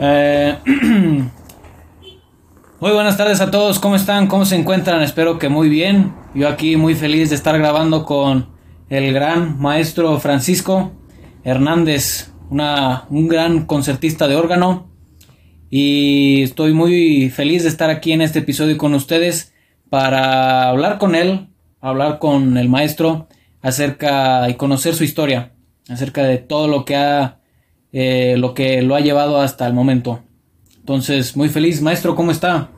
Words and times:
Eh, 0.00 0.56
muy 2.80 2.92
buenas 2.92 3.16
tardes 3.16 3.40
a 3.40 3.50
todos, 3.50 3.80
¿cómo 3.80 3.96
están? 3.96 4.28
¿Cómo 4.28 4.44
se 4.44 4.54
encuentran? 4.54 5.02
Espero 5.02 5.40
que 5.40 5.48
muy 5.48 5.68
bien. 5.68 6.14
Yo 6.34 6.48
aquí 6.48 6.76
muy 6.76 6.94
feliz 6.94 7.30
de 7.30 7.34
estar 7.36 7.58
grabando 7.58 8.04
con 8.04 8.48
el 8.90 9.12
gran 9.12 9.60
maestro 9.60 10.18
Francisco 10.20 10.92
Hernández, 11.42 12.32
una, 12.48 13.06
un 13.10 13.26
gran 13.26 13.66
concertista 13.66 14.28
de 14.28 14.36
órgano. 14.36 14.88
Y 15.68 16.42
estoy 16.42 16.72
muy 16.72 17.28
feliz 17.30 17.64
de 17.64 17.68
estar 17.68 17.90
aquí 17.90 18.12
en 18.12 18.22
este 18.22 18.38
episodio 18.38 18.78
con 18.78 18.94
ustedes 18.94 19.52
para 19.90 20.68
hablar 20.68 20.98
con 20.98 21.16
él, 21.16 21.48
hablar 21.80 22.20
con 22.20 22.56
el 22.56 22.68
maestro 22.68 23.26
acerca 23.62 24.48
y 24.48 24.54
conocer 24.54 24.94
su 24.94 25.02
historia, 25.02 25.54
acerca 25.88 26.22
de 26.22 26.38
todo 26.38 26.68
lo 26.68 26.84
que 26.84 26.94
ha 26.94 27.37
eh, 27.92 28.36
lo 28.38 28.54
que 28.54 28.82
lo 28.82 28.94
ha 28.94 29.00
llevado 29.00 29.40
hasta 29.40 29.66
el 29.66 29.74
momento. 29.74 30.20
Entonces, 30.78 31.36
muy 31.36 31.48
feliz, 31.48 31.82
maestro, 31.82 32.14
¿cómo 32.16 32.30
está? 32.30 32.70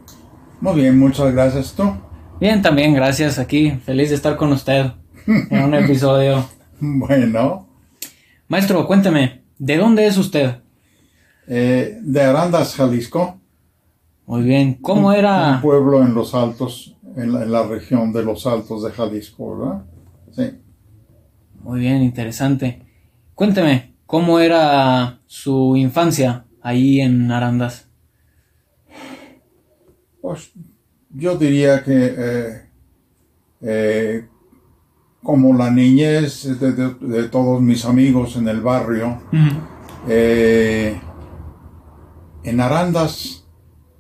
Muy 0.61 0.81
bien, 0.81 0.99
muchas 0.99 1.33
gracias. 1.33 1.73
¿Tú? 1.75 1.93
Bien, 2.41 2.61
también, 2.63 2.95
gracias. 2.95 3.39
Aquí, 3.39 3.71
feliz 3.85 4.11
de 4.11 4.17
estar 4.17 4.37
con 4.37 4.53
usted 4.53 4.87
en 5.27 5.63
un 5.65 5.75
episodio. 5.85 6.45
bueno. 6.81 7.69
Maestro, 8.49 8.87
cuénteme, 8.87 9.43
¿de 9.59 9.77
dónde 9.77 10.07
es 10.07 10.17
usted? 10.17 10.57
Eh, 11.47 11.99
de 12.03 12.21
Arandas, 12.23 12.75
Jalisco. 12.75 13.39
Muy 14.27 14.43
bien, 14.43 14.75
¿cómo 14.75 15.13
era? 15.13 15.55
Un 15.57 15.61
pueblo 15.61 16.03
en 16.03 16.15
los 16.15 16.35
altos, 16.35 16.97
en 17.17 17.33
la, 17.33 17.43
en 17.43 17.53
la 17.53 17.63
región 17.67 18.13
de 18.13 18.23
los 18.25 18.47
altos 18.47 18.85
de 18.85 18.91
Jalisco, 18.91 19.57
¿verdad? 19.57 19.85
Sí. 20.33 20.59
Muy 21.63 21.81
bien, 21.81 22.03
interesante. 22.03 22.83
Cuénteme, 23.35 23.90
¿Cómo 24.11 24.41
era 24.41 25.21
su 25.27 25.77
infancia 25.77 26.45
ahí 26.63 27.01
en 27.01 27.31
Arandas? 27.31 27.87
Pues 30.21 30.51
yo 31.11 31.39
diría 31.39 31.85
que 31.85 32.15
eh, 32.19 32.63
eh, 33.61 34.29
como 35.23 35.57
la 35.57 35.71
niñez 35.71 36.59
de, 36.59 37.29
todos 37.29 37.63
mis 37.63 37.85
amigos 37.85 38.35
en 38.35 38.49
el 38.49 38.61
barrio, 38.61 39.23
eh, 40.09 41.01
en 42.43 42.61
Arandas 42.61 43.47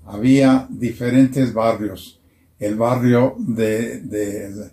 había 0.07 0.67
diferentes 0.69 1.55
barrios. 1.55 2.21
El 2.59 2.75
barrio 2.75 3.37
de, 3.39 4.01
de, 4.01 4.73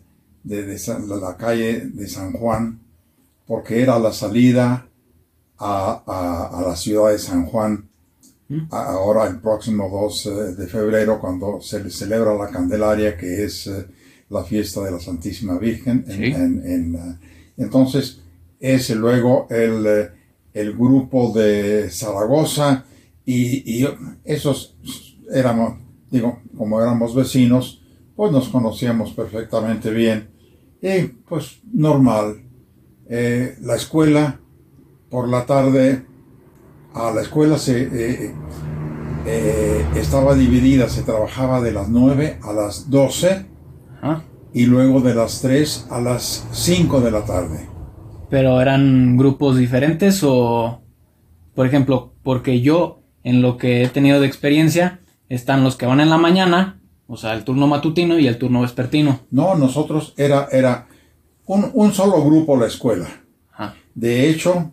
la 1.22 1.38
calle 1.38 1.82
de 1.94 2.08
San 2.08 2.34
Juan, 2.34 2.80
porque 3.46 3.84
era 3.84 4.00
la 4.00 4.12
salida 4.12 4.87
a, 5.60 6.64
la 6.68 6.76
ciudad 6.76 7.12
de 7.12 7.20
San 7.20 7.46
Juan 7.46 7.90
mm. 8.50 8.68
ahora 8.72 9.28
el 9.28 9.40
próximo 9.40 9.90
2 9.90 10.26
eh, 10.26 10.30
de 10.56 10.68
febrero 10.68 11.20
cuando 11.20 11.60
se 11.62 11.90
celebra 11.90 12.36
la 12.36 12.50
Candelaria 12.50 13.18
que 13.18 13.44
es 13.44 13.68
eh, 13.68 13.86
la 14.30 14.44
fiesta 14.44 14.84
de 14.84 14.92
la 14.92 15.00
Santísima 15.00 15.58
Virgen. 15.58 16.04
En, 16.08 16.96
eh, 16.96 17.18
entonces 17.58 18.22
es 18.60 18.90
luego 18.90 19.48
el, 19.50 20.10
el, 20.54 20.74
grupo 20.74 21.32
de 21.34 21.90
Zaragoza 21.90 22.84
y, 23.26 23.80
y, 23.82 23.88
esos 24.26 24.76
éramos, 25.32 25.80
digo, 26.12 26.42
como 26.58 26.82
éramos 26.82 27.16
vecinos, 27.16 27.82
pues 28.16 28.32
nos 28.32 28.50
conocíamos 28.50 29.14
perfectamente 29.14 29.92
bien 29.92 30.30
y 30.82 31.04
pues 31.28 31.62
normal. 31.72 32.44
la 33.08 33.76
escuela 33.76 34.40
por 35.10 35.30
la 35.30 35.46
tarde 35.46 36.06
a 36.94 37.12
la 37.12 37.22
escuela 37.22 37.58
se 37.58 37.84
eh, 37.84 38.34
eh, 39.26 39.86
estaba 39.96 40.36
dividida, 40.36 40.90
se 40.90 41.04
trabajaba 41.04 41.62
de 41.62 41.72
las 41.72 41.90
9 41.90 42.40
a 42.42 42.54
las 42.54 42.90
12 42.90 43.46
y 44.54 44.66
luego 44.66 45.02
de 45.02 45.14
las 45.14 45.42
3 45.42 45.88
a 45.92 46.02
las 46.02 46.48
5 46.52 47.02
de 47.02 47.12
la 47.12 47.26
tarde. 47.26 47.68
¿Pero 48.30 48.60
eran 48.62 49.18
grupos 49.18 49.58
diferentes 49.58 50.22
o, 50.24 50.82
por 51.54 51.68
ejemplo, 51.68 52.14
porque 52.24 52.62
yo 52.62 53.02
en 53.24 53.42
lo 53.42 53.58
que 53.58 53.84
he 53.84 53.90
tenido 53.90 54.20
de 54.20 54.28
experiencia 54.28 55.02
están 55.30 55.64
los 55.64 55.76
que 55.76 55.86
van 55.86 56.00
en 56.00 56.10
la 56.10 56.18
mañana, 56.18 56.82
o 57.08 57.18
sea, 57.18 57.34
el 57.34 57.44
turno 57.44 57.68
matutino 57.68 58.18
y 58.18 58.28
el 58.28 58.38
turno 58.38 58.62
vespertino? 58.62 59.20
No, 59.30 59.56
nosotros 59.56 60.14
era, 60.18 60.48
era 60.52 60.88
un, 61.46 61.70
un 61.74 61.94
solo 61.94 62.24
grupo 62.24 62.58
la 62.58 62.68
escuela. 62.68 63.08
De 63.94 64.30
hecho, 64.30 64.72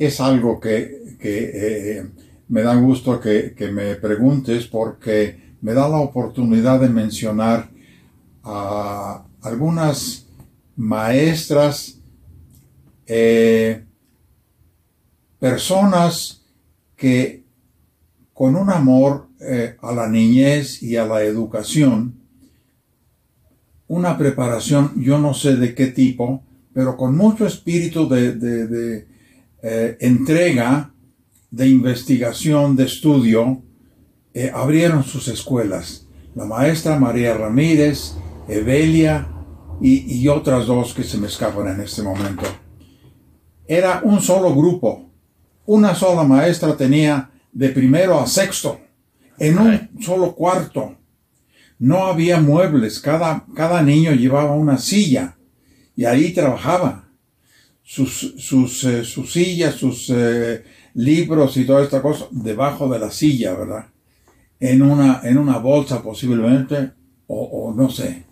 es 0.00 0.18
algo 0.18 0.58
que, 0.58 1.18
eh, 1.20 2.08
me 2.48 2.62
da 2.62 2.74
gusto 2.76 3.20
que, 3.20 3.54
me 3.70 3.96
preguntes 3.96 4.66
porque 4.66 5.56
me 5.60 5.74
da 5.74 5.86
la 5.90 5.98
oportunidad 5.98 6.80
de 6.80 6.88
mencionar 6.88 7.68
a 8.42 9.26
algunas 9.42 10.26
maestras, 10.74 12.00
eh, 13.06 13.84
personas 15.38 16.46
que 16.96 17.44
con 18.32 18.56
un 18.56 18.70
amor 18.70 19.28
eh, 19.38 19.76
a 19.82 19.92
la 19.92 20.08
niñez 20.08 20.82
y 20.82 20.96
a 20.96 21.04
la 21.04 21.22
educación, 21.22 22.14
una 23.86 24.16
preparación, 24.16 24.92
yo 24.96 25.18
no 25.18 25.34
sé 25.34 25.56
de 25.56 25.74
qué 25.74 25.88
tipo, 25.88 26.42
pero 26.72 26.96
con 26.96 27.14
mucho 27.14 27.44
espíritu 27.44 28.08
de 28.08 29.10
eh, 29.62 29.96
entrega 30.00 30.92
de 31.50 31.68
investigación, 31.68 32.76
de 32.76 32.84
estudio, 32.84 33.62
eh, 34.32 34.50
abrieron 34.54 35.02
sus 35.04 35.28
escuelas. 35.28 36.06
La 36.34 36.44
maestra 36.44 36.98
María 36.98 37.34
Ramírez, 37.34 38.14
Evelia 38.48 39.28
y, 39.80 40.20
y, 40.20 40.28
otras 40.28 40.66
dos 40.66 40.94
que 40.94 41.02
se 41.02 41.18
me 41.18 41.26
escapan 41.26 41.68
en 41.68 41.80
este 41.80 42.02
momento. 42.02 42.44
Era 43.66 44.00
un 44.04 44.20
solo 44.20 44.54
grupo. 44.54 45.10
Una 45.66 45.94
sola 45.94 46.24
maestra 46.24 46.76
tenía 46.76 47.30
de 47.52 47.68
primero 47.70 48.18
a 48.20 48.26
sexto, 48.26 48.80
en 49.38 49.58
un 49.58 49.90
solo 50.00 50.34
cuarto. 50.34 50.96
No 51.78 52.04
había 52.06 52.40
muebles, 52.40 53.00
cada, 53.00 53.44
cada 53.54 53.82
niño 53.82 54.12
llevaba 54.12 54.52
una 54.52 54.78
silla 54.78 55.36
y 55.96 56.04
ahí 56.04 56.32
trabajaba 56.32 57.09
sus, 57.90 58.36
sus, 58.38 58.84
eh, 58.84 59.02
sus 59.02 59.32
sillas, 59.32 59.74
sus 59.74 60.10
eh, 60.10 60.62
libros 60.94 61.56
y 61.56 61.64
toda 61.64 61.82
esta 61.82 62.00
cosa 62.00 62.28
debajo 62.30 62.88
de 62.88 63.00
la 63.00 63.10
silla, 63.10 63.52
¿verdad? 63.54 63.86
En 64.60 64.82
una, 64.82 65.22
en 65.24 65.36
una 65.36 65.58
bolsa 65.58 66.00
posiblemente, 66.00 66.92
o, 67.26 67.74
no 67.76 67.90
sé. 67.90 68.26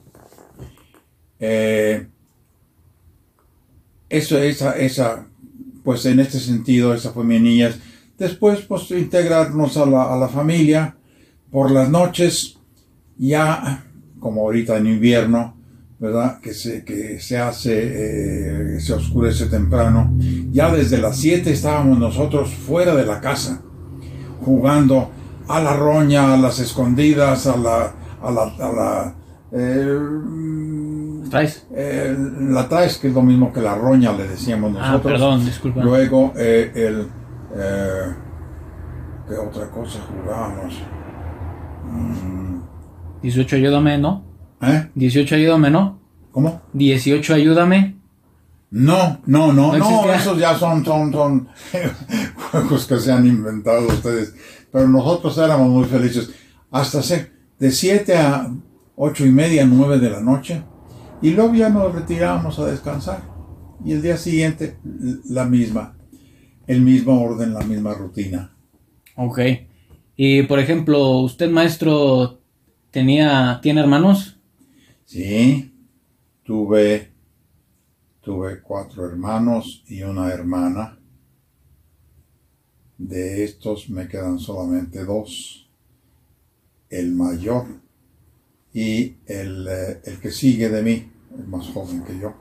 Eh, 1.41 2.07
eso, 4.09 4.39
esa, 4.39 4.79
esa, 4.79 5.27
pues 5.83 6.07
en 6.07 6.21
este 6.21 6.39
sentido, 6.39 6.95
esa 6.95 7.11
fue 7.11 7.25
mi 7.25 7.41
niñez. 7.41 7.81
Después, 8.17 8.61
pues 8.61 8.89
integrarnos 8.93 9.77
a 9.77 9.87
la, 9.87 10.15
a 10.15 10.17
la 10.17 10.29
familia 10.29 10.97
por 11.51 11.73
las 11.73 11.91
noches, 11.91 12.61
ya 13.17 13.85
como 14.21 14.43
ahorita 14.43 14.77
en 14.77 14.87
invierno, 14.87 15.58
¿verdad? 15.99 16.41
Que 16.41 16.55
se, 16.55 16.85
que 16.85 17.19
se 17.19 17.39
hace, 17.39 18.77
eh, 18.77 18.81
se 18.81 18.93
oscurece 18.93 19.47
temprano. 19.47 20.15
Ya 20.51 20.71
desde 20.73 20.99
las 20.99 21.17
7 21.17 21.51
estábamos 21.51 21.99
nosotros 21.99 22.51
fuera 22.51 22.95
de 22.95 23.05
la 23.05 23.21
casa, 23.21 23.63
jugando 24.45 25.11
a 25.49 25.61
la 25.61 25.75
roña, 25.75 26.35
a 26.35 26.37
las 26.37 26.61
escondidas, 26.61 27.47
a 27.47 27.57
la, 27.57 27.95
a 28.23 28.31
la, 28.31 28.43
a 28.43 28.73
la, 28.73 29.15
eh, 29.53 29.99
¿Traes? 31.31 31.67
Eh, 31.75 32.17
la 32.41 32.69
traes, 32.69 32.99
que 32.99 33.09
es 33.09 33.15
lo 33.15 33.23
mismo 33.23 33.53
que 33.53 33.61
la 33.61 33.75
roña, 33.75 34.13
le 34.13 34.29
decíamos 34.29 34.71
ah, 34.77 34.79
nosotros. 34.79 35.01
Ah, 35.01 35.03
perdón, 35.03 35.45
disculpa. 35.45 35.81
Luego, 35.83 36.33
eh, 36.37 36.71
el, 36.75 37.09
¿qué 39.29 39.35
otra 39.35 39.69
cosa 39.71 39.99
jugábamos? 40.01 40.81
18, 43.23 43.57
mm. 43.57 43.59
ayúdame, 43.59 43.99
¿no? 43.99 44.28
¿Eh? 44.63 44.91
18 44.95 45.35
ayúdame, 45.35 45.71
¿no? 45.71 46.01
¿Cómo? 46.33 46.63
18 46.73 47.35
ayúdame. 47.35 47.97
No, 48.71 49.21
no, 49.25 49.53
no, 49.53 49.77
no, 49.79 50.13
esos 50.13 50.39
ya 50.39 50.55
son, 50.59 50.85
son, 50.85 51.11
son 51.11 51.49
juegos 52.51 52.87
que 52.87 52.99
se 52.99 53.11
han 53.11 53.27
inventado 53.27 53.87
ustedes. 53.87 54.35
Pero 54.71 54.87
nosotros 54.89 55.39
éramos 55.39 55.69
muy 55.71 55.85
felices. 55.85 56.31
Hasta 56.71 57.03
ser 57.03 57.33
de 57.59 57.71
7 57.71 58.17
a 58.17 58.51
8 58.97 59.27
y 59.27 59.31
media, 59.31 59.65
9 59.65 59.99
de 59.99 60.11
la 60.11 60.21
noche. 60.21 60.63
Y 61.23 61.31
luego 61.31 61.55
ya 61.55 61.71
nos 61.71 61.95
retirábamos 61.95 62.59
a 62.59 62.67
descansar. 62.67 63.23
Y 63.85 63.93
el 63.93 64.03
día 64.03 64.17
siguiente, 64.17 64.77
la 65.29 65.45
misma. 65.45 65.97
El 66.67 66.83
mismo 66.83 67.23
orden, 67.23 67.55
la 67.55 67.61
misma 67.61 67.95
rutina. 67.95 68.55
Ok. 69.17 69.41
Y 70.17 70.43
por 70.43 70.59
ejemplo, 70.59 71.21
usted 71.21 71.51
maestro 71.51 72.41
tenía, 72.91 73.61
¿tiene 73.63 73.81
hermanos? 73.81 74.38
Sí, 75.09 75.73
tuve, 76.45 77.11
tuve 78.21 78.61
cuatro 78.61 79.07
hermanos 79.07 79.83
y 79.89 80.03
una 80.03 80.31
hermana. 80.31 80.99
De 82.99 83.43
estos 83.43 83.89
me 83.89 84.07
quedan 84.07 84.39
solamente 84.39 85.07
dos. 85.07 85.67
El 86.91 87.15
mayor 87.15 87.65
y 88.75 89.17
el, 89.25 89.67
eh, 89.67 90.01
el 90.05 90.21
que 90.21 90.31
sigue 90.31 90.69
de 90.69 90.83
mí, 90.83 91.11
el 91.39 91.47
más 91.47 91.67
joven 91.69 92.05
que 92.05 92.19
yo, 92.19 92.35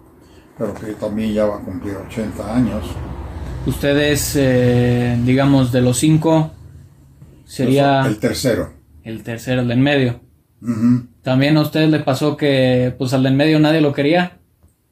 pero 0.57 0.73
que 0.73 0.87
también 0.95 1.31
ya 1.33 1.45
va 1.45 1.59
a 1.59 1.63
cumplir 1.63 1.95
80 1.95 2.53
años. 2.53 2.85
Ustedes, 3.65 4.35
eh, 4.35 5.17
digamos, 5.25 5.71
de 5.71 5.79
los 5.79 5.99
cinco, 5.99 6.51
sería 7.45 8.05
El 8.05 8.19
tercero. 8.19 8.73
el 9.05 9.23
tercero, 9.23 9.61
el 9.61 9.69
de 9.69 9.73
en 9.73 9.81
medio. 9.81 10.19
También 11.27 11.57
a 11.57 11.62
ustedes 11.62 11.89
le 11.89 12.00
pasó 12.00 12.38
que, 12.38 12.95
pues 12.97 13.12
al 13.12 13.21
de 13.24 13.27
en 13.27 13.35
medio 13.35 13.59
nadie 13.59 13.81
lo 13.81 13.91
quería. 13.91 14.39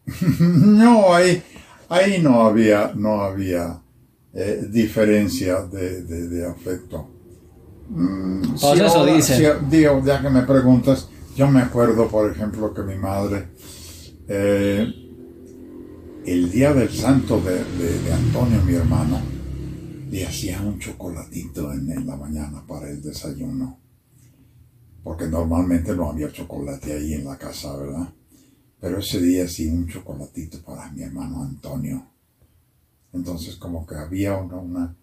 No, 0.42 1.14
ahí, 1.14 1.42
ahí 1.88 2.22
no 2.22 2.42
había, 2.42 2.92
no 2.94 3.22
había 3.22 3.80
eh, 4.34 4.68
diferencia 4.70 5.62
de, 5.62 6.02
de- 6.04 6.28
de 6.28 6.46
afecto. 6.46 7.08
Mm, 7.88 8.42
Pues 8.60 8.64
eso 8.82 9.00
ahora- 9.00 9.14
dicen. 9.16 9.38
si- 9.38 9.66
digo, 9.78 10.02
ya 10.06 10.22
que 10.22 10.30
me 10.30 10.42
preguntas, 10.42 11.08
yo 11.38 11.48
me 11.50 11.62
acuerdo, 11.62 12.10
por 12.10 12.30
ejemplo, 12.30 12.74
que 12.74 12.82
mi 12.82 12.96
madre, 12.98 13.46
eh, 14.28 14.92
el 16.26 16.52
día 16.52 16.74
del 16.74 16.90
santo 16.90 17.40
de, 17.40 17.64
de- 17.82 18.00
de 18.02 18.14
Antonio, 18.14 18.62
mi 18.66 18.74
hermano, 18.76 19.22
le 20.12 20.28
hacía 20.28 20.60
un 20.60 20.80
chocolatito 20.80 21.72
en, 21.72 21.90
en 21.94 22.06
la 22.06 22.18
mañana 22.18 22.62
para 22.68 22.90
el 22.90 23.02
desayuno. 23.02 23.80
Porque 25.06 25.28
normalmente 25.28 25.96
no 25.96 26.10
había 26.10 26.32
chocolate 26.32 26.92
ahí 26.92 27.14
en 27.14 27.26
la 27.26 27.38
casa, 27.38 27.78
¿verdad? 27.78 28.10
Pero 28.80 28.98
ese 28.98 29.22
día 29.22 29.48
sí 29.48 29.68
un 29.68 29.88
chocolatito 29.88 30.64
para 30.64 30.92
mi 30.92 31.04
hermano 31.04 31.44
Antonio. 31.44 32.08
Entonces 33.14 33.56
como 33.58 33.86
que 33.86 33.94
había 33.94 34.36
una, 34.36 34.56
una, 34.56 34.96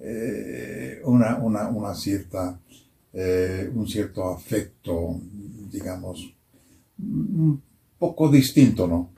eh, 0.00 1.00
una, 1.04 1.36
una, 1.68 1.94
cierta, 1.94 2.58
eh, 3.12 3.70
un 3.72 3.86
cierto 3.86 4.28
afecto, 4.28 5.20
digamos, 5.70 6.34
un 6.98 7.62
poco 8.00 8.28
distinto, 8.28 8.88
¿no? 8.88 9.10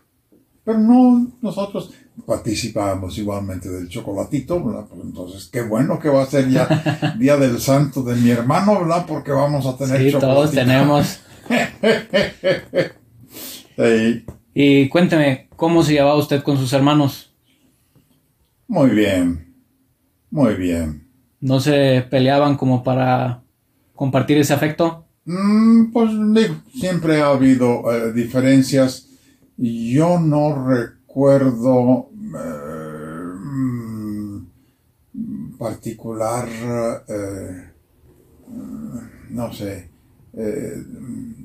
Pero 0.63 0.79
no, 0.79 1.33
nosotros 1.41 1.91
participábamos 2.27 3.17
igualmente 3.19 3.69
del 3.69 3.89
chocolatito, 3.89 4.63
¿verdad? 4.65 4.87
Pues 4.89 5.01
entonces, 5.03 5.49
qué 5.53 5.63
bueno 5.63 5.99
que 5.99 6.09
va 6.09 6.23
a 6.23 6.27
ser 6.27 6.49
ya 6.51 7.15
Día 7.19 7.37
del 7.37 7.59
Santo 7.61 8.03
de 8.03 8.15
mi 8.17 8.31
hermano, 8.31 8.81
¿verdad? 8.81 9.05
Porque 9.07 9.33
vamos 9.33 9.67
a 9.67 9.77
tener 9.77 9.99
Sí, 10.01 10.13
chocolatito. 10.13 10.35
todos 10.35 10.51
tenemos. 10.53 11.21
Sí. 13.77 14.25
Y 14.55 14.89
cuénteme, 14.91 15.49
¿cómo 15.57 15.83
se 15.83 15.93
llevaba 15.95 16.17
usted 16.17 16.43
con 16.43 16.59
sus 16.59 16.73
hermanos? 16.75 17.33
Muy 18.69 18.91
bien, 18.91 19.55
muy 20.31 20.55
bien. 20.55 21.09
¿No 21.41 21.59
se 21.59 22.07
peleaban 22.11 22.57
como 22.57 22.85
para 22.85 23.43
compartir 23.95 24.37
ese 24.39 24.53
afecto? 24.53 25.07
Mm, 25.25 25.91
pues 25.93 26.11
digo, 26.35 26.57
siempre 26.75 27.23
ha 27.23 27.29
habido 27.29 27.91
eh, 27.93 28.13
diferencias. 28.13 29.09
Yo 29.57 30.19
no 30.21 30.67
recuerdo 30.69 31.02
eh, 31.15 32.89
mm, 35.15 35.59
particular, 35.59 36.49
eh, 37.07 37.71
no 39.31 39.53
sé, 39.53 39.91
eh, 40.33 40.83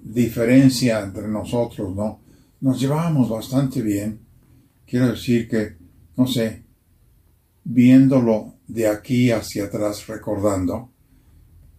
diferencia 0.03 1.01
entre 1.01 1.27
nosotros, 1.27 1.93
¿no? 1.93 2.21
Nos 2.61 2.79
llevábamos 2.79 3.29
bastante 3.29 3.81
bien. 3.81 4.19
Quiero 4.85 5.09
decir 5.09 5.49
que, 5.49 5.75
no 6.15 6.25
sé, 6.25 6.63
viéndolo 7.65 8.53
de 8.67 8.87
aquí 8.87 9.31
hacia 9.31 9.65
atrás, 9.65 10.07
recordando, 10.07 10.89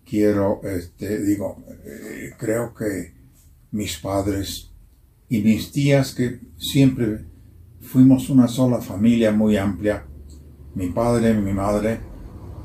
quiero, 0.04 0.60
este, 0.62 1.24
digo, 1.24 1.64
creo 2.38 2.74
que 2.74 3.14
mis 3.72 3.96
padres 3.96 4.70
y 5.30 5.40
mis 5.40 5.72
tías, 5.72 6.14
que 6.14 6.40
siempre 6.58 7.24
fuimos 7.88 8.28
una 8.28 8.46
sola 8.46 8.80
familia 8.80 9.32
muy 9.32 9.56
amplia, 9.56 10.04
mi 10.74 10.88
padre, 10.90 11.32
mi 11.34 11.52
madre, 11.52 12.00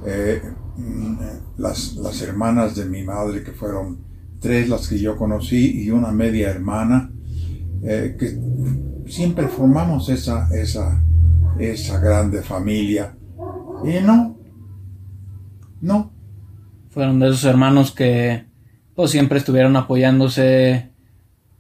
eh, 0.06 0.42
mm, 0.76 1.16
las, 1.58 1.96
las 1.96 2.22
hermanas 2.22 2.76
de 2.76 2.86
mi 2.86 3.04
madre, 3.04 3.42
que 3.42 3.54
fueron 3.54 4.00
tres 4.40 4.68
las 4.68 4.88
que 4.90 5.00
yo 5.00 5.16
conocí, 5.16 5.84
y 5.84 5.92
una 5.92 6.12
media 6.12 6.50
hermana, 6.50 7.10
eh, 7.84 8.18
que 8.20 8.38
siempre 9.10 9.48
formamos 9.48 10.10
esa, 10.10 10.50
esa, 10.54 11.02
esa 11.58 12.00
grande 12.00 12.42
familia. 12.42 13.16
Y 13.86 14.04
no, 14.04 14.38
no, 15.82 16.12
Fueron 16.90 17.20
de 17.20 17.30
esos 17.30 17.46
hermanos 17.46 17.92
que 17.92 18.46
pues 18.94 19.10
siempre 19.10 19.40
estuvieron 19.40 19.76
apoyándose, 19.76 20.92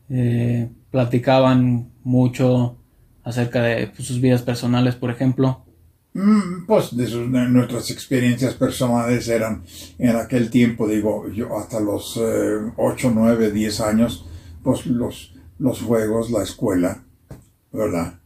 eh, 0.10 0.70
platicaban 0.92 1.90
mucho 2.04 2.78
acerca 3.24 3.62
de 3.62 3.88
pues, 3.88 4.08
sus 4.08 4.20
vidas 4.22 4.42
personales, 4.42 4.96
por 4.96 5.10
ejemplo. 5.12 5.66
Mm, 6.14 6.66
Pues 6.68 6.96
de, 6.96 7.08
sus- 7.08 7.32
de 7.32 7.48
nuestras 7.50 7.90
experiencias 7.90 8.54
personales 8.54 9.28
eran 9.28 9.64
en 9.98 10.16
aquel 10.16 10.50
tiempo, 10.50 10.88
digo, 10.88 11.28
yo 11.30 11.58
hasta 11.58 11.80
los 11.80 12.18
eh, 12.22 12.58
8, 12.78 13.12
9, 13.14 13.52
10 13.52 13.82
años, 13.82 14.26
pues 14.64 14.86
los, 14.86 15.34
los 15.58 15.82
juegos, 15.82 16.30
la 16.32 16.44
escuela, 16.44 17.04
¿verdad? 17.72 18.20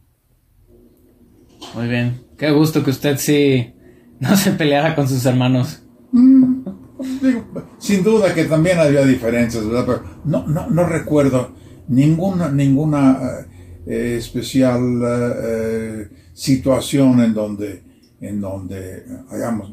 Muy 1.74 1.88
bien. 1.88 2.20
Qué 2.36 2.50
gusto 2.50 2.84
que 2.84 2.90
usted 2.90 3.16
sí 3.18 3.72
no 4.20 4.36
se 4.36 4.52
peleara 4.52 4.94
con 4.94 5.08
sus 5.08 5.24
hermanos. 5.26 5.82
Digo, 6.12 7.44
sin 7.78 8.02
duda 8.02 8.34
que 8.34 8.44
también 8.44 8.78
había 8.78 9.04
diferencias, 9.04 9.64
¿verdad? 9.66 9.84
Pero 9.86 10.02
no, 10.24 10.46
no, 10.46 10.68
no 10.68 10.84
recuerdo 10.86 11.54
ninguna, 11.88 12.48
ninguna 12.50 13.18
eh, 13.22 13.46
eh, 13.88 14.16
especial 14.18 14.80
eh, 15.02 15.32
eh, 15.42 16.08
situación 16.34 17.20
en 17.20 17.34
donde, 17.34 17.82
en 18.20 18.40
donde 18.40 19.04
hayamos... 19.30 19.72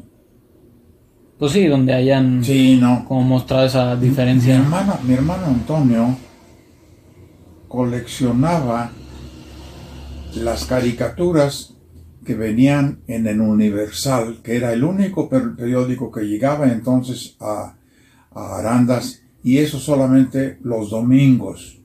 Pues 1.38 1.52
sí, 1.52 1.66
donde 1.66 1.92
hayan 1.92 2.42
Sí, 2.42 2.78
no. 2.80 3.04
como 3.06 3.20
mostrado 3.22 3.66
esa 3.66 3.94
Mi 3.94 4.08
diferencia. 4.08 4.56
hermano, 4.56 4.98
mi 5.06 5.12
hermano 5.14 5.46
Antonio 5.48 6.16
coleccionaba 7.68 8.90
las 10.34 10.64
caricaturas 10.64 11.74
que 12.24 12.34
venían 12.34 13.00
en 13.06 13.26
el 13.26 13.40
Universal, 13.40 14.38
que 14.42 14.56
era 14.56 14.72
el 14.72 14.82
único 14.82 15.28
per- 15.28 15.54
periódico 15.56 16.10
que 16.10 16.22
llegaba 16.22 16.66
entonces 16.72 17.36
a, 17.40 17.76
a 18.32 18.58
Arandas, 18.58 19.22
y 19.44 19.58
eso 19.58 19.78
solamente 19.78 20.58
los 20.62 20.90
domingos. 20.90 21.75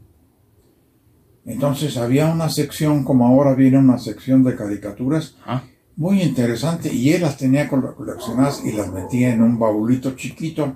Entonces 1.51 1.97
había 1.97 2.27
una 2.27 2.49
sección, 2.49 3.03
como 3.03 3.27
ahora 3.27 3.53
viene 3.55 3.77
una 3.77 3.97
sección 3.97 4.43
de 4.43 4.55
caricaturas, 4.55 5.35
Ah, 5.45 5.63
muy 5.97 6.21
interesante 6.21 6.91
y 6.93 7.11
él 7.13 7.21
las 7.21 7.37
tenía 7.37 7.67
cole- 7.67 7.93
coleccionadas 7.95 8.63
y 8.65 8.71
las 8.71 8.91
metía 8.91 9.33
en 9.33 9.41
un 9.43 9.59
baulito 9.59 10.11
chiquito 10.15 10.73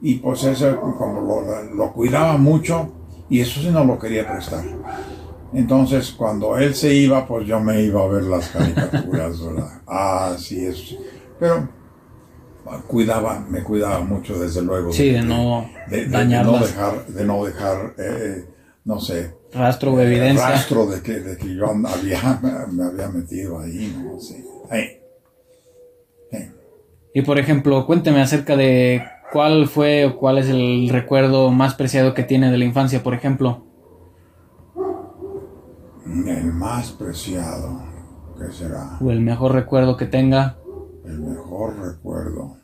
y 0.00 0.16
pues 0.16 0.44
eso 0.44 0.80
como 0.80 1.20
lo, 1.20 1.74
lo 1.74 1.92
cuidaba 1.92 2.36
mucho 2.38 2.92
y 3.28 3.40
eso 3.40 3.60
sí 3.60 3.70
no 3.70 3.84
lo 3.84 3.98
quería 3.98 4.26
prestar 4.30 4.64
entonces 5.52 6.12
cuando 6.12 6.56
él 6.56 6.74
se 6.74 6.94
iba 6.94 7.26
pues 7.26 7.46
yo 7.46 7.60
me 7.60 7.82
iba 7.82 8.02
a 8.02 8.06
ver 8.08 8.22
las 8.24 8.48
caricaturas 8.48 9.40
¿verdad? 9.44 9.82
ah 9.86 10.34
sí 10.38 10.64
es 10.64 10.96
pero 11.38 11.68
ah, 12.66 12.80
cuidaba 12.86 13.44
me 13.50 13.62
cuidaba 13.62 14.00
mucho 14.00 14.38
desde 14.38 14.62
luego 14.62 14.92
sí, 14.92 15.10
de 15.10 15.22
no 15.22 15.68
de, 15.90 15.96
de- 15.98 16.02
de 16.04 16.08
no 16.08 16.18
dañarlas. 16.18 16.60
dejar 16.68 17.06
de 17.06 17.24
no 17.24 17.44
dejar 17.44 17.94
eh, 17.98 18.44
no 18.84 18.98
sé 19.00 19.34
Rastro 19.52 19.94
de 19.96 20.06
evidencia. 20.06 20.48
rastro 20.48 20.86
de 20.86 21.02
que, 21.02 21.20
de 21.20 21.36
que 21.36 21.54
yo 21.54 21.66
había, 21.66 22.40
me 22.72 22.84
había 22.84 23.08
metido 23.08 23.58
ahí, 23.58 23.94
¿no? 24.02 24.18
Sí. 24.18 24.42
Ahí. 24.70 24.86
Sí. 26.30 26.38
Y 27.14 27.22
por 27.22 27.38
ejemplo, 27.38 27.84
cuénteme 27.84 28.22
acerca 28.22 28.56
de 28.56 29.04
cuál 29.30 29.68
fue 29.68 30.06
o 30.06 30.16
cuál 30.16 30.38
es 30.38 30.48
el 30.48 30.88
recuerdo 30.88 31.50
más 31.50 31.74
preciado 31.74 32.14
que 32.14 32.22
tiene 32.22 32.50
de 32.50 32.56
la 32.58 32.64
infancia, 32.64 33.02
por 33.02 33.12
ejemplo. 33.14 33.66
El 36.06 36.52
más 36.54 36.90
preciado, 36.92 37.82
¿qué 38.38 38.50
será? 38.52 38.98
O 39.00 39.10
el 39.10 39.20
mejor 39.20 39.52
recuerdo 39.52 39.96
que 39.98 40.06
tenga. 40.06 40.56
El 41.04 41.20
mejor 41.20 41.78
recuerdo. 41.78 42.56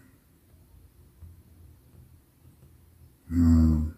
Mm, 3.28 3.90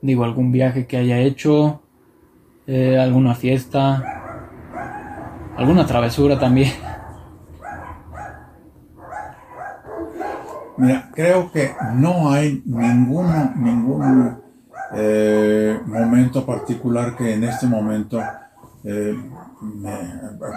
Digo, 0.00 0.24
algún 0.24 0.52
viaje 0.52 0.86
que 0.86 0.96
haya 0.96 1.18
hecho, 1.18 1.82
eh, 2.66 2.98
alguna 2.98 3.34
fiesta, 3.34 4.22
alguna 5.56 5.86
travesura 5.86 6.38
también. 6.38 6.72
Mira, 10.76 11.10
creo 11.12 11.50
que 11.50 11.74
no 11.94 12.30
hay 12.30 12.62
ninguno, 12.64 13.52
ningún 13.56 14.38
eh, 14.94 15.80
momento 15.84 16.46
particular 16.46 17.16
que 17.16 17.34
en 17.34 17.42
este 17.42 17.66
momento 17.66 18.22
eh, 18.84 19.14
me 19.60 19.98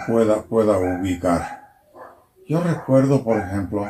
pueda, 0.07 0.43
pueda 0.43 0.77
ubicar. 0.77 1.61
yo 2.47 2.61
recuerdo, 2.61 3.23
por 3.23 3.39
ejemplo, 3.39 3.87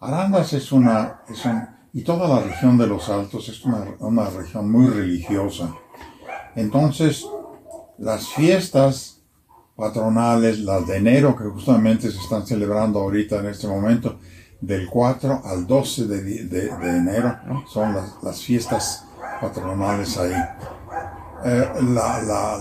Arandas 0.00 0.52
es 0.52 0.70
una, 0.70 1.20
es 1.28 1.44
y 1.92 2.02
toda 2.02 2.28
la 2.28 2.40
región 2.40 2.76
de 2.78 2.86
los 2.86 3.08
Altos 3.08 3.48
es 3.48 3.64
una, 3.64 3.84
una 4.00 4.28
región 4.30 4.70
muy 4.70 4.88
religiosa. 4.88 5.74
Entonces, 6.54 7.26
las 7.98 8.28
fiestas 8.28 9.18
patronales, 9.76 10.58
las 10.60 10.86
de 10.86 10.96
enero, 10.96 11.36
que 11.36 11.44
justamente 11.44 12.10
se 12.10 12.18
están 12.18 12.44
celebrando 12.46 12.98
ahorita 12.98 13.36
en 13.36 13.46
este 13.46 13.68
momento, 13.68 14.18
del 14.60 14.88
4 14.88 15.42
al 15.44 15.66
12 15.66 16.06
de, 16.06 16.68
enero, 16.82 17.38
son 17.68 17.94
las, 18.22 18.42
fiestas 18.42 19.04
patronales 19.40 20.18
ahí. 20.18 20.34
Eh, 21.44 21.68
la, 21.82 22.20
la, 22.22 22.58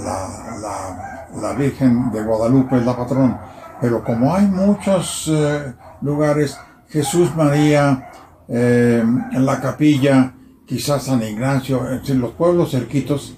la, 1.42 1.54
Virgen 1.54 2.12
de 2.12 2.22
Guadalupe 2.22 2.78
es 2.78 2.86
la 2.86 2.96
patrona, 2.96 3.42
pero 3.82 4.04
como 4.04 4.36
hay 4.36 4.46
muchos 4.46 5.28
eh, 5.34 5.74
lugares, 6.02 6.56
Jesús 6.88 7.36
María, 7.36 8.12
eh, 8.50 9.04
en 9.32 9.46
la 9.46 9.60
capilla, 9.60 10.34
quizás 10.66 11.04
San 11.04 11.24
Ignacio, 11.24 11.82
en 12.06 12.20
los 12.20 12.32
pueblos 12.32 12.72
cerquitos, 12.72 13.36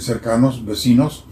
cercanos, 0.00 0.64
vecinos, 0.64 1.26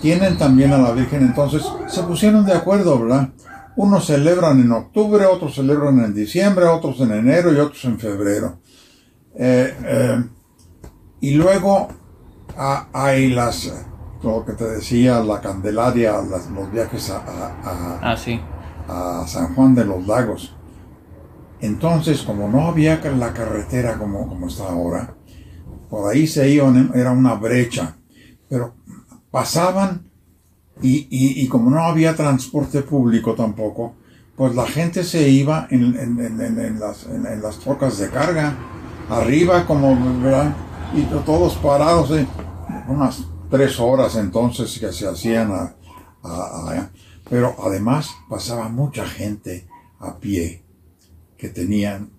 tienen 0.00 0.38
también 0.38 0.72
a 0.72 0.78
la 0.78 0.92
Virgen, 0.92 1.22
entonces 1.22 1.62
se 1.88 2.02
pusieron 2.02 2.44
de 2.44 2.52
acuerdo, 2.52 2.98
¿verdad? 3.00 3.30
Unos 3.76 4.06
celebran 4.06 4.60
en 4.60 4.72
octubre, 4.72 5.24
otros 5.26 5.54
celebran 5.54 5.98
en 6.00 6.14
diciembre, 6.14 6.66
otros 6.66 7.00
en 7.00 7.12
enero 7.12 7.52
y 7.52 7.56
otros 7.56 7.84
en 7.84 7.98
febrero. 7.98 8.58
Eh, 9.34 9.74
eh, 9.84 10.24
y 11.20 11.34
luego 11.34 11.88
hay 12.92 13.30
las, 13.30 13.72
lo 14.22 14.44
que 14.44 14.52
te 14.52 14.64
decía, 14.64 15.20
la 15.20 15.40
Candelaria, 15.40 16.14
los 16.52 16.72
viajes 16.72 17.10
a, 17.10 17.22
ah, 17.64 18.16
a 18.88 19.26
San 19.26 19.54
Juan 19.54 19.74
de 19.74 19.84
los 19.84 20.06
Lagos. 20.06 20.56
Entonces, 21.60 22.22
como 22.22 22.48
no 22.48 22.68
había 22.68 23.00
la 23.16 23.32
carretera 23.32 23.98
como, 23.98 24.28
como 24.28 24.46
está 24.46 24.68
ahora, 24.68 25.14
por 25.90 26.10
ahí 26.10 26.26
se 26.26 26.48
iban, 26.48 26.92
era 26.94 27.10
una 27.10 27.34
brecha. 27.34 27.96
Pero 28.48 28.74
pasaban 29.30 30.08
y, 30.80 31.08
y, 31.10 31.48
como 31.48 31.70
no 31.70 31.82
había 31.82 32.14
transporte 32.14 32.82
público 32.82 33.34
tampoco, 33.34 33.94
pues 34.36 34.54
la 34.54 34.66
gente 34.66 35.02
se 35.02 35.28
iba 35.28 35.66
en, 35.70 35.96
en, 35.98 36.40
en, 36.40 36.78
las, 36.78 37.04
en, 37.06 37.42
las 37.42 37.58
trocas 37.58 37.98
de 37.98 38.08
carga, 38.10 38.56
arriba 39.10 39.66
como, 39.66 39.96
¿verdad? 40.20 40.54
Y 40.94 41.02
todos 41.24 41.56
parados, 41.56 42.12
¿eh? 42.12 42.26
unas 42.86 43.24
tres 43.50 43.80
horas 43.80 44.14
entonces 44.14 44.78
que 44.78 44.92
se 44.92 45.08
hacían 45.08 45.50
a, 45.52 45.74
a, 46.22 46.90
pero 47.28 47.56
además 47.60 48.10
pasaba 48.28 48.68
mucha 48.68 49.04
gente 49.04 49.66
a 49.98 50.16
pie 50.18 50.67
que 51.38 51.48
tenían, 51.48 52.10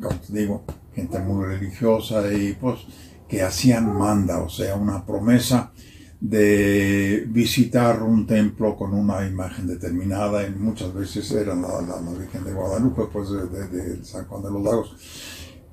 como 0.00 0.18
te 0.18 0.32
digo, 0.32 0.64
gente 0.94 1.18
muy 1.20 1.44
religiosa 1.44 2.32
y 2.32 2.54
pues 2.54 2.80
que 3.28 3.42
hacían 3.42 3.96
manda, 3.96 4.42
o 4.42 4.48
sea, 4.48 4.74
una 4.76 5.04
promesa 5.04 5.72
de 6.20 7.24
visitar 7.28 8.02
un 8.02 8.26
templo 8.26 8.76
con 8.76 8.94
una 8.94 9.26
imagen 9.26 9.66
determinada, 9.66 10.46
y 10.46 10.50
muchas 10.50 10.94
veces 10.94 11.30
era 11.32 11.54
la, 11.54 12.00
Virgen 12.18 12.44
de 12.44 12.52
Guadalupe, 12.52 13.02
pues 13.12 13.28
de, 13.30 14.04
San 14.04 14.26
Juan 14.26 14.42
de 14.42 14.50
los 14.50 14.62
Lagos, 14.62 14.96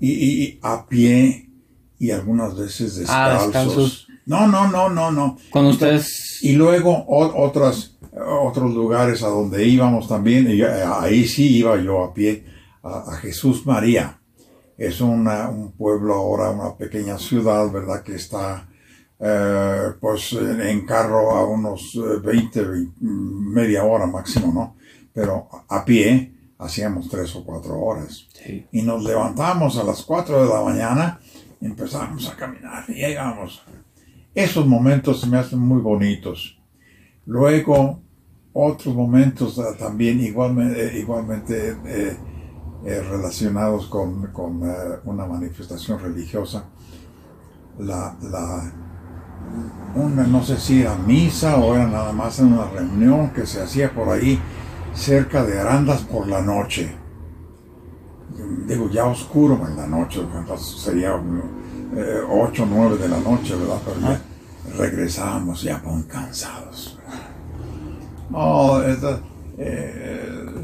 y, 0.02 0.60
a 0.62 0.86
pie 0.86 1.50
y 1.98 2.12
algunas 2.12 2.58
veces 2.58 3.06
ah, 3.08 3.40
descalzos. 3.46 4.08
no, 4.26 4.48
no, 4.48 4.70
no, 4.70 4.90
no, 4.90 5.12
no. 5.12 5.38
Con 5.50 5.68
ustedes. 5.68 6.40
Y 6.42 6.54
luego 6.54 7.06
otras, 7.08 7.98
otros 8.12 8.74
lugares 8.74 9.24
a 9.24 9.28
donde 9.28 9.66
íbamos 9.66 10.10
también, 10.10 10.52
y 10.52 10.62
ahí 10.62 11.26
sí 11.26 11.58
iba 11.58 11.82
yo 11.82 12.04
a 12.04 12.14
pie, 12.14 12.44
a, 12.84 13.16
Jesús 13.16 13.66
María. 13.66 14.20
Es 14.78 15.02
una, 15.02 15.50
un 15.50 15.72
pueblo 15.72 16.14
ahora, 16.14 16.50
una 16.50 16.76
pequeña 16.76 17.18
ciudad, 17.18 17.72
¿verdad? 17.72 18.04
Que 18.04 18.16
está 18.16 18.68
eh, 19.20 19.92
pues 20.00 20.34
en 20.34 20.86
carro 20.86 21.32
a 21.32 21.46
unos 21.46 21.98
20, 22.24 22.60
eh, 22.60 22.66
media 23.00 23.84
hora 23.84 24.06
máximo, 24.06 24.52
¿no? 24.54 24.76
Pero 25.14 25.48
a 25.70 25.86
pie 25.86 26.34
hacíamos 26.58 27.10
tres 27.10 27.36
o 27.36 27.44
cuatro 27.44 27.80
horas. 27.80 28.28
Y 28.72 28.82
nos 28.82 29.04
levantamos 29.04 29.78
a 29.78 29.84
las 29.84 30.02
4 30.04 30.44
de 30.44 30.54
la 30.54 30.62
mañana 30.62 31.20
empezamos 31.62 32.30
a 32.30 32.36
caminar 32.36 32.86
y 32.90 33.04
ahí 33.04 33.16
vamos. 33.16 33.64
Esos 34.36 34.66
momentos 34.66 35.22
se 35.22 35.28
me 35.28 35.38
hacen 35.38 35.60
muy 35.60 35.82
bonitos. 35.82 36.60
Luego, 37.26 38.02
otros 38.52 38.94
momentos 38.94 39.58
eh, 39.58 39.62
también 39.80 40.20
igualmente, 40.20 40.98
igualmente 41.00 41.78
relacionados 42.84 43.88
con, 43.88 44.28
con 44.28 44.62
una 45.06 45.26
manifestación 45.26 46.00
religiosa. 46.00 46.66
La, 47.80 48.16
la, 48.22 48.72
una, 49.96 50.24
no 50.24 50.44
sé 50.44 50.58
si 50.58 50.82
era 50.82 50.96
misa 50.96 51.58
o 51.58 51.76
era 51.76 51.88
nada 51.88 52.12
más 52.12 52.40
en 52.40 52.54
una 52.54 52.66
reunión 52.66 53.32
que 53.32 53.46
se 53.46 53.62
hacía 53.62 53.94
por 53.94 54.10
ahí 54.10 54.40
cerca 54.94 55.44
de 55.44 55.60
Arandas 55.60 56.02
por 56.02 56.28
la 56.28 56.42
noche. 56.42 56.96
Digo, 58.68 58.90
ya 58.90 59.06
oscuro 59.06 59.60
en 59.68 59.76
la 59.76 59.88
noche, 59.88 60.22
sería 60.58 61.14
8 61.16 62.64
o 62.64 62.66
9 62.66 62.98
de 62.98 63.08
la 63.08 63.20
noche, 63.20 63.56
¿verdad? 63.56 63.80
Pero 63.86 64.00
ya 64.02 64.22
regresábamos 64.78 65.62
ya 65.62 65.80
muy 65.80 66.04
cansados. 66.04 67.00
Oh, 68.32 68.82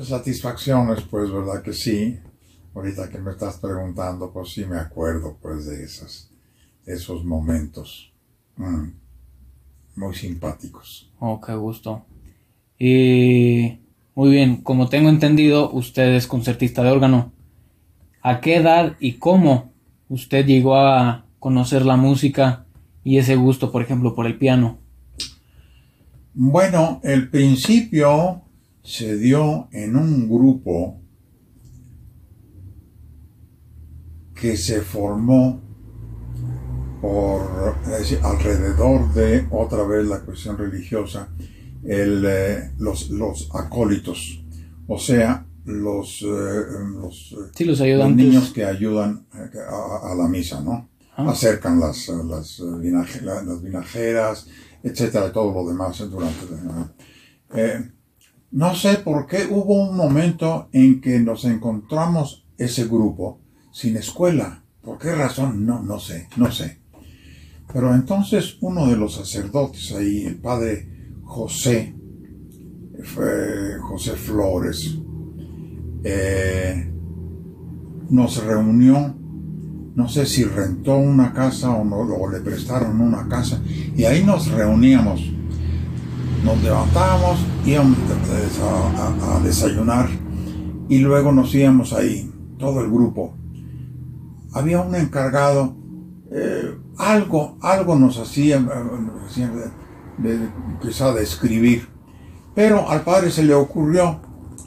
satisfacciones, 0.07 1.01
pues, 1.01 1.31
¿verdad? 1.31 1.61
Que 1.61 1.73
sí. 1.73 2.19
Ahorita 2.73 3.09
que 3.09 3.19
me 3.19 3.31
estás 3.31 3.57
preguntando, 3.57 4.31
pues 4.31 4.49
sí 4.49 4.65
me 4.65 4.77
acuerdo, 4.77 5.37
pues, 5.41 5.65
de 5.65 5.83
esas, 5.83 6.29
esos 6.85 7.23
momentos. 7.23 8.13
Mm. 8.55 8.91
muy 9.95 10.13
simpáticos. 10.13 11.09
Oh, 11.19 11.39
qué 11.39 11.53
gusto. 11.53 12.05
Y 12.77 13.79
muy 14.15 14.31
bien, 14.31 14.57
como 14.57 14.89
tengo 14.89 15.07
entendido, 15.07 15.71
usted 15.71 16.15
es 16.15 16.27
concertista 16.27 16.83
de 16.83 16.91
órgano. 16.91 17.31
¿A 18.21 18.41
qué 18.41 18.57
edad 18.57 18.97
y 18.99 19.13
cómo 19.13 19.71
usted 20.09 20.45
llegó 20.45 20.75
a 20.75 21.25
conocer 21.39 21.85
la 21.85 21.95
música 21.95 22.65
y 23.03 23.17
ese 23.17 23.37
gusto, 23.37 23.71
por 23.71 23.81
ejemplo, 23.81 24.13
por 24.13 24.27
el 24.27 24.37
piano? 24.37 24.79
Bueno, 26.33 26.99
el 27.03 27.29
principio 27.29 28.41
se 28.83 29.17
dio 29.17 29.67
en 29.71 29.95
un 29.95 30.29
grupo 30.29 30.99
que 34.33 34.55
se 34.55 34.81
formó 34.81 35.61
por 37.01 37.75
alrededor 38.23 39.13
de 39.13 39.47
otra 39.51 39.83
vez 39.83 40.05
la 40.05 40.21
cuestión 40.21 40.57
religiosa, 40.57 41.29
el, 41.83 42.23
eh, 42.25 42.71
los, 42.77 43.09
los 43.09 43.49
acólitos, 43.53 44.43
o 44.87 44.97
sea, 44.97 45.45
los, 45.65 46.21
eh, 46.21 46.25
los, 46.99 47.35
los, 47.57 48.15
niños 48.15 48.51
que 48.51 48.65
ayudan 48.65 49.25
eh, 49.33 49.59
a, 49.69 50.13
la 50.15 50.27
misa, 50.27 50.61
¿no? 50.61 50.89
Ah. 51.15 51.31
Acercan 51.31 51.79
las, 51.79 52.07
las, 52.09 52.59
las, 52.59 53.61
vinajeras, 53.61 54.47
etcétera, 54.83 55.31
todo 55.31 55.53
lo 55.53 55.69
demás 55.69 55.97
durante 56.09 56.45
el 57.53 57.98
no 58.51 58.75
sé 58.75 58.95
por 58.95 59.27
qué 59.27 59.47
hubo 59.49 59.89
un 59.89 59.95
momento 59.95 60.69
en 60.71 61.01
que 61.01 61.19
nos 61.19 61.45
encontramos 61.45 62.45
ese 62.57 62.85
grupo 62.85 63.39
sin 63.71 63.97
escuela. 63.97 64.63
¿Por 64.81 64.97
qué 64.97 65.13
razón? 65.13 65.65
No, 65.65 65.81
no 65.81 65.99
sé, 65.99 66.27
no 66.37 66.51
sé. 66.51 66.79
Pero 67.71 67.93
entonces 67.93 68.57
uno 68.61 68.87
de 68.87 68.97
los 68.97 69.15
sacerdotes 69.15 69.91
ahí, 69.91 70.25
el 70.25 70.37
padre 70.37 70.89
José, 71.23 71.95
José 73.81 74.11
Flores, 74.13 74.97
eh, 76.03 76.91
nos 78.09 78.43
reunió, 78.43 79.15
no 79.95 80.09
sé 80.09 80.25
si 80.25 80.43
rentó 80.43 80.97
una 80.97 81.33
casa 81.33 81.69
o, 81.71 81.83
no, 81.83 82.29
le 82.29 82.39
prestaron 82.39 82.99
una 82.99 83.27
casa, 83.27 83.61
y 83.95 84.03
ahí 84.05 84.23
nos 84.23 84.49
reuníamos. 84.49 85.21
Nos 86.43 86.63
levantábamos, 86.63 87.39
íbamos 87.65 87.97
a 89.23 89.39
desayunar 89.43 90.09
y 90.87 90.99
luego 90.99 91.31
nos 91.31 91.53
íbamos 91.53 91.93
ahí, 91.93 92.31
todo 92.57 92.81
el 92.81 92.89
grupo. 92.89 93.33
Había 94.53 94.81
un 94.81 94.95
encargado 94.95 95.75
eh, 96.31 96.77
algo, 96.97 97.57
algo 97.61 97.95
nos 97.95 98.19
hacía, 98.19 98.57
eh, 98.57 99.49
de, 100.17 100.49
quizá 100.81 101.13
de 101.13 101.23
escribir. 101.23 101.87
Pero 102.53 102.89
al 102.89 103.01
padre 103.01 103.31
se 103.31 103.43
le 103.43 103.53
ocurrió 103.53 104.19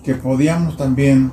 que 0.02 0.14
podíamos 0.14 0.76
también 0.76 1.30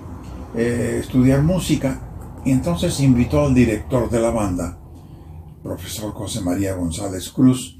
eh, 0.55 0.97
estudiar 0.99 1.41
música 1.41 1.99
y 2.45 2.51
entonces 2.51 2.99
invitó 2.99 3.45
al 3.45 3.53
director 3.53 4.09
de 4.09 4.19
la 4.19 4.31
banda, 4.31 4.77
profesor 5.63 6.13
José 6.13 6.41
María 6.41 6.75
González 6.75 7.29
Cruz, 7.29 7.78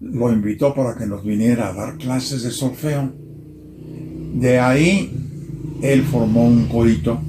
lo 0.00 0.32
invitó 0.32 0.74
para 0.74 0.96
que 0.96 1.06
nos 1.06 1.24
viniera 1.24 1.68
a 1.68 1.72
dar 1.72 1.96
clases 1.96 2.42
de 2.42 2.50
solfeo. 2.50 3.12
De 4.34 4.58
ahí 4.58 5.12
él 5.82 6.02
formó 6.02 6.44
un 6.44 6.66
corito 6.66 7.20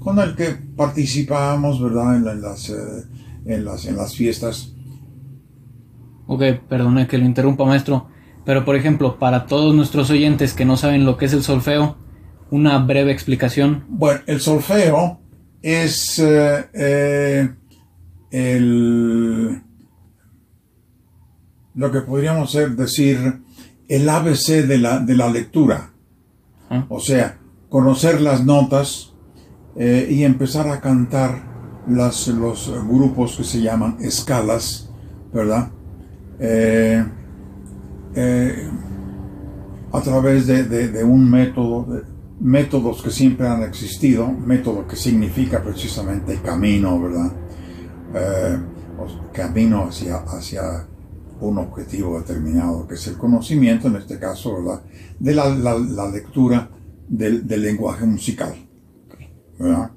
con 0.00 0.18
el 0.18 0.34
que 0.34 0.56
participábamos, 0.76 1.82
¿verdad? 1.82 2.16
En, 2.16 2.42
las, 2.42 2.70
eh, 2.70 2.74
en, 3.44 3.64
las, 3.64 3.84
en 3.84 3.96
las 3.96 4.14
fiestas. 4.14 4.72
Ok, 6.26 6.42
perdone 6.68 7.06
que 7.06 7.18
lo 7.18 7.24
interrumpa, 7.24 7.64
maestro. 7.64 8.08
Pero, 8.44 8.64
por 8.64 8.76
ejemplo, 8.76 9.18
para 9.18 9.46
todos 9.46 9.74
nuestros 9.74 10.10
oyentes 10.10 10.54
que 10.54 10.64
no 10.64 10.76
saben 10.76 11.04
lo 11.04 11.16
que 11.16 11.26
es 11.26 11.32
el 11.32 11.42
solfeo, 11.42 11.98
una 12.50 12.78
breve 12.78 13.12
explicación. 13.12 13.84
Bueno, 13.88 14.20
el 14.26 14.40
solfeo 14.40 15.20
es 15.60 16.18
eh, 16.18 16.64
eh, 16.72 17.50
el, 18.30 19.62
lo 21.78 21.90
que 21.90 22.00
podríamos 22.00 22.52
decir 22.76 23.40
el 23.88 24.08
ABC 24.08 24.66
de 24.66 24.78
la, 24.78 24.98
de 24.98 25.14
la 25.14 25.30
lectura. 25.30 25.92
O 26.90 27.00
sea, 27.00 27.38
conocer 27.70 28.20
las 28.20 28.44
notas 28.44 29.14
eh, 29.76 30.06
y 30.10 30.24
empezar 30.24 30.68
a 30.68 30.80
cantar 30.80 31.84
las, 31.88 32.28
los 32.28 32.70
grupos 32.86 33.36
que 33.36 33.44
se 33.44 33.62
llaman 33.62 33.96
escalas, 34.00 34.90
¿verdad? 35.32 35.70
a 39.90 40.00
través 40.02 40.46
de, 40.46 40.64
de 40.64 41.04
un 41.04 41.30
método, 41.30 42.02
métodos 42.40 43.02
que 43.02 43.10
siempre 43.10 43.48
han 43.48 43.62
existido, 43.62 44.30
método 44.30 44.86
que 44.86 44.96
significa 44.96 45.62
precisamente 45.62 46.40
camino, 46.42 47.00
¿verdad? 47.00 47.32
Eh, 48.14 48.58
camino 49.32 49.84
hacia, 49.88 50.16
hacia 50.16 50.86
un 51.40 51.58
objetivo 51.58 52.18
determinado, 52.20 52.86
que 52.86 52.94
es 52.94 53.06
el 53.06 53.16
conocimiento, 53.16 53.88
en 53.88 53.96
este 53.96 54.18
caso. 54.18 54.82
De 55.18 55.34
la, 55.34 55.48
la, 55.48 56.10
lectura 56.10 56.70
del, 57.08 57.46
del, 57.46 57.62
lenguaje 57.62 58.06
musical, 58.06 58.54
¿verdad? 59.58 59.90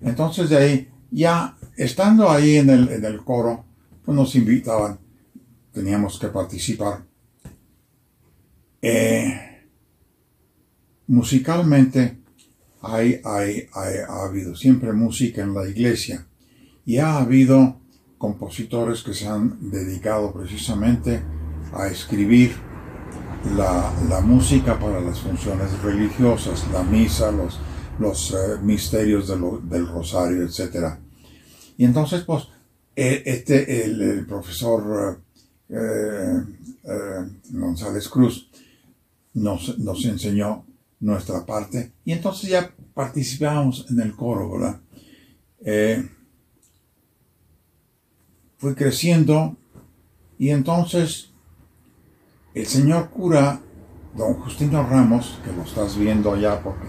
Entonces 0.00 0.50
de 0.50 0.56
ahí, 0.56 0.88
ya 1.10 1.56
estando 1.76 2.30
ahí 2.30 2.56
en 2.56 2.70
el, 2.70 2.88
en 2.88 3.04
el 3.04 3.24
coro, 3.24 3.64
pues 4.04 4.16
nos 4.16 4.34
invitaban, 4.34 4.98
teníamos 5.72 6.18
que 6.18 6.28
participar. 6.28 7.04
Eh, 8.80 9.66
musicalmente 11.08 12.18
hay, 12.82 13.20
hay, 13.24 13.68
ha 14.08 14.24
habido 14.24 14.54
siempre 14.54 14.92
música 14.92 15.42
en 15.42 15.54
la 15.54 15.68
iglesia 15.68 16.26
y 16.84 16.98
ha 16.98 17.18
habido 17.18 17.80
compositores 18.18 19.02
que 19.02 19.14
se 19.14 19.26
han 19.26 19.70
dedicado 19.70 20.32
precisamente 20.32 21.22
a 21.72 21.88
escribir 21.88 22.56
la, 23.56 23.92
la 24.08 24.20
música 24.20 24.78
para 24.78 25.00
las 25.00 25.20
funciones 25.20 25.70
religiosas, 25.82 26.66
la 26.72 26.82
misa, 26.82 27.30
los, 27.30 27.58
los 27.98 28.32
eh, 28.32 28.60
misterios 28.62 29.28
del 29.28 29.86
rosario, 29.86 30.42
etc. 30.42 30.98
Y 31.76 31.84
entonces, 31.84 32.22
pues, 32.22 32.48
e, 32.94 33.22
este, 33.26 33.84
el, 33.84 34.26
profesor 34.26 35.20
eh, 35.68 36.42
eh, 36.84 37.30
González 37.50 38.08
Cruz 38.08 38.50
nos, 39.34 39.78
nos 39.78 40.04
enseñó 40.06 40.64
nuestra 41.00 41.44
parte. 41.44 41.92
Y 42.04 42.12
entonces 42.12 42.50
ya 42.50 42.74
participábamos 42.94 43.86
en 43.90 44.00
el 44.00 44.16
coro, 44.16 44.50
¿verdad? 44.52 44.80
Eh, 45.64 46.08
fui 48.58 48.74
creciendo 48.74 49.56
y 50.38 50.50
entonces 50.50 51.32
el 52.54 52.66
señor 52.66 53.10
cura, 53.10 53.60
don 54.14 54.34
Justino 54.34 54.82
Ramos, 54.82 55.38
que 55.44 55.52
lo 55.52 55.62
estás 55.62 55.96
viendo 55.96 56.32
allá 56.32 56.62
porque 56.62 56.86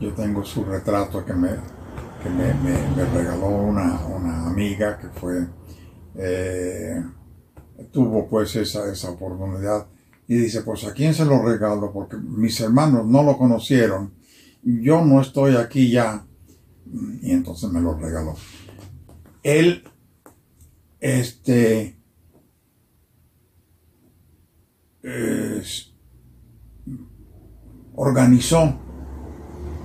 yo 0.00 0.12
tengo 0.12 0.44
su 0.44 0.64
retrato 0.64 1.24
que 1.24 1.32
me, 1.32 1.50
que 2.22 2.28
me, 2.28 2.52
regaló 3.14 3.46
una, 3.46 4.04
una, 4.06 4.46
amiga 4.48 4.98
que 4.98 5.08
fue, 5.08 5.46
eh, 6.16 7.02
tuvo 7.92 8.28
pues 8.28 8.56
esa, 8.56 8.90
esa 8.90 9.10
oportunidad 9.10 9.86
y 10.28 10.36
dice, 10.36 10.62
pues 10.62 10.84
a 10.84 10.92
quién 10.92 11.14
se 11.14 11.24
lo 11.24 11.42
regalo, 11.42 11.92
porque 11.92 12.16
mis 12.16 12.60
hermanos 12.60 13.06
no 13.06 13.22
lo 13.22 13.38
conocieron, 13.38 14.12
yo 14.62 15.04
no 15.04 15.20
estoy 15.20 15.56
aquí 15.56 15.90
ya. 15.90 16.26
Y 17.22 17.32
entonces 17.32 17.70
me 17.70 17.80
lo 17.80 17.96
regaló. 17.96 18.34
Él, 19.42 19.84
este, 21.06 21.96
organizó 27.94 28.74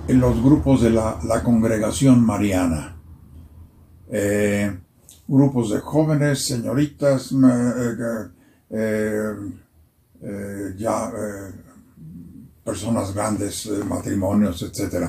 en 0.08 0.20
los 0.20 0.42
grupos 0.42 0.82
de 0.82 0.90
la, 0.90 1.42
congregación 1.44 2.24
mariana. 2.24 2.96
Eh, 4.10 4.78
grupos 5.28 5.70
de 5.70 5.80
jóvenes, 5.80 6.44
señoritas, 6.44 7.32
eh, 8.70 9.34
eh, 10.22 10.74
ya 10.76 11.12
personas 12.64 13.14
grandes, 13.14 13.70
matrimonios, 13.86 14.62
etc. 14.62 15.06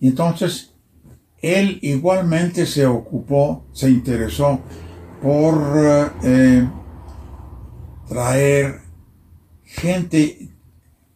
Y 0.00 0.08
entonces, 0.08 0.72
él 1.40 1.78
igualmente 1.82 2.66
se 2.66 2.86
ocupó, 2.86 3.66
se 3.72 3.90
interesó 3.90 4.60
por 5.22 6.12
traer 8.08 8.80
gente, 9.64 10.50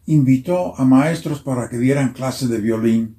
invitó 0.05 0.79
a 0.79 0.85
maestros 0.85 1.41
para 1.41 1.67
que 1.69 1.77
dieran 1.77 2.13
clase 2.13 2.47
de 2.47 2.59
violín, 2.59 3.17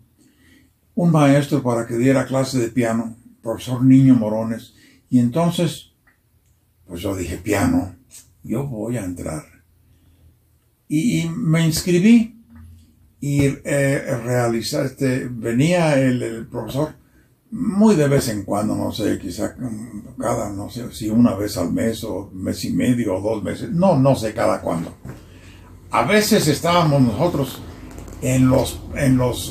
un 0.94 1.10
maestro 1.10 1.62
para 1.62 1.86
que 1.86 1.96
diera 1.96 2.26
clase 2.26 2.58
de 2.58 2.68
piano, 2.68 3.16
profesor 3.42 3.84
Niño 3.84 4.14
Morones, 4.14 4.74
y 5.10 5.18
entonces, 5.18 5.92
pues 6.86 7.00
yo 7.02 7.14
dije, 7.14 7.36
piano, 7.36 7.94
yo 8.42 8.66
voy 8.66 8.96
a 8.96 9.04
entrar 9.04 9.56
y, 10.88 11.28
me 11.28 11.64
inscribí 11.64 12.36
y 13.20 13.44
eh, 13.44 14.52
este, 14.60 15.28
venía 15.30 15.98
el, 15.98 16.46
profesor 16.46 16.94
muy 17.50 17.94
de 17.94 18.08
vez 18.08 18.28
en 18.28 18.44
cuando, 18.44 18.74
no 18.74 18.92
sé, 18.92 19.18
quizá 19.18 19.54
cada, 20.18 20.50
no 20.50 20.68
sé, 20.68 20.92
si 20.92 21.08
una 21.08 21.34
vez 21.34 21.56
al 21.56 21.72
mes 21.72 22.02
o 22.04 22.30
mes 22.32 22.64
y 22.64 22.72
medio 22.72 23.16
o 23.16 23.20
dos 23.20 23.42
meses, 23.42 23.70
no, 23.70 23.98
no 23.98 24.14
sé 24.14 24.34
cada 24.34 24.60
cuándo. 24.60 24.92
A 25.90 26.04
veces 26.04 26.48
estábamos 26.48 27.00
nosotros 27.02 27.60
en 28.20 28.48
los, 28.48 28.80
en 28.94 29.16
los, 29.16 29.50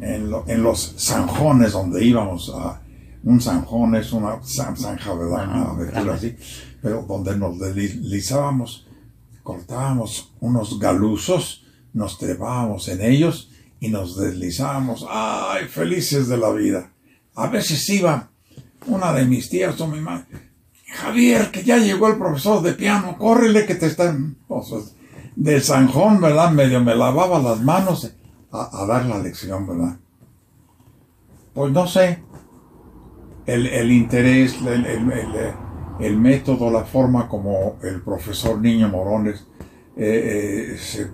eh, 0.00 0.20
en, 0.46 0.62
los 0.62 0.94
zanjones 0.98 1.72
donde 1.72 2.04
íbamos 2.04 2.52
a, 2.54 2.82
un 3.24 3.40
zanjón 3.40 3.96
es 3.96 4.12
una 4.12 4.38
zanja, 4.42 5.14
¿verdad? 5.14 6.12
así, 6.12 6.36
pero 6.80 7.04
donde 7.08 7.36
nos 7.36 7.58
deslizábamos 7.58 8.88
cortábamos 9.48 10.34
unos 10.40 10.78
galusos, 10.78 11.64
nos 11.94 12.18
trepábamos 12.18 12.86
en 12.88 13.00
ellos 13.00 13.50
y 13.80 13.88
nos 13.88 14.18
deslizábamos, 14.18 15.06
¡ay, 15.08 15.66
felices 15.66 16.28
de 16.28 16.36
la 16.36 16.50
vida! 16.50 16.90
A 17.34 17.48
veces 17.48 17.88
iba 17.90 18.30
una 18.86 19.12
de 19.12 19.24
mis 19.24 19.48
tías 19.48 19.80
o 19.80 19.86
mi 19.86 20.00
madre, 20.00 20.26
Javier, 20.86 21.50
que 21.50 21.62
ya 21.62 21.76
llegó 21.78 22.08
el 22.08 22.16
profesor 22.16 22.62
de 22.62 22.72
piano, 22.72 23.16
córrele 23.18 23.66
que 23.66 23.74
te 23.74 23.86
están... 23.86 24.36
del 25.36 25.62
zanjón, 25.62 26.20
¿verdad? 26.20 26.50
Medio 26.50 26.82
me 26.82 26.94
lavaba 26.94 27.38
las 27.38 27.60
manos 27.60 28.12
a, 28.50 28.86
dar 28.86 29.04
la 29.06 29.18
lección, 29.18 29.66
¿verdad? 29.66 29.96
Pues 31.54 31.72
no 31.72 31.86
sé, 31.86 32.22
el, 33.46 33.92
interés, 33.92 34.56
el, 34.66 34.86
el 36.00 36.16
método, 36.16 36.70
la 36.70 36.84
forma 36.84 37.28
como 37.28 37.78
el 37.82 38.00
profesor 38.02 38.60
Niño 38.60 38.88
Morones 38.88 39.46
eh, 40.00 40.74
eh, 40.74 40.78
se, 40.78 41.10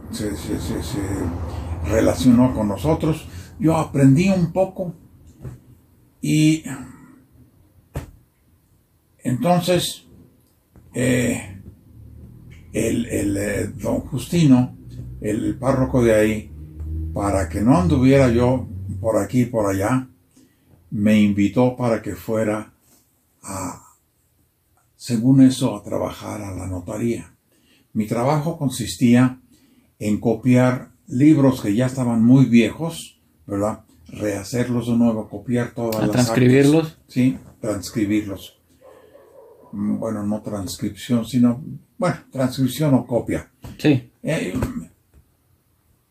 relacionó 1.85 2.55
con 2.55 2.68
nosotros. 2.68 3.27
Yo 3.59 3.77
aprendí 3.77 4.29
un 4.29 4.53
poco 4.53 4.94
y 6.20 6.64
entonces 9.18 10.07
eh, 10.92 11.62
el, 12.73 13.77
don 13.79 14.01
Justino, 14.01 14.77
el 15.20 15.57
párroco 15.57 16.03
de 16.03 16.14
ahí, 16.14 16.51
para 17.12 17.49
que 17.49 17.61
no 17.61 17.79
anduviera 17.79 18.29
yo 18.31 18.66
por 19.01 19.18
aquí 19.18 19.42
y 19.42 19.47
por 19.47 19.70
allá, 19.70 20.09
me 20.90 21.20
invitó 21.20 21.77
para 21.77 22.03
que 22.03 22.14
fuera 22.14 22.73
a 23.42 23.85
según 25.05 25.42
eso, 25.42 25.77
a 25.77 25.83
trabajar 25.83 26.40
a 26.40 26.55
la 26.55 26.66
notaría. 26.66 27.37
Mi 27.92 28.07
trabajo 28.07 28.57
consistía 28.57 29.38
en 29.99 30.18
copiar 30.18 30.92
libros 31.09 31.61
que 31.61 31.75
ya 31.75 31.87
estaban 31.87 32.23
muy 32.25 32.47
viejos, 32.47 33.19
¿verdad? 33.47 33.81
Rehacerlos 34.09 34.87
de 34.87 34.95
nuevo, 34.97 35.29
copiar 35.29 35.73
todas 35.73 36.01
las 36.03 36.11
transcribirlos? 36.11 36.99
Sí, 37.09 37.38
transcribirlos. 37.61 38.59
Mm, 39.73 39.99
bueno, 39.99 40.23
no 40.23 40.40
transcripción, 40.43 41.25
sino, 41.27 41.62
bueno, 41.99 42.17
transcripción 42.31 42.95
o 42.95 43.07
copia. 43.07 43.51
Sí. 43.79 44.11
Eh, 44.23 44.55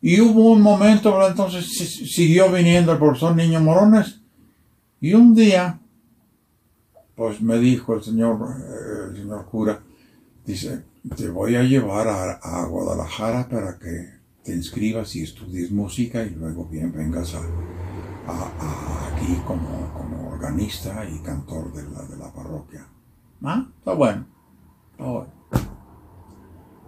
Y 0.01 0.19
hubo 0.19 0.51
un 0.51 0.61
momento, 0.61 1.13
¿verdad? 1.13 1.29
entonces 1.31 1.65
si- 1.65 2.05
siguió 2.07 2.51
viniendo 2.51 2.91
el 2.91 2.97
profesor 2.97 3.33
Niño 3.35 3.61
Morones. 3.61 4.19
Y 4.99 5.13
un 5.13 5.33
día, 5.33 5.79
pues 7.15 7.41
me 7.41 7.57
dijo 7.57 7.95
el 7.95 8.03
señor, 8.03 8.37
eh, 8.59 9.09
el 9.11 9.17
señor 9.17 9.45
cura, 9.45 9.79
dice, 10.45 10.83
te 11.15 11.29
voy 11.29 11.55
a 11.55 11.63
llevar 11.63 12.07
a, 12.09 12.33
a 12.33 12.65
Guadalajara 12.65 13.47
para 13.47 13.77
que 13.79 14.09
te 14.43 14.53
inscribas 14.53 15.15
y 15.15 15.23
estudies 15.23 15.71
música 15.71 16.23
y 16.23 16.31
luego 16.31 16.65
bien 16.65 16.91
vengas 16.91 17.33
a, 17.35 17.39
a- 17.39 18.51
a 18.59 19.07
aquí 19.15 19.35
como, 19.47 19.91
como 19.93 20.29
organista 20.29 21.05
y 21.09 21.19
cantor 21.19 21.73
de 21.73 21.83
la, 21.89 22.01
de 22.03 22.17
la 22.17 22.31
parroquia. 22.33 22.85
Ah, 23.41 23.65
está 23.77 23.93
bueno. 23.93 24.25
está 24.91 25.03
bueno. 25.05 25.31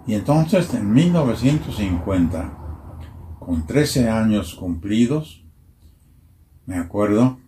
Y 0.08 0.14
entonces 0.14 0.74
en 0.74 0.92
1950, 0.94 2.58
con 3.40 3.66
13 3.66 4.10
años 4.10 4.54
cumplidos, 4.56 5.44
me 6.66 6.78
acuerdo, 6.78 7.40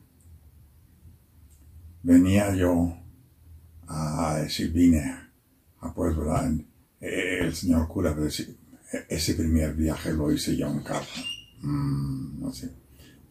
venía 2.04 2.54
yo 2.56 2.94
a 3.88 4.36
decir, 4.42 4.72
vine 4.74 5.00
a. 5.02 5.24
Eh, 7.00 7.40
El 7.42 7.54
señor 7.56 7.88
cura 7.88 8.14
ese 9.10 9.34
primer 9.34 9.74
viaje 9.76 10.14
lo 10.14 10.32
hice 10.32 10.56
yo 10.56 10.68
en 10.68 10.80
carro. 10.82 11.06
Mm, 11.62 12.40
no 12.42 12.54
sé, 12.54 12.72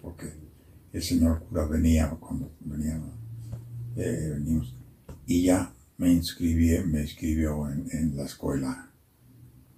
porque 0.03 0.33
el 0.93 1.03
señor 1.03 1.45
cura 1.45 1.67
venía 1.67 2.11
cuando 2.11 2.51
venía, 2.61 3.01
eh, 3.97 4.31
venimos, 4.35 4.75
y 5.27 5.45
ya 5.45 5.73
me 5.99 6.13
inscribí, 6.13 6.79
me 6.87 7.03
inscribió 7.03 7.69
en, 7.69 7.87
en 7.93 8.17
la 8.17 8.25
escuela 8.25 8.91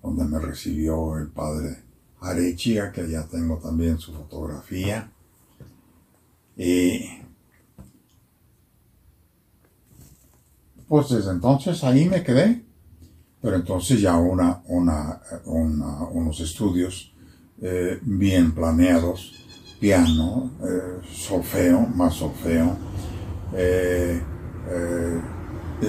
donde 0.02 0.24
me 0.24 0.38
recibió 0.38 1.18
el 1.18 1.28
padre 1.28 1.82
Arechiga, 2.20 2.90
que 2.92 3.08
ya 3.08 3.26
tengo 3.26 3.58
también 3.58 3.98
su 3.98 4.12
fotografía. 4.12 5.10
Y 6.56 7.04
pues 10.88 11.10
desde 11.10 11.30
entonces 11.30 11.84
ahí 11.84 12.08
me 12.08 12.22
quedé. 12.22 12.64
Pero 13.40 13.56
entonces 13.56 14.00
ya 14.00 14.16
una, 14.16 14.62
una, 14.66 15.20
una- 15.44 16.04
unos 16.10 16.40
estudios 16.40 17.12
eh, 17.60 17.98
bien 18.02 18.52
planeados, 18.52 19.32
piano, 19.80 20.50
eh, 20.62 21.00
solfeo, 21.12 21.80
más 21.94 22.14
solfeo, 22.14 22.76
eh, 23.54 24.20
eh, 24.70 25.20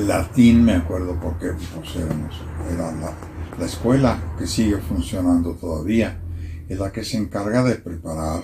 latín, 0.05 0.63
me 0.63 0.73
acuerdo 0.73 1.19
porque 1.21 1.47
pues, 1.75 1.95
éramos- 1.95 2.35
era 2.71 2.91
la, 2.91 3.13
la 3.57 3.65
escuela 3.65 4.35
que 4.37 4.45
sigue 4.45 4.77
funcionando 4.77 5.53
todavía, 5.55 6.19
es 6.67 6.77
la 6.79 6.91
que 6.91 7.03
se 7.03 7.17
encarga 7.17 7.63
de 7.63 7.75
preparar 7.75 8.43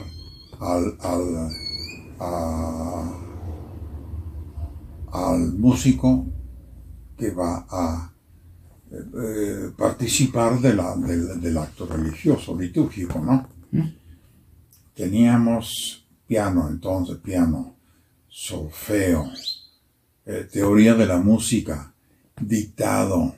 al, 0.60 0.98
al, 1.02 1.50
a- 2.20 3.12
al 5.12 5.54
músico 5.54 6.26
que 7.18 7.32
va 7.32 7.66
a 7.70 8.12
eh, 9.24 9.72
participar 9.78 10.60
de 10.60 10.74
la- 10.74 10.96
del, 10.96 11.40
del 11.42 11.58
acto 11.58 11.86
religioso, 11.86 12.58
litúrgico, 12.60 13.20
¿no? 13.20 13.50
Teníamos 14.94 16.06
piano, 16.28 16.70
entonces 16.70 17.18
piano, 17.18 17.76
solfeo, 18.28 19.30
eh, 20.26 20.48
teoría 20.52 20.94
de 20.96 21.06
la 21.06 21.18
música, 21.20 21.94
dictado, 22.40 23.36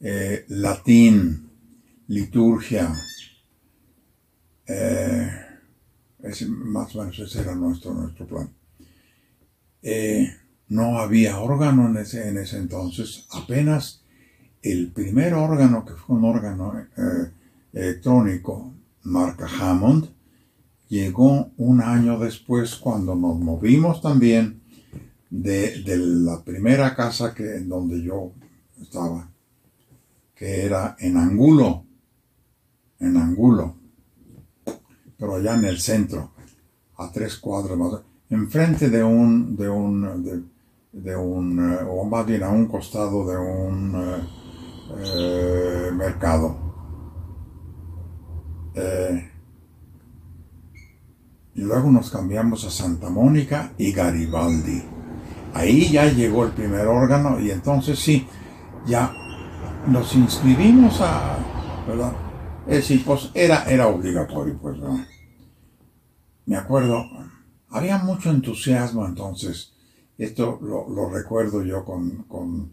eh, 0.00 0.44
latín, 0.48 1.48
liturgia, 2.08 2.92
eh, 4.66 5.30
ese- 6.22 6.46
más 6.46 6.94
o 6.94 7.00
menos 7.00 7.18
ese 7.18 7.40
era 7.40 7.54
nuestro, 7.54 7.94
nuestro 7.94 8.26
plan. 8.26 8.50
No 10.68 10.98
había 10.98 11.38
órgano 11.40 11.88
en 11.88 11.96
ese, 11.98 12.28
en 12.28 12.38
ese 12.38 12.56
entonces, 12.58 13.26
apenas 13.30 14.03
el 14.64 14.90
primer 14.90 15.34
órgano, 15.34 15.84
que 15.84 15.92
fue 15.92 16.16
un 16.16 16.24
órgano 16.24 16.72
eh, 16.96 17.30
electrónico, 17.74 18.72
marca 19.02 19.46
Hammond, 19.46 20.08
llegó 20.88 21.50
un 21.58 21.82
año 21.82 22.18
después 22.18 22.76
cuando 22.76 23.14
nos 23.14 23.38
movimos 23.38 24.00
también 24.00 24.62
de, 25.28 25.82
de 25.82 25.98
la 25.98 26.42
primera 26.42 26.94
casa 26.94 27.34
que, 27.34 27.60
donde 27.60 28.02
yo 28.02 28.32
estaba, 28.80 29.28
que 30.34 30.64
era 30.64 30.96
en 30.98 31.18
Angulo, 31.18 31.84
en 33.00 33.18
Angulo, 33.18 33.74
pero 35.18 35.36
allá 35.36 35.56
en 35.56 35.64
el 35.66 35.78
centro, 35.78 36.30
a 36.96 37.12
tres 37.12 37.36
cuadras 37.36 37.76
más, 37.76 38.00
enfrente 38.30 38.88
de 38.88 39.04
un, 39.04 39.56
de 39.56 39.68
un, 39.68 40.24
de, 40.24 40.42
de 40.92 41.16
un, 41.16 41.58
eh, 41.58 41.78
o 41.86 42.04
más 42.04 42.24
bien 42.24 42.42
a 42.44 42.48
un 42.48 42.66
costado 42.66 43.28
de 43.28 43.36
un 43.36 44.43
eh, 44.98 45.90
mercado. 45.92 46.56
Eh, 48.74 49.30
y 51.54 51.60
luego 51.60 51.90
nos 51.90 52.10
cambiamos 52.10 52.64
a 52.64 52.70
Santa 52.70 53.10
Mónica 53.10 53.72
y 53.78 53.92
Garibaldi. 53.92 54.82
Ahí 55.54 55.90
ya 55.90 56.06
llegó 56.06 56.44
el 56.44 56.50
primer 56.50 56.86
órgano 56.88 57.38
y 57.38 57.50
entonces 57.50 57.98
sí, 57.98 58.26
ya 58.86 59.12
nos 59.86 60.14
inscribimos 60.16 61.00
a, 61.00 61.36
¿verdad? 61.86 62.12
Es 62.66 62.92
pues 63.04 63.30
era, 63.34 63.64
era 63.64 63.88
obligatorio, 63.88 64.58
pues, 64.60 64.80
¿verdad? 64.80 65.06
Me 66.46 66.56
acuerdo, 66.56 67.04
había 67.68 67.98
mucho 67.98 68.30
entusiasmo 68.30 69.06
entonces. 69.06 69.72
Esto 70.16 70.58
lo, 70.62 70.88
lo 70.88 71.10
recuerdo 71.10 71.62
yo 71.64 71.84
con, 71.84 72.24
con, 72.24 72.72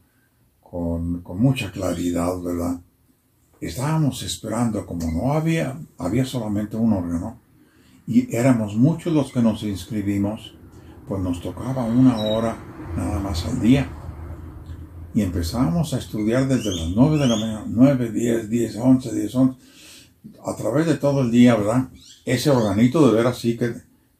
con, 0.71 1.21
mucha 1.37 1.69
claridad, 1.69 2.41
¿verdad? 2.41 2.79
Estábamos 3.59 4.23
esperando, 4.23 4.85
como 4.85 5.11
no 5.11 5.33
había, 5.33 5.77
había 5.97 6.25
solamente 6.25 6.77
un 6.77 6.93
órgano, 6.93 7.41
y 8.07 8.33
éramos 8.33 8.75
muchos 8.75 9.13
los 9.13 9.33
que 9.33 9.41
nos 9.41 9.63
inscribimos, 9.63 10.55
pues 11.07 11.21
nos 11.21 11.41
tocaba 11.41 11.83
una 11.83 12.17
hora 12.19 12.55
nada 12.95 13.19
más 13.19 13.45
al 13.45 13.59
día. 13.59 13.89
Y 15.13 15.21
empezábamos 15.21 15.93
a 15.93 15.97
estudiar 15.97 16.47
desde 16.47 16.73
las 16.73 16.89
9 16.95 17.17
de 17.17 17.27
la 17.27 17.35
mañana, 17.35 17.65
9, 17.67 18.11
10, 18.11 18.49
10, 18.49 18.75
11, 18.77 19.13
10, 19.13 19.35
11, 19.35 19.59
a 20.45 20.55
través 20.55 20.85
de 20.87 20.95
todo 20.95 21.21
el 21.21 21.31
día, 21.31 21.55
¿verdad? 21.55 21.89
Ese 22.23 22.49
organito 22.49 23.05
de 23.05 23.13
ver 23.13 23.27
así 23.27 23.57
que, 23.57 23.73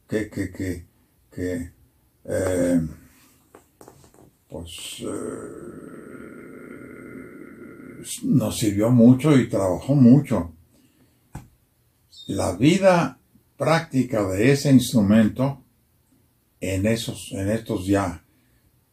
que, 0.08 0.30
que, 0.30 0.52
que, 0.52 0.86
que 1.32 1.72
eh, 2.26 2.82
pues 4.50 4.98
eh, 5.00 5.91
nos 8.24 8.58
sirvió 8.58 8.90
mucho 8.92 9.38
y 9.38 9.48
trabajó 9.50 9.96
mucho. 9.96 10.54
La 12.28 12.54
vida 12.56 13.20
práctica 13.58 14.28
de 14.28 14.52
ese 14.52 14.72
instrumento 14.72 15.64
en 16.60 16.86
esos, 16.86 17.32
en 17.34 17.50
estos 17.50 17.86
ya 17.88 18.24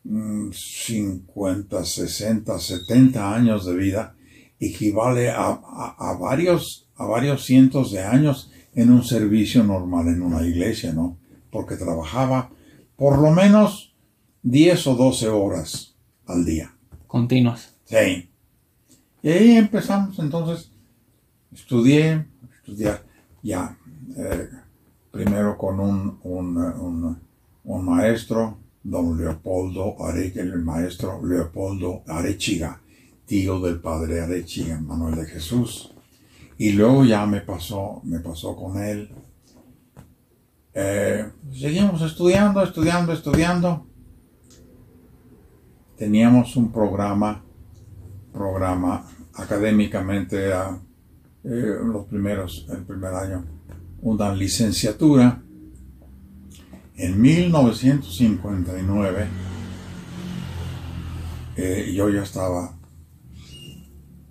mm, 0.05 0.51
50, 0.53 1.85
60, 1.85 2.59
70 2.59 3.35
años 3.35 3.67
de 3.67 3.77
vida 3.77 4.15
equivale 4.59 5.31
a, 5.31 5.49
a- 5.51 5.97
a 5.99 6.17
varios, 6.19 6.89
a 6.97 7.05
varios 7.07 7.45
cientos 7.45 7.93
de 7.93 8.03
años 8.03 8.51
en 8.75 8.91
un 8.91 9.05
servicio 9.05 9.63
normal 9.65 10.09
en 10.09 10.23
una 10.23 10.45
iglesia, 10.47 10.93
¿no? 10.93 11.19
Porque 11.51 11.77
trabajaba 11.77 12.51
por 12.97 13.19
lo 13.19 13.31
menos 13.31 13.95
10 14.43 14.87
o 14.89 14.95
12 14.95 15.29
horas 15.29 15.95
al 16.27 16.45
día. 16.45 16.75
Continuas. 17.07 17.75
Sí. 17.85 18.29
Y 19.23 19.29
ahí 19.31 19.57
empezamos 19.57 20.19
entonces, 20.19 20.71
estudié, 21.53 22.27
estudiar 22.55 23.03
ya, 23.43 23.77
eh, 24.17 24.49
primero 25.11 25.57
con 25.59 25.81
un, 25.81 26.19
un, 26.23 26.57
un- 27.65 27.85
maestro, 27.85 28.59
don 28.83 29.19
Leopoldo 29.19 30.03
Arechiga, 30.05 30.43
el 30.43 30.63
maestro 30.63 31.25
Leopoldo 31.25 32.03
Arechiga, 32.07 32.81
tío 33.27 33.61
del 33.61 33.81
padre 33.81 34.21
Arechiga, 34.21 34.81
Manuel 34.81 35.17
de 35.17 35.27
Jesús. 35.27 35.93
Y 36.57 36.73
luego 36.73 37.05
ya 37.05 37.27
me 37.27 37.41
pasó, 37.41 38.01
me 38.05 38.21
pasó 38.21 38.57
con 38.57 38.83
él. 38.83 39.11
Eh, 40.75 41.29
seguimos 41.53 42.03
estudiando, 42.03 42.63
estudiando, 42.63 43.13
estudiando. 43.13 43.87
Teníamos 45.97 46.57
un 46.57 46.71
programa 46.73 47.45
programa 48.33 49.05
académicamente 49.35 50.47
era 50.47 50.81
eh, 51.45 51.77
los 51.85 52.07
primeros, 52.07 52.67
el 52.71 52.85
primer 52.85 53.15
año, 53.15 53.45
una 54.03 54.35
licenciatura. 54.35 55.41
En 56.97 57.21
1959 57.21 59.29
eh, 61.57 61.93
yo 61.95 62.09
ya 62.11 62.23
estaba 62.23 62.77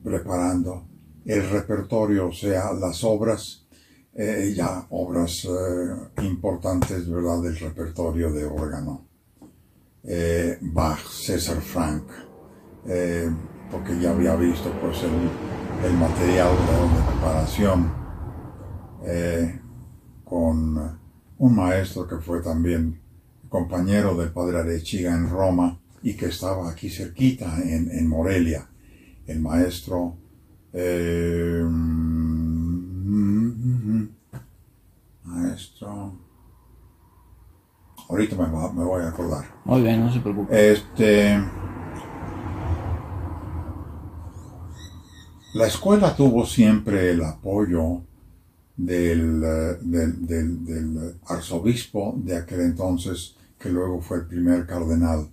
preparando 0.04 0.88
el 1.26 1.50
repertorio, 1.50 2.28
o 2.28 2.34
sea, 2.34 2.74
las 2.74 3.04
obras 3.04 3.66
eh, 4.14 4.54
ya 4.56 4.86
obras 4.90 5.48
importantes, 6.22 7.10
¿verdad?, 7.10 7.42
del 7.42 7.58
repertorio 7.58 8.32
de 8.32 8.46
órgano. 8.46 9.08
Bach, 10.62 11.06
César 11.06 11.62
Frank, 11.62 12.04
porque 13.72 14.00
ya 14.00 14.12
había 14.12 14.36
visto 14.36 14.72
pues 14.82 15.04
el, 15.04 15.94
material 15.98 16.50
de, 16.52 17.12
preparación 17.12 17.92
con 20.24 21.00
un 21.38 21.56
maestro 21.56 22.08
que 22.08 22.18
fue 22.18 22.42
también 22.42 23.00
compañero 23.50 24.16
del 24.16 24.32
padre 24.32 24.60
Arechiga 24.60 25.14
en 25.14 25.30
Roma 25.30 25.80
y 26.02 26.16
que 26.16 26.28
estaba 26.28 26.70
aquí 26.70 26.90
cerquita 26.90 27.58
en, 27.64 28.08
Morelia, 28.08 28.68
el 29.26 29.40
maestro 29.40 30.18
eh, 30.74 31.64
maestro 35.24 36.18
ahorita 38.10 38.36
me, 38.36 38.48
me, 38.48 38.86
voy 38.86 39.04
a 39.04 39.10
acordar. 39.10 39.46
Muy 39.66 39.82
bien 39.82 40.02
no 40.02 40.12
se 40.12 40.20
preocupe. 40.20 40.72
Este 40.72 41.40
la 45.54 45.68
escuela 45.68 46.16
tuvo 46.16 46.46
siempre 46.46 47.12
el 47.12 47.24
apoyo 47.24 48.04
del, 48.76 49.42
del, 49.82 51.16
arzobispo 51.26 52.16
de 52.24 52.38
aquel 52.38 52.62
entonces, 52.62 53.36
que 53.60 53.70
luego 53.70 54.02
fue 54.02 54.18
el 54.18 54.28
primer 54.28 54.66
cardenal 54.68 55.30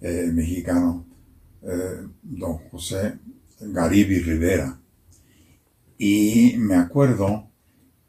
eh, 0.00 0.30
mexicano, 0.32 1.04
eh, 1.62 2.06
don 2.22 2.58
José 2.70 3.18
Garibi 3.60 4.20
Rivera. 4.20 4.78
Y 5.98 6.54
me 6.58 6.76
acuerdo 6.76 7.48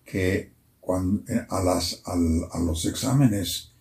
que 0.04 0.52
cuando, 0.80 1.24
eh, 1.32 1.46
a, 1.50 1.64
las, 1.64 2.02
a, 2.06 2.60
los 2.60 2.86
exámenes 2.86 3.74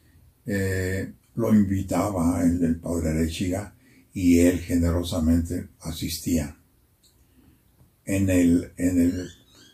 lo 1.35 1.52
invitaba 1.52 2.42
el, 2.42 2.62
el 2.62 2.76
padre 2.76 3.11
Arechiga 3.11 3.74
y 4.14 4.38
él 4.38 4.61
generosamente 4.61 5.68
asistía. 5.81 6.56
En 8.07 8.31
el, 8.31 8.73
en 8.77 9.01
el 9.01 9.29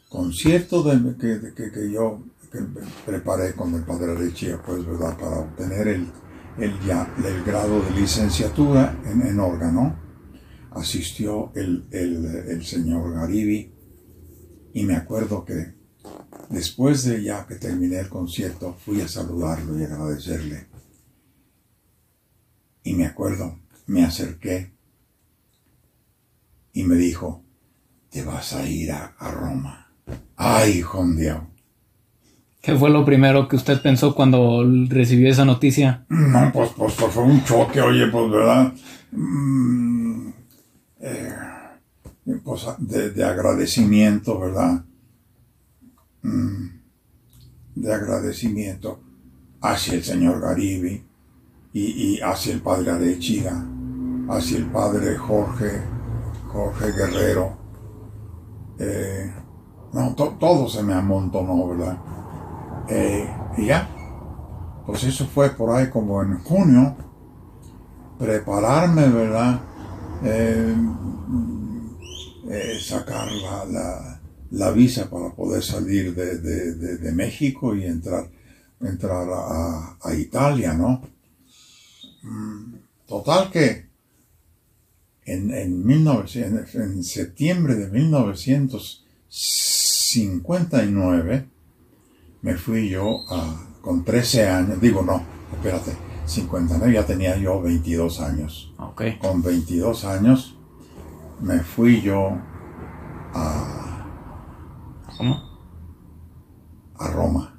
concierto 0.08 0.82
de, 0.82 1.16
que, 1.54 1.70
que, 1.70 1.92
yo 1.92 2.24
preparé 3.06 3.54
con 3.54 3.74
el 3.74 3.82
padre 3.82 4.14
Richie, 4.14 4.56
pues, 4.64 4.84
¿verdad? 4.84 5.16
Para 5.18 5.38
obtener 5.40 5.88
el, 5.88 6.06
el, 6.58 6.80
ya, 6.86 7.14
el 7.24 7.44
grado 7.44 7.80
de 7.82 7.90
licenciatura 7.92 8.98
en, 9.06 9.22
en 9.22 9.38
órgano, 9.38 9.96
asistió 10.70 11.52
el, 11.54 11.86
el, 11.90 12.24
el, 12.24 12.64
señor 12.64 13.12
Garibi 13.12 13.72
y 14.72 14.84
me 14.84 14.96
acuerdo 14.96 15.44
que 15.44 15.74
después 16.48 17.04
de 17.04 17.22
ya 17.22 17.46
que 17.46 17.56
terminé 17.56 17.98
el 17.98 18.08
concierto, 18.08 18.74
fui 18.74 19.00
a 19.00 19.08
saludarlo 19.08 19.78
y 19.78 19.84
agradecerle. 19.84 20.68
Y 22.84 22.94
me 22.94 23.06
acuerdo, 23.06 23.60
me 23.86 24.04
acerqué 24.04 24.72
y 26.72 26.84
me 26.84 26.96
dijo, 26.96 27.44
te 28.12 28.22
vas 28.22 28.52
a 28.52 28.68
ir 28.68 28.92
a, 28.92 29.14
a 29.18 29.30
Roma. 29.30 29.88
Ay, 30.36 30.82
Juan 30.82 31.16
Dios. 31.16 31.40
¿Qué 32.62 32.76
fue 32.76 32.90
lo 32.90 33.04
primero 33.04 33.48
que 33.48 33.56
usted 33.56 33.82
pensó 33.82 34.14
cuando 34.14 34.64
recibió 34.88 35.28
esa 35.28 35.44
noticia? 35.44 36.04
No, 36.08 36.52
pues, 36.52 36.70
pues, 36.76 36.94
pues 36.94 37.12
fue 37.12 37.24
un 37.24 37.42
choque, 37.42 37.80
oye, 37.80 38.06
pues, 38.06 38.30
¿verdad? 38.30 38.72
Mm, 39.10 40.28
eh, 41.00 41.34
pues, 42.44 42.66
de, 42.78 43.24
agradecimiento, 43.24 44.38
¿verdad? 44.38 44.84
Mm, 46.22 46.68
de 47.74 47.92
agradecimiento 47.92 49.00
hacia 49.60 49.94
el 49.94 50.04
señor 50.04 50.40
Garibi 50.40 51.02
y, 51.72 52.20
hacia 52.20 52.52
el 52.52 52.60
padre 52.60 52.92
Arechiga, 52.92 53.66
hacia 54.28 54.58
el 54.58 54.66
padre 54.66 55.16
Jorge, 55.16 55.82
Jorge 56.46 56.92
Guerrero. 56.92 57.61
Eh, 58.84 59.32
no, 59.92 60.12
todo 60.14 60.68
se 60.68 60.82
me 60.82 60.92
amontonó, 60.92 61.68
¿verdad? 61.68 61.98
Eh, 62.88 63.32
y 63.58 63.66
ya, 63.66 63.88
pues 64.84 65.04
eso 65.04 65.24
fue 65.26 65.50
por 65.50 65.70
ahí 65.70 65.88
como 65.88 66.20
en 66.20 66.38
junio, 66.38 66.96
prepararme, 68.18 69.08
¿verdad? 69.08 69.60
Eh, 70.24 70.74
sacar 72.80 73.28
la, 74.50 74.70
visa 74.72 75.08
para 75.08 75.30
poder 75.30 75.62
salir 75.62 76.12
de, 76.14 77.12
México 77.12 77.76
y 77.76 77.84
entrar, 77.84 78.28
entrar 78.80 79.28
a, 79.30 80.14
Italia, 80.14 80.72
¿no? 80.72 81.02
Mm, 82.24 82.74
total 83.06 83.48
que 83.50 83.91
en, 85.24 85.52
en, 85.54 85.84
1900, 85.84 86.74
en 86.74 87.04
septiembre 87.04 87.76
de 87.76 87.88
1900 87.88 89.02
59 90.12 91.48
me 92.42 92.54
fui 92.54 92.90
yo 92.90 93.20
a, 93.30 93.66
con 93.80 94.04
13 94.04 94.48
años, 94.48 94.80
digo 94.80 95.02
no, 95.02 95.22
espérate, 95.52 95.92
59 96.26 96.92
ya 96.92 97.06
tenía 97.06 97.36
yo 97.38 97.62
22 97.62 98.20
años. 98.20 98.74
Okay. 98.78 99.18
Con 99.18 99.42
22 99.42 100.04
años 100.04 100.58
me 101.40 101.60
fui 101.60 102.02
yo 102.02 102.38
a... 103.32 104.06
¿Cómo? 105.16 105.42
A 106.98 107.08
Roma. 107.08 107.58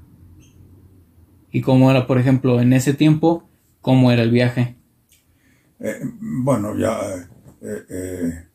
¿Y 1.52 1.62
cómo 1.62 1.89
era, 1.89 2.08
por 2.08 2.19
ejemplo, 2.19 2.60
en 2.60 2.73
ese 2.73 2.93
tiempo, 2.93 3.49
cómo 3.82 4.12
era 4.12 4.21
el 4.21 4.32
viaje? 4.32 4.78
Eh, 5.80 5.99
bueno, 6.19 6.78
ya... 6.78 7.30
Eh, 7.65 7.86
eh, 7.89 8.47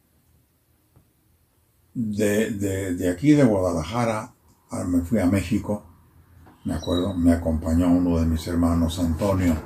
de, 1.94 2.50
de, 2.94 3.08
aquí 3.08 3.30
de 3.30 3.42
Guadalajara 3.42 4.34
me 4.86 5.00
fui 5.00 5.18
a 5.18 5.24
México, 5.24 5.82
me 6.66 6.74
acuerdo, 6.74 7.14
me 7.14 7.32
acompañó 7.32 7.90
uno 7.90 8.18
de 8.20 8.26
mis 8.26 8.46
hermanos, 8.46 8.98
Antonio, 8.98 9.56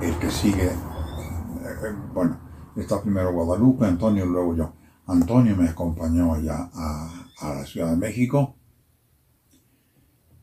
el 0.00 0.16
que 0.20 0.30
sigue, 0.30 0.68
eh, 0.68 1.94
bueno, 2.14 2.38
está 2.76 3.02
primero 3.02 3.32
Guadalupe, 3.32 3.86
Antonio, 3.86 4.24
luego 4.24 4.54
yo. 4.54 4.72
Antonio 5.08 5.56
me 5.56 5.68
acompañó 5.68 6.32
allá 6.32 6.70
a, 6.72 7.26
a 7.40 7.54
la 7.54 7.66
Ciudad 7.66 7.90
de 7.90 7.96
México. 7.96 8.54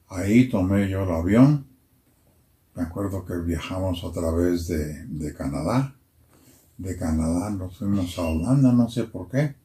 Ahí 0.09 0.49
tomé 0.49 0.89
yo 0.89 1.03
el 1.03 1.11
avión. 1.11 1.65
Me 2.75 2.83
acuerdo 2.83 3.23
que 3.23 3.37
viajamos 3.37 4.03
a 4.03 4.11
través 4.11 4.67
de, 4.67 5.05
de 5.05 5.33
Canadá. 5.33 5.96
De 6.77 6.95
Canadá 6.97 7.49
nos 7.49 7.77
fuimos 7.77 8.17
a 8.19 8.23
Holanda, 8.23 8.71
no 8.71 8.89
sé 8.89 9.05
por 9.05 9.29
qué 9.29 9.55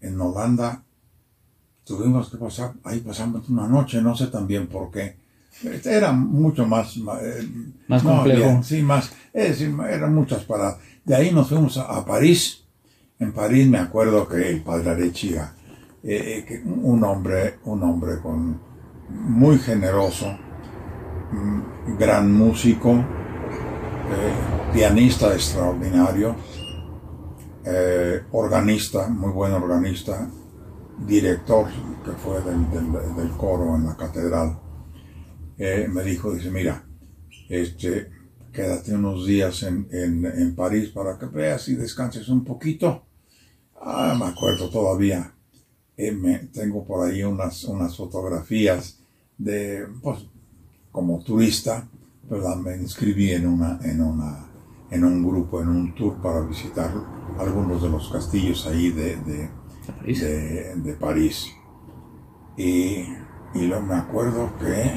en 0.00 0.20
Holanda 0.20 0.82
tuvimos 1.84 2.30
que 2.30 2.36
pasar, 2.36 2.74
ahí 2.84 3.00
pasamos 3.00 3.48
una 3.48 3.66
noche, 3.66 4.02
no 4.02 4.14
sé 4.14 4.26
también 4.28 4.66
por 4.66 4.90
qué. 4.90 5.16
Este 5.64 5.94
era 5.94 6.12
mucho 6.12 6.66
más... 6.66 6.96
Eh, 6.96 7.48
más 7.88 8.02
complejo. 8.02 8.62
sí, 8.62 8.82
más, 8.82 9.12
eran 9.32 10.14
muchas 10.14 10.44
paradas. 10.44 10.78
De 11.04 11.16
ahí 11.16 11.32
nos 11.32 11.48
fuimos 11.48 11.78
a, 11.78 12.04
París. 12.04 12.64
En 13.18 13.32
París 13.32 13.66
me 13.66 13.78
acuerdo 13.78 14.28
que 14.28 14.50
el 14.50 14.62
padre 14.62 14.90
Arechiga, 14.90 15.54
eh, 16.04 16.44
eh 16.48 16.62
un 16.64 17.02
hombre, 17.02 17.58
un 17.64 17.82
hombre 17.82 18.20
con, 18.20 18.60
muy 19.08 19.58
generoso, 19.58 20.38
mm, 21.32 21.96
gran 21.98 22.32
músico, 22.32 23.04
eh, 24.10 24.72
pianista 24.72 25.34
extraordinario, 25.34 26.34
eh, 27.64 28.22
organista, 28.32 29.08
muy 29.08 29.30
buen 29.30 29.52
organista, 29.52 30.30
director 31.06 31.68
que 32.04 32.12
fue 32.12 32.40
del, 32.42 33.30
coro 33.36 33.76
en 33.76 33.86
la 33.86 33.96
catedral, 33.96 34.58
eh, 35.58 35.86
me 35.88 36.02
dijo, 36.02 36.32
dice, 36.32 36.50
mira, 36.50 36.84
este, 37.48 38.10
quédate 38.52 38.94
unos 38.94 39.26
días 39.26 39.62
en, 39.62 40.54
París 40.56 40.90
para 40.90 41.18
que 41.18 41.26
veas 41.26 41.68
y 41.68 41.74
descanses 41.74 42.28
un 42.28 42.44
poquito. 42.44 43.04
Ah, 43.80 44.16
me 44.18 44.26
acuerdo 44.26 44.70
todavía. 44.70 45.32
Eh, 45.96 46.48
tengo 46.52 46.84
por 46.84 47.06
ahí 47.06 47.22
unas, 47.22 47.64
unas 47.64 47.96
fotografías 47.96 49.00
de, 49.36 49.86
pues, 50.02 50.20
como 50.90 51.22
turista, 51.22 51.88
¿verdad? 52.28 52.56
Me 52.56 52.76
inscribí 52.76 53.30
en 53.32 53.46
una, 53.46 53.78
en 53.82 54.00
una, 54.00 54.50
en 54.90 55.04
un 55.04 55.26
grupo, 55.26 55.60
en 55.62 55.68
un 55.68 55.94
tour 55.94 56.20
para 56.20 56.40
visitar 56.40 56.92
algunos 57.38 57.82
de 57.82 57.88
los 57.88 58.10
castillos 58.10 58.66
ahí 58.66 58.90
de, 58.90 59.16
de, 59.16 60.92
París. 60.94 61.46
Y, 62.56 63.04
y 63.54 63.66
lo, 63.66 63.80
me 63.80 63.94
acuerdo 63.94 64.50
que 64.58 64.90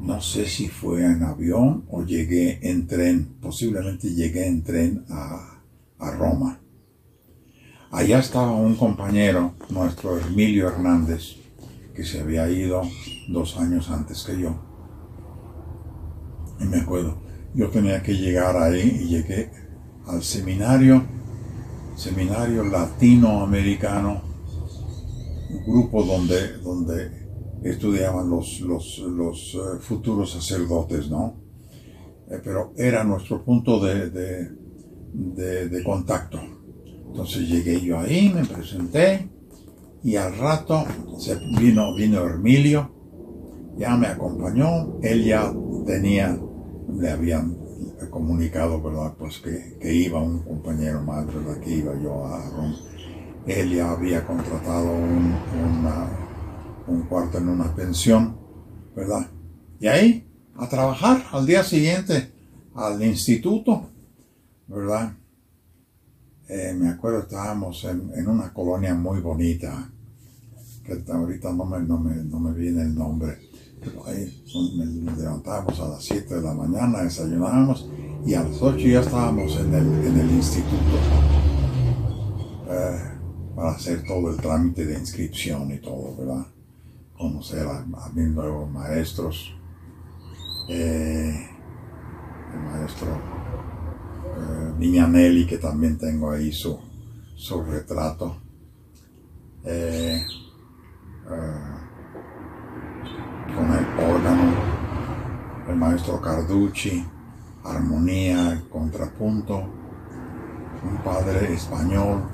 no 0.00 0.20
sé 0.20 0.46
si 0.46 0.68
fue 0.68 1.04
en 1.04 1.22
avión 1.22 1.84
o 1.90 2.02
llegué 2.04 2.58
en 2.62 2.86
tren, 2.86 3.36
posiblemente 3.40 4.14
llegué 4.14 4.46
en 4.46 4.62
tren 4.62 5.04
a, 5.10 5.62
a 5.98 6.10
Roma. 6.12 6.60
Allá 7.90 8.20
estaba 8.20 8.52
un 8.52 8.76
compañero, 8.76 9.54
nuestro 9.68 10.18
Emilio 10.18 10.68
Hernández, 10.68 11.36
que 11.94 12.04
se 12.04 12.20
había 12.20 12.48
ido 12.48 12.82
dos 13.28 13.58
años 13.58 13.90
antes 13.90 14.22
que 14.22 14.40
yo. 14.40 14.69
Y 16.60 16.64
me 16.64 16.78
acuerdo, 16.78 17.22
yo 17.54 17.68
tenía 17.70 18.02
que 18.02 18.14
llegar 18.14 18.56
ahí 18.56 19.00
y 19.02 19.08
llegué 19.08 19.50
al 20.06 20.22
seminario, 20.22 21.02
seminario 21.96 22.64
latinoamericano, 22.64 24.22
un 25.50 25.64
grupo 25.64 26.04
donde, 26.04 26.58
donde 26.58 27.20
estudiaban 27.62 28.30
los, 28.30 28.60
los, 28.60 28.98
los 28.98 29.54
eh, 29.54 29.78
futuros 29.80 30.32
sacerdotes, 30.32 31.10
¿no? 31.10 31.40
Eh, 32.30 32.40
pero 32.42 32.72
era 32.76 33.04
nuestro 33.04 33.44
punto 33.44 33.80
de, 33.80 34.10
de, 35.12 35.82
contacto. 35.84 36.38
Entonces 37.08 37.48
llegué 37.48 37.80
yo 37.80 37.98
ahí, 37.98 38.30
me 38.32 38.44
presenté 38.44 39.28
y 40.04 40.16
al 40.16 40.36
rato 40.38 40.84
vino, 41.58 41.94
vino 41.94 42.24
Hermilio, 42.24 42.90
ya 43.76 43.96
me 43.96 44.06
acompañó, 44.06 44.98
él 45.02 45.24
ya 45.24 45.52
tenía, 45.86 46.38
le 46.98 47.10
habían 47.10 47.56
comunicado, 48.10 48.80
¿verdad? 48.82 49.14
Pues 49.18 49.38
que, 49.38 49.76
que 49.80 49.92
iba 49.92 50.20
un 50.22 50.40
compañero 50.40 51.02
más, 51.02 51.26
¿verdad? 51.26 51.60
Que 51.60 51.76
iba 51.76 51.94
yo 52.00 52.24
a 52.24 52.48
Roma. 52.50 52.76
Él 53.46 53.74
ya 53.74 53.90
había 53.90 54.26
contratado 54.26 54.92
un, 54.92 55.34
un 56.86 57.02
cuarto 57.02 57.38
en 57.38 57.48
una 57.48 57.74
pensión, 57.74 58.36
¿verdad? 58.94 59.26
Y 59.80 59.86
ahí, 59.86 60.26
a 60.56 60.68
trabajar 60.68 61.24
al 61.32 61.46
día 61.46 61.62
siguiente 61.62 62.32
al 62.74 63.02
instituto, 63.02 63.90
¿verdad? 64.68 65.12
Eh, 66.48 66.74
me 66.74 66.88
acuerdo, 66.88 67.20
estábamos 67.20 67.84
en, 67.84 68.10
en, 68.14 68.26
una 68.26 68.52
colonia 68.52 68.94
muy 68.94 69.20
bonita, 69.20 69.90
que 70.84 71.04
ahorita 71.10 71.52
no 71.52 71.64
me, 71.64 71.80
no 71.80 71.98
me, 71.98 72.16
no 72.16 72.40
me 72.40 72.52
viene 72.52 72.82
el 72.82 72.94
nombre, 72.94 73.38
ahí 74.06 74.42
nos 74.54 75.18
levantábamos 75.18 75.80
a 75.80 75.88
las 75.88 76.04
7 76.04 76.34
de 76.34 76.42
la 76.42 76.54
mañana, 76.54 77.02
desayunábamos 77.02 77.88
y 78.26 78.34
a 78.34 78.42
las 78.42 78.60
8 78.60 78.78
ya 78.78 79.00
estábamos 79.00 79.56
en 79.56 79.74
el, 79.74 80.06
en 80.06 80.20
el 80.20 80.30
instituto 80.30 80.98
eh, 82.68 83.00
para 83.56 83.70
hacer 83.72 84.04
todo 84.04 84.30
el 84.30 84.36
trámite 84.36 84.84
de 84.86 84.98
inscripción 84.98 85.70
y 85.72 85.78
todo, 85.78 86.16
¿verdad? 86.16 86.46
Conocer 87.16 87.66
a, 87.66 87.78
a 87.78 88.08
mis 88.14 88.28
nuevos 88.28 88.70
maestros, 88.70 89.54
eh, 90.68 91.48
el 92.54 92.60
maestro 92.60 93.08
eh, 94.38 94.72
Viñanelli, 94.78 95.46
que 95.46 95.58
también 95.58 95.98
tengo 95.98 96.30
ahí 96.30 96.52
su, 96.52 96.78
su 97.36 97.62
retrato. 97.62 98.36
Eh, 99.64 100.22
eh, 101.30 101.79
con 103.54 103.72
el 103.72 104.12
órgano, 104.12 104.52
el 105.68 105.76
maestro 105.76 106.20
Carducci, 106.20 107.04
armonía, 107.64 108.62
contrapunto, 108.70 109.58
un 109.58 110.96
padre 111.04 111.52
español 111.52 112.28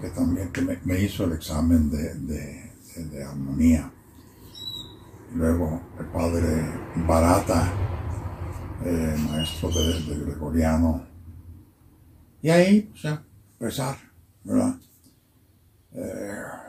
que 0.00 0.10
también 0.10 0.50
que 0.52 0.62
me, 0.62 1.00
hizo 1.00 1.24
el 1.24 1.32
examen 1.32 1.90
de, 1.90 2.14
de, 2.14 2.72
de, 2.96 3.24
armonía. 3.24 3.90
Luego 5.34 5.80
el 5.98 6.06
padre 6.06 6.64
Barata, 7.06 7.72
eh, 8.84 9.16
maestro 9.28 9.70
de, 9.70 10.24
gregoriano. 10.24 11.04
Y 12.40 12.50
ahí, 12.50 12.82
pues 12.82 13.02
ya, 13.02 13.22
empezar, 13.58 13.96
¿verdad? 14.44 14.76
Eh, 15.92 16.67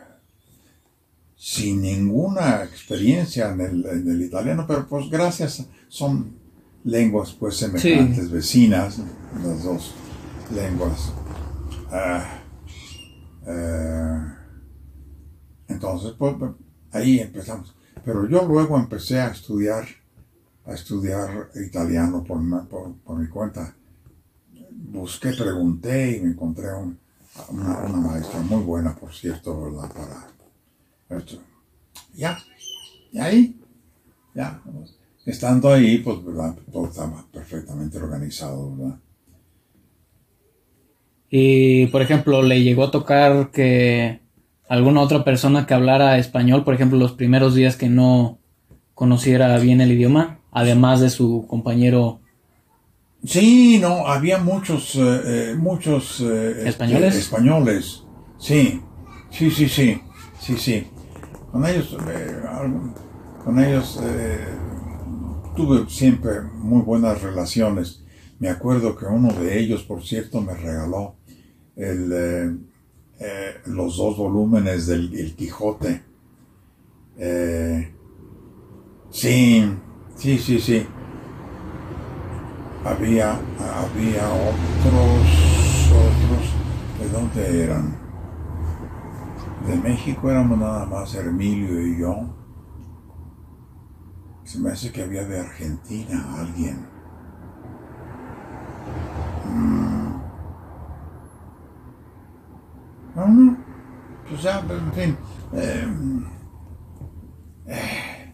sin 1.40 1.82
ninguna 1.82 2.66
experiencia 2.66 3.54
en 3.54 3.62
el, 3.62 3.86
en 3.86 4.08
el, 4.10 4.22
italiano, 4.24 4.66
pero 4.68 4.86
pues 4.90 5.10
gracias, 5.10 5.66
son 5.88 6.34
lenguas 6.84 7.32
pues 7.32 7.56
semejantes, 7.56 8.26
sí. 8.26 8.32
vecinas, 8.32 9.00
las 9.42 9.64
dos 9.64 9.96
lenguas. 10.54 11.14
Uh, 11.92 13.50
uh, 13.50 14.22
entonces, 15.70 16.12
pues 16.18 16.36
ahí 16.92 17.20
empezamos. 17.22 17.74
Pero 18.04 18.28
yo 18.28 18.46
luego 18.46 18.78
empecé 18.78 19.22
a 19.22 19.30
estudiar, 19.30 19.88
a 20.66 20.74
estudiar 20.74 21.52
italiano 21.56 22.22
por, 22.22 22.42
por, 22.68 22.96
por 22.96 23.18
mi 23.18 23.30
cuenta. 23.30 23.74
Busqué, 24.72 25.32
pregunté 25.32 26.18
y 26.18 26.22
me 26.22 26.32
encontré 26.32 26.74
un, 26.74 27.00
una, 27.48 27.78
una, 27.78 27.98
maestra 27.98 28.42
muy 28.42 28.62
buena, 28.62 28.94
por 28.94 29.14
cierto, 29.14 29.62
¿verdad? 29.62 29.90
Para 29.94 30.39
Ya, 32.14 32.38
y 33.12 33.20
ahí, 33.20 33.56
ya, 34.36 34.62
estando 35.26 35.72
ahí, 35.72 36.00
pues, 36.00 36.24
¿verdad? 36.24 36.56
Todo 36.72 36.88
estaba 36.88 37.26
perfectamente 37.32 37.98
organizado, 37.98 38.76
¿verdad? 38.76 39.00
Y, 41.30 41.88
por 41.88 42.02
ejemplo, 42.02 42.42
le 42.42 42.64
llegó 42.64 42.86
a 42.86 42.92
tocar 42.92 43.52
que 43.52 44.22
alguna 44.68 45.02
otra 45.02 45.24
persona 45.24 45.66
que 45.66 45.74
hablara 45.74 46.18
español, 46.18 46.64
por 46.64 46.74
ejemplo, 46.74 46.98
los 46.98 47.14
primeros 47.14 47.56
días 47.56 47.76
que 47.76 47.90
no 47.90 48.40
conociera 48.94 49.58
bien 49.60 49.82
el 49.82 49.92
idioma, 49.92 50.40
además 50.52 51.02
de 51.02 51.10
su 51.10 51.46
compañero. 51.48 52.20
Sí, 53.24 53.80
no, 53.80 54.08
había 54.08 54.40
muchos, 54.40 54.96
eh, 54.96 55.56
muchos 55.58 56.22
eh, 56.22 56.68
españoles. 56.68 57.16
Este, 57.16 57.20
españoles, 57.20 58.04
sí, 58.40 58.82
sí, 59.30 59.52
sí, 59.52 59.70
sí, 59.70 60.02
sí, 60.40 60.58
sí. 60.58 60.88
Con 61.52 61.66
ellos, 61.66 61.98
eh, 62.10 62.42
con 63.44 63.60
ellos 63.60 64.00
tuve 65.56 65.90
siempre 65.90 66.42
muy 66.42 66.82
buenas 66.82 67.22
relaciones. 67.22 68.04
Me 68.40 68.50
acuerdo 68.50 68.96
que 68.96 69.06
uno 69.06 69.34
de 69.34 69.60
ellos, 69.60 69.84
por 69.84 70.04
cierto, 70.04 70.42
me 70.42 70.54
regaló 70.54 71.16
el 71.76 72.60
eh, 73.22 73.56
los 73.66 73.98
dos 73.98 74.16
volúmenes 74.16 74.88
del 74.88 75.14
el 75.14 75.36
Quijote. 75.36 76.02
Eh, 77.18 77.94
sí, 79.12 79.70
sí, 80.16 80.38
sí, 80.38 80.60
sí. 80.60 80.86
Había, 82.86 83.32
había 83.32 84.26
otros, 84.30 85.92
otros, 85.92 87.02
¿de 87.02 87.10
dónde 87.10 87.64
eran? 87.64 88.09
De 89.70 89.76
México 89.76 90.32
éramos 90.32 90.58
nada 90.58 90.84
más 90.88 91.14
Hermilio 91.14 91.80
y 91.80 92.00
yo. 92.00 92.16
Se 94.44 94.58
me 94.58 94.72
hace 94.72 94.92
que 94.92 95.04
había 95.04 95.24
de 95.24 95.42
Argentina 95.42 96.26
alguien. 96.40 96.88
Mm. 99.46 100.10
¿no? 103.16 103.58
Pues 104.28 104.42
ya, 104.42 104.60
en 104.60 104.94
fin. 104.94 105.18
Eh, 105.54 105.88
eh, 107.68 108.34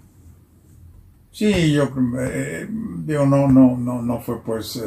sí, 1.32 1.74
yo 1.74 1.89
eh, 2.17 2.65
digo, 2.69 3.26
no, 3.26 3.50
no, 3.50 3.76
no, 3.76 4.02
no 4.02 4.21
fue 4.21 4.41
pues 4.41 4.82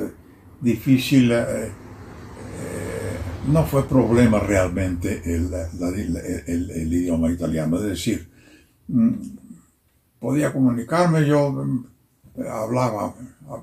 difícil, 0.63 1.31
no 3.49 3.65
fue 3.65 3.89
problema 3.89 4.41
realmente 4.41 5.23
el, 5.25 6.93
idioma 6.93 7.31
italiano, 7.31 7.79
es 7.79 7.85
decir, 7.85 8.29
mm, 8.89 9.13
podía 10.19 10.53
comunicarme, 10.53 11.27
yo 11.27 11.51
mm, 11.53 11.87
hablaba, 12.49 13.15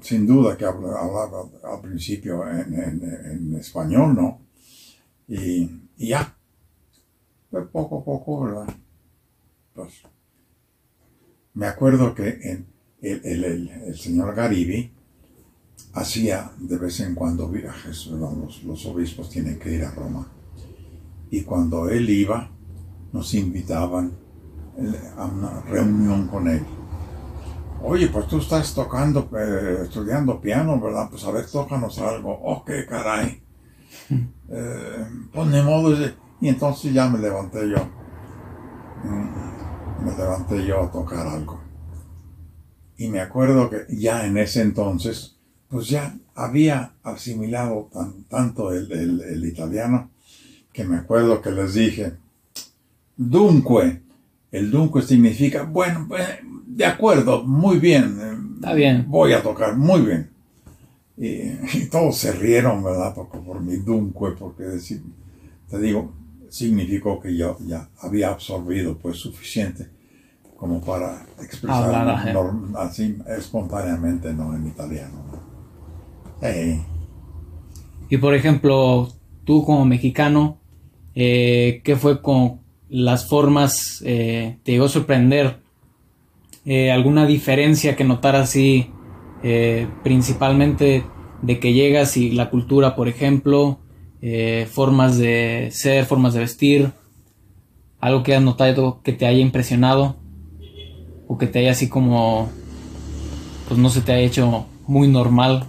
sin 0.01 0.25
duda 0.25 0.57
que 0.57 0.65
hablaba, 0.65 1.49
al 1.63 1.81
principio 1.81 2.47
en, 2.49 2.73
en, 2.73 3.55
español, 3.55 4.15
¿no? 4.15 4.41
Y, 5.27 5.69
y 5.97 6.09
ya. 6.09 6.35
Poco 7.71 7.99
a 7.99 8.03
poco, 8.03 8.41
¿verdad? 8.41 8.67
Pues 9.73 9.93
me 11.53 11.67
acuerdo 11.67 12.13
que 12.13 12.65
el, 13.01 13.23
el 13.23 13.97
señor 13.97 14.35
Garibi 14.35 14.91
hacía 15.95 16.51
de 16.59 16.77
vez 16.77 16.99
en 16.99 17.15
cuando 17.15 17.47
viajes, 17.47 18.07
los, 18.07 18.63
los, 18.63 18.85
obispos 18.85 19.29
tienen 19.29 19.57
que 19.57 19.73
ir 19.73 19.83
a 19.83 19.91
Roma. 19.91 20.27
Y 21.31 21.41
cuando 21.41 21.89
él 21.89 22.09
iba, 22.09 22.49
nos 23.11 23.33
invitaban 23.33 24.11
a 25.17 25.25
una 25.25 25.61
reunión 25.61 26.27
con 26.27 26.47
él. 26.49 26.63
Oye, 27.81 28.07
pues 28.07 28.27
tú 28.27 28.39
estás 28.39 28.73
tocando, 28.73 29.29
eh, 29.37 29.83
estudiando 29.83 30.41
piano, 30.41 30.79
¿verdad? 30.79 31.07
Pues 31.09 31.23
a 31.23 31.31
ver, 31.31 31.45
tócanos 31.45 31.97
algo. 31.99 32.37
Oh, 32.43 32.63
qué 32.65 32.85
caray 32.85 33.41
eh, 34.49 35.07
pone 35.33 35.61
modo 35.61 35.95
y 36.41 36.49
entonces 36.49 36.93
ya 36.93 37.07
me 37.07 37.19
levanté 37.19 37.69
yo. 37.69 37.77
Mm, 39.03 40.05
me 40.05 40.17
levanté 40.17 40.65
yo 40.65 40.83
a 40.83 40.91
tocar 40.91 41.25
algo. 41.27 41.61
Y 42.97 43.07
me 43.07 43.21
acuerdo 43.21 43.69
que 43.69 43.85
ya 43.89 44.25
en 44.25 44.37
ese 44.37 44.61
entonces, 44.61 45.34
pues 45.69 45.87
ya 45.89 46.15
había 46.35 46.93
asimilado 47.03 47.89
tan, 47.93 48.23
tanto 48.23 48.71
el, 48.73 48.91
el, 48.91 49.21
el, 49.21 49.45
italiano 49.45 50.09
que 50.71 50.83
me 50.83 50.97
acuerdo 50.97 51.41
que 51.41 51.51
les 51.51 51.73
dije, 51.73 52.13
dunque, 53.17 54.01
el 54.51 54.71
dunque 54.71 55.01
significa, 55.01 55.63
bueno, 55.63 56.07
eh, 56.17 56.39
de 56.67 56.85
acuerdo, 56.85 57.43
muy 57.43 57.79
bien. 57.79 58.17
eh, 58.21 58.37
Está 58.55 58.73
bien. 58.73 59.05
Voy 59.07 59.33
a 59.33 59.41
tocar, 59.41 59.75
muy 59.77 60.01
bien. 60.01 60.29
Y, 61.17 61.27
y 61.77 61.89
todos 61.89 62.17
se 62.17 62.31
rieron, 62.33 62.83
¿verdad? 62.83 63.13
Por, 63.13 63.27
por 63.29 63.61
mi 63.61 63.77
dunque, 63.77 64.35
porque 64.37 64.63
decir, 64.63 65.01
te 65.69 65.79
digo, 65.79 66.13
significó 66.49 67.19
que 67.19 67.35
yo 67.35 67.57
ya 67.65 67.89
había 67.99 68.29
absorbido 68.29 68.97
pues 68.97 69.17
suficiente 69.17 69.89
como 70.57 70.79
para 70.81 71.25
expresar 71.41 72.33
así 72.77 73.17
espontáneamente, 73.27 74.33
¿no? 74.33 74.55
En 74.55 74.67
italiano. 74.67 75.23
¿no? 75.31 75.44
Y 78.09 78.17
por 78.17 78.35
ejemplo, 78.35 79.09
tú 79.45 79.63
como 79.65 79.85
mexicano, 79.85 80.59
eh, 81.15 81.81
¿qué 81.83 81.95
fue 81.95 82.21
con 82.21 82.61
las 82.89 83.27
formas? 83.27 84.03
eh, 84.05 84.57
¿Te 84.63 84.73
llegó 84.73 84.85
a 84.85 84.89
sorprender 84.89 85.59
eh, 86.65 86.91
alguna 86.91 87.25
diferencia 87.25 87.95
que 87.95 88.03
notaras 88.03 88.49
así, 88.49 88.89
principalmente 90.03 91.03
de 91.43 91.59
que 91.59 91.73
llegas 91.73 92.17
y 92.17 92.31
la 92.31 92.49
cultura, 92.49 92.95
por 92.95 93.07
ejemplo, 93.07 93.77
formas 94.71 95.19
de 95.19 95.69
ser, 95.71 96.05
formas 96.05 96.33
de 96.33 96.39
vestir, 96.39 96.91
algo 97.99 98.23
que 98.23 98.33
has 98.33 98.41
notado 98.41 99.01
que 99.03 99.13
te 99.13 99.27
haya 99.27 99.37
impresionado 99.37 100.15
o 101.27 101.37
que 101.37 101.45
te 101.45 101.59
haya 101.59 101.71
así 101.71 101.89
como, 101.89 102.49
pues 103.67 103.79
no 103.79 103.89
se 103.89 104.01
te 104.01 104.13
haya 104.13 104.25
hecho 104.25 104.65
muy 104.87 105.07
normal? 105.07 105.67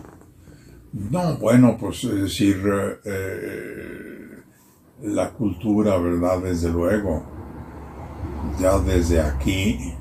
No, 0.98 1.36
bueno, 1.36 1.76
pues 1.78 2.04
es 2.04 2.22
decir, 2.22 2.56
eh, 2.66 3.00
eh, 3.04 4.42
la 5.02 5.30
cultura, 5.30 5.98
¿verdad? 5.98 6.40
Desde 6.42 6.70
luego, 6.70 7.22
ya 8.58 8.78
desde 8.78 9.20
aquí, 9.20 9.92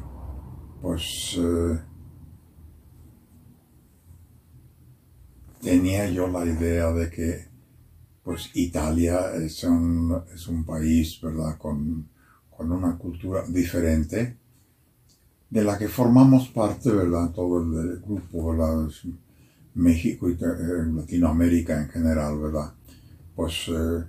pues 0.82 1.38
eh, 1.38 1.80
tenía 5.62 6.10
yo 6.10 6.28
la 6.28 6.46
idea 6.46 6.93
de 6.93 7.10
que, 7.10 7.46
pues 8.24 8.52
Italia 8.54 9.36
es 9.36 9.66
un, 9.66 10.24
es 10.34 10.48
un 10.48 10.64
país, 10.64 11.20
¿verdad? 11.22 11.58
Con, 11.58 12.08
con 12.50 12.72
una 12.72 12.98
cultura 12.98 13.43
diferente, 13.50 14.38
de 15.50 15.64
la 15.64 15.78
que 15.78 15.89
formamos 15.89 16.48
parte, 16.48 16.89
¿verdad? 16.89 17.32
Todo 17.32 17.62
el, 17.62 17.89
el 17.89 18.00
grupo, 18.00 18.52
¿verdad? 18.52 18.88
México 19.76 20.30
y 20.30 20.34
eh, 20.34 20.38
Latinoamérica 20.93 21.82
en 21.82 21.89
general, 21.89 22.39
¿verdad? 22.39 22.73
Pues 23.36 23.53
eh, 23.67 24.03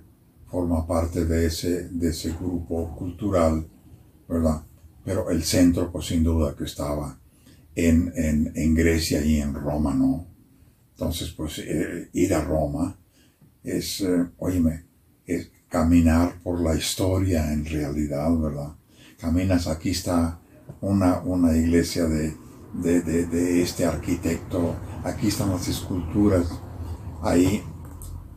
forma 0.49 0.87
parte 0.87 1.25
de 1.25 1.45
ese, 1.45 1.89
de 1.89 2.09
ese 2.09 2.31
grupo 2.31 2.95
cultural, 2.95 3.67
¿verdad? 4.27 4.63
Pero 5.03 5.29
el 5.29 5.43
centro, 5.43 5.91
pues 5.91 6.07
sin 6.07 6.23
duda 6.23 6.55
que 6.55 6.63
estaba 6.63 7.19
en, 7.75 8.11
en, 8.15 8.51
en 8.55 8.75
Grecia 8.75 9.23
y 9.23 9.39
en 9.39 9.53
Roma, 9.53 9.93
¿no? 9.93 10.25
Entonces, 10.91 11.29
pues 11.29 11.59
eh, 11.59 12.09
ir 12.13 12.33
a 12.33 12.43
Roma 12.43 12.97
es, 13.63 14.01
eh, 14.01 14.25
es 15.25 15.51
caminar 15.69 16.41
por 16.41 16.61
la 16.61 16.75
historia 16.75 17.53
en 17.53 17.65
realidad, 17.65 18.35
¿verdad? 18.37 18.73
Caminas, 19.19 19.67
aquí 19.67 19.91
está 19.91 20.39
una, 20.81 21.19
una 21.19 21.55
iglesia 21.55 22.05
de, 22.05 22.33
de, 22.73 23.01
de, 23.01 23.25
de 23.25 23.61
este 23.61 23.85
arquitecto, 23.85 24.75
aquí 25.03 25.27
están 25.27 25.49
las 25.49 25.67
esculturas, 25.67 26.47
ahí 27.21 27.63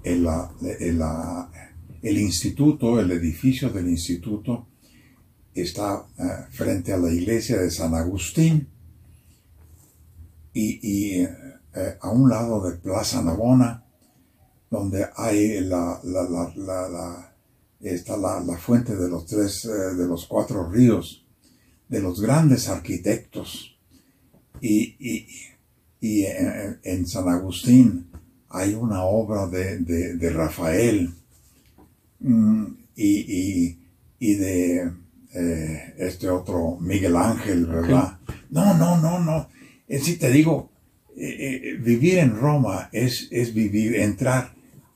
el, 0.03 0.27
el, 0.81 1.03
el 2.03 2.19
instituto, 2.19 2.99
el 3.01 3.11
edificio 3.11 3.71
del 3.71 3.89
instituto 3.89 4.67
está 5.55 6.07
eh, 6.19 6.23
frente 6.51 6.93
a 6.93 6.97
la 6.97 7.13
iglesia 7.13 7.59
de 7.61 7.71
San 7.71 7.95
Agustín. 7.95 8.69
Y, 10.53 10.81
y, 10.83 11.23
eh, 11.23 11.99
a 12.01 12.11
un 12.11 12.29
lado 12.29 12.61
de 12.69 12.77
Plaza 12.79 13.23
Navona, 13.23 13.85
donde 14.71 15.07
hay 15.17 15.61
la, 15.61 16.01
la, 16.03 16.23
la, 16.57 16.89
la- 16.89 17.35
está 17.81 18.17
la, 18.17 18.41
la 18.41 18.57
fuente 18.59 18.95
de 18.97 19.09
los 19.09 19.27
tres, 19.27 19.65
eh, 19.65 19.95
de 19.95 20.07
los 20.07 20.27
cuatro 20.27 20.69
ríos, 20.69 21.25
de 21.89 22.01
los 22.01 22.21
grandes 22.21 22.69
arquitectos. 22.69 23.70
Y, 24.61 24.97
y, 24.99 25.27
y 26.01 26.25
en, 26.25 26.79
en 26.83 27.07
San 27.07 27.29
Agustín 27.29 28.07
hay 28.49 28.75
una 28.75 29.05
obra 29.05 29.47
de, 29.47 29.79
de, 29.79 30.17
de 30.17 30.31
Rafael 30.31 31.11
mm, 32.21 32.65
y, 32.97 33.09
y, 33.19 33.79
y 34.19 34.35
de 34.35 34.93
eh, 35.33 35.95
este 35.99 36.29
otro 36.29 36.77
Miguel 36.81 37.17
Ángel, 37.17 37.67
¿verdad? 37.67 38.19
No, 38.51 38.75
no, 38.75 39.01
no, 39.01 39.21
no. 39.21 39.49
Es 39.87 40.01
decir, 40.01 40.19
te 40.19 40.31
digo, 40.31 40.71
eh, 41.17 41.61
eh, 41.63 41.77
vivir 41.81 42.19
en 42.19 42.37
Roma 42.37 42.89
es, 42.93 43.29
es 43.31 43.55
vivir, 43.55 43.97
entrar 43.97 44.53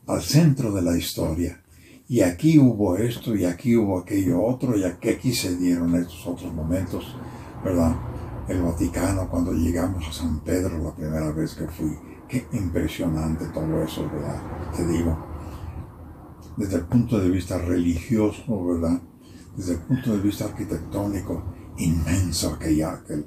al 0.06 0.22
centro 0.22 0.72
de 0.72 0.82
la 0.82 0.96
historia. 0.96 1.60
Y 2.08 2.20
aquí 2.20 2.58
hubo 2.58 2.96
esto, 2.96 3.34
y 3.34 3.44
aquí 3.44 3.76
hubo 3.76 3.98
aquello 3.98 4.42
otro, 4.42 4.76
y 4.76 4.84
aquí, 4.84 5.08
aquí 5.08 5.32
se 5.32 5.56
dieron 5.56 5.94
estos 5.94 6.26
otros 6.26 6.52
momentos, 6.52 7.16
¿verdad? 7.64 7.94
El 8.48 8.62
Vaticano, 8.62 9.28
cuando 9.28 9.52
llegamos 9.52 10.06
a 10.06 10.12
San 10.12 10.40
Pedro 10.40 10.78
la 10.78 10.94
primera 10.94 11.30
vez 11.32 11.54
que 11.54 11.66
fui, 11.66 11.96
qué 12.28 12.46
impresionante 12.52 13.46
todo 13.46 13.82
eso, 13.82 14.08
¿verdad? 14.10 14.40
Te 14.76 14.86
digo, 14.86 15.16
desde 16.56 16.76
el 16.76 16.84
punto 16.84 17.18
de 17.18 17.30
vista 17.30 17.58
religioso, 17.58 18.64
¿verdad? 18.66 19.00
Desde 19.56 19.74
el 19.74 19.78
punto 19.80 20.12
de 20.12 20.20
vista 20.22 20.44
arquitectónico, 20.44 21.42
inmenso 21.78 22.50
aquella, 22.54 22.92
aquel, 22.92 23.24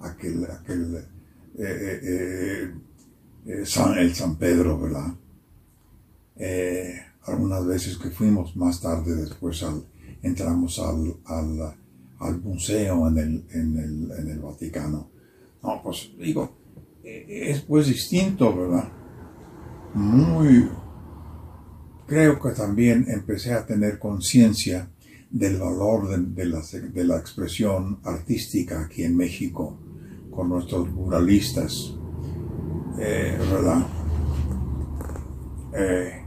aquel, 0.00 0.44
aquel, 0.50 0.96
eh, 1.58 2.00
eh, 2.02 2.74
eh, 3.46 3.66
San- 3.66 3.98
el 3.98 4.14
San 4.14 4.36
Pedro, 4.36 4.78
¿verdad? 4.78 5.14
Eh, 6.36 6.94
algunas 7.24 7.66
veces 7.66 7.98
que 7.98 8.10
fuimos 8.10 8.56
más 8.56 8.80
tarde 8.80 9.14
después 9.14 9.62
al, 9.62 9.84
entramos 10.22 10.78
al, 10.78 11.16
al, 11.26 11.74
al 12.20 12.40
museo 12.40 13.08
en 13.08 13.18
el, 13.18 13.44
en, 13.52 13.76
el, 13.76 14.10
en 14.18 14.28
el 14.28 14.38
Vaticano. 14.38 15.10
No, 15.62 15.80
pues 15.82 16.10
digo, 16.18 16.50
eh, 17.02 17.26
es 17.50 17.62
pues 17.62 17.86
distinto, 17.86 18.56
¿verdad? 18.56 18.88
Muy, 19.94 20.68
creo 22.06 22.40
que 22.40 22.50
también 22.50 23.06
empecé 23.08 23.52
a 23.52 23.66
tener 23.66 23.98
conciencia 23.98 24.88
del 25.30 25.58
valor 25.58 26.08
de, 26.08 26.18
de 26.18 26.46
la, 26.46 26.60
de 26.60 27.04
la 27.04 27.18
expresión 27.18 28.00
artística 28.04 28.82
aquí 28.82 29.04
en 29.04 29.16
México 29.16 29.78
con 30.30 30.48
nuestros 30.48 30.90
muralistas, 30.90 31.94
eh, 32.98 33.36
¿verdad? 33.50 33.86
Eh, 35.72 36.22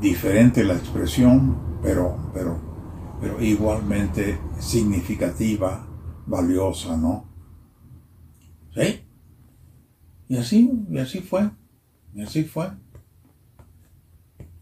diferente 0.00 0.64
la 0.64 0.74
expresión, 0.74 1.80
pero, 1.82 2.30
pero, 2.32 2.73
pero 3.20 3.42
igualmente 3.42 4.38
significativa, 4.58 5.86
valiosa, 6.26 6.96
¿no? 6.96 7.28
¿Sí? 8.74 9.00
Y 10.28 10.36
así, 10.36 10.70
y 10.90 10.98
así 10.98 11.20
fue, 11.20 11.50
y 12.14 12.22
así 12.22 12.44
fue. 12.44 12.70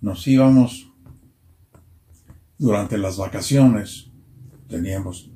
Nos 0.00 0.26
íbamos 0.26 0.92
durante 2.58 2.98
las 2.98 3.16
vacaciones, 3.16 4.10
teníamos 4.68 5.30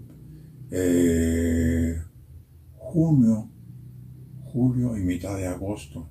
eh, 0.70 2.02
junio, 2.76 3.48
julio 4.44 4.96
y 4.96 5.00
mitad 5.00 5.36
de 5.36 5.46
agosto. 5.46 6.08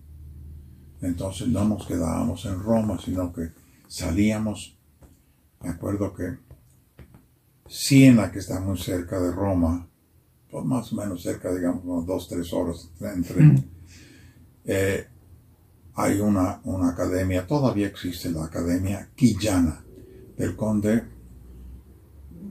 Entonces 1.01 1.47
no 1.49 1.65
nos 1.65 1.85
quedábamos 1.85 2.45
en 2.45 2.59
Roma, 2.59 2.97
sino 3.03 3.31
que 3.33 3.51
salíamos, 3.87 4.77
me 5.61 5.69
acuerdo 5.69 6.13
que 6.13 6.44
Siena, 7.67 8.31
que 8.31 8.39
está 8.39 8.59
muy 8.59 8.77
cerca 8.77 9.19
de 9.19 9.31
Roma, 9.31 9.87
pues 10.51 10.65
más 10.65 10.93
o 10.93 10.95
menos 10.97 11.23
cerca, 11.23 11.53
digamos, 11.53 11.83
unas 11.83 12.05
dos, 12.05 12.27
tres 12.27 12.53
horas 12.53 12.91
en 13.01 13.23
tren, 13.23 13.69
eh, 14.65 15.07
hay 15.95 16.19
una, 16.19 16.59
una 16.65 16.89
academia, 16.89 17.47
todavía 17.47 17.87
existe 17.87 18.29
la 18.29 18.45
Academia 18.45 19.09
Quillana, 19.15 19.83
del 20.37 20.55
conde 20.55 21.03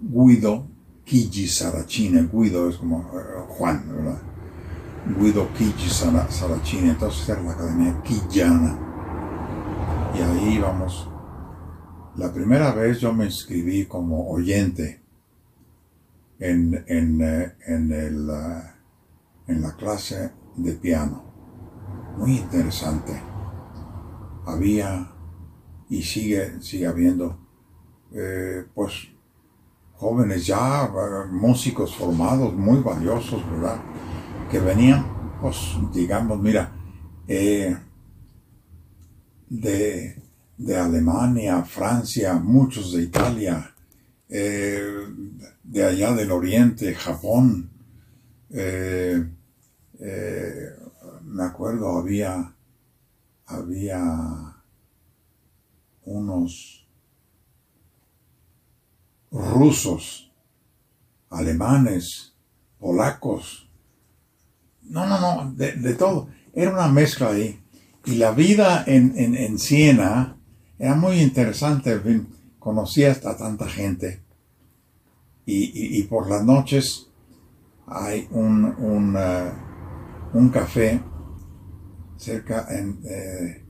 Guido 0.03 0.67
Chigi 1.05 1.47
Saracini. 1.47 2.29
Guido 2.33 2.69
es 2.69 2.77
como 2.77 3.01
eh, 3.01 3.45
Juan, 3.49 3.85
¿verdad? 3.89 4.23
Guido 5.19 5.49
Chigi 5.57 5.91
Sara- 5.91 6.31
Saracini, 6.31 6.91
entonces 6.91 7.29
era 7.29 7.43
la 7.43 7.53
Academia 7.53 8.03
Quillana. 8.03 8.79
Y 10.17 10.21
ahí 10.23 10.55
íbamos. 10.57 11.09
La 12.17 12.33
primera 12.33 12.73
vez 12.73 13.01
yo 13.01 13.13
me 13.13 13.27
inscribí 13.27 13.85
como 13.87 14.31
oyente 14.31 15.03
en, 16.39 16.85
en, 16.87 17.21
eh, 17.21 17.55
en, 17.67 17.93
el, 17.93 18.31
ah, 18.31 18.77
en 19.47 19.63
la 19.63 19.77
clase 19.77 20.33
de 20.57 20.73
piano. 20.73 21.25
Muy 22.19 22.39
interesante. 22.39 23.21
Había 24.47 25.15
y 25.89 26.03
sigue, 26.03 26.61
sigue 26.61 26.87
habiendo, 26.87 27.39
eh, 28.13 28.65
pues, 28.75 29.09
jóvenes 29.95 30.47
ya, 30.47 30.85
eh, 30.85 31.29
músicos 31.31 31.95
formados, 31.95 32.55
muy 32.55 32.81
valiosos, 32.81 33.43
¿verdad? 33.51 33.81
Que 34.51 34.59
venían, 34.59 35.05
pues, 35.41 35.77
digamos, 35.93 36.41
mira, 36.41 36.73
eh, 37.29 37.77
de, 39.49 40.23
de, 40.59 40.77
Alemania, 40.77 41.63
Francia, 41.65 42.35
muchos 42.35 42.93
de 42.93 43.03
Italia, 43.03 43.75
eh, 44.29 45.07
de 45.65 45.85
allá 45.85 46.13
del 46.13 46.31
Oriente, 46.31 46.95
Japón. 46.95 47.71
me 51.23 51.45
acuerdo, 51.45 51.99
había, 51.99 52.55
había 53.47 54.55
unos 56.05 56.87
rusos, 59.35 60.31
alemanes, 61.31 62.35
polacos. 62.79 63.69
No, 64.83 65.07
no, 65.07 65.19
no, 65.19 65.53
de, 65.55 65.95
todo. 65.95 66.29
Era 66.53 66.73
una 66.73 66.89
mezcla 66.89 67.31
ahí. 67.31 67.61
Y 68.05 68.17
la 68.17 68.33
vida 68.33 68.85
en, 68.87 69.17
en, 69.17 69.59
Siena 69.59 70.37
era 70.79 70.95
muy 70.95 71.21
interesante. 71.21 72.01
Conocía 72.59 73.11
hasta 73.11 73.37
tanta 73.37 73.69
gente. 73.69 74.24
Y, 75.47 76.03
por 76.05 76.31
las 76.31 76.45
noches 76.45 77.11
hay 77.87 78.27
un, 78.31 78.65
un, 78.65 79.15
eh, 79.19 79.53
un 80.33 80.49
café 80.49 81.03
cerca 82.17 82.67
en, 82.71 82.99
eh, 83.05 83.63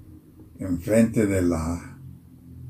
enfrente 0.60 1.26
de 1.26 1.42
la, 1.42 1.98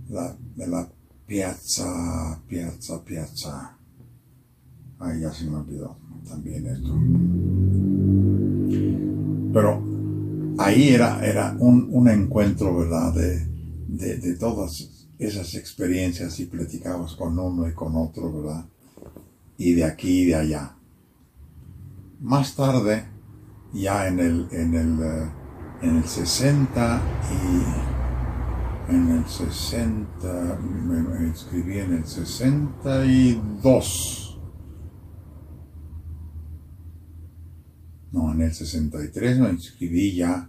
la, 0.08 0.36
de 0.56 0.66
la 0.66 0.88
Piazza, 1.26 2.38
piazza, 2.46 3.02
piazza. 3.02 3.78
Ay, 4.98 5.22
ya 5.22 5.32
se 5.32 5.46
me 5.46 5.56
olvidó 5.56 5.96
también 6.28 6.66
esto. 6.66 6.92
Pero 9.54 9.82
ahí 10.58 10.90
era, 10.90 11.24
era 11.24 11.56
un, 11.58 12.08
encuentro, 12.08 12.76
¿verdad? 12.76 13.14
De, 13.14 14.18
de, 14.18 14.36
todas 14.36 15.08
esas 15.18 15.54
experiencias 15.54 16.38
y 16.40 16.44
platicabas 16.44 17.14
con 17.14 17.38
uno 17.38 17.66
y 17.68 17.72
con 17.72 17.96
otro, 17.96 18.30
¿verdad? 18.30 18.66
Y 19.56 19.74
de 19.74 19.84
aquí 19.84 20.22
y 20.22 20.24
de 20.26 20.34
allá. 20.34 20.76
Más 22.20 22.56
tarde, 22.56 23.04
ya 23.72 24.08
en 24.08 24.18
el, 24.20 24.48
en 24.50 24.74
el, 24.74 25.00
eh, 25.02 25.30
en 25.82 25.96
el 25.96 26.04
60 26.04 27.00
y 27.30 27.94
en 28.88 29.10
el 29.10 29.26
60, 29.26 30.58
me 30.60 31.26
inscribí 31.26 31.78
en 31.78 31.94
el 31.94 32.06
62. 32.06 34.40
No, 38.12 38.30
en 38.32 38.42
el 38.42 38.54
63 38.54 39.40
me 39.40 39.48
inscribí 39.50 40.14
ya, 40.14 40.48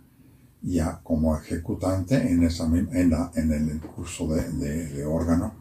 ya 0.62 1.02
como 1.02 1.36
ejecutante 1.36 2.32
en, 2.32 2.44
esa, 2.44 2.66
en, 2.66 2.88
en 3.36 3.70
el 3.70 3.82
curso 3.82 4.28
de, 4.28 4.52
de, 4.52 5.04
órgano. 5.06 5.56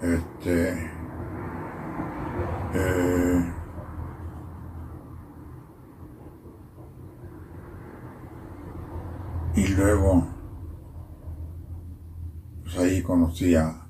Este, 0.00 0.90
eh, 2.74 3.52
y 9.56 9.66
luego 9.68 10.26
pues 12.62 12.78
ahí 12.78 13.02
conocí 13.02 13.54
a, 13.54 13.86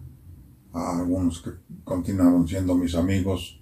algunos 0.73 1.41
que 1.43 1.51
continuaron 1.83 2.47
siendo 2.47 2.77
mis 2.77 2.95
amigos 2.95 3.61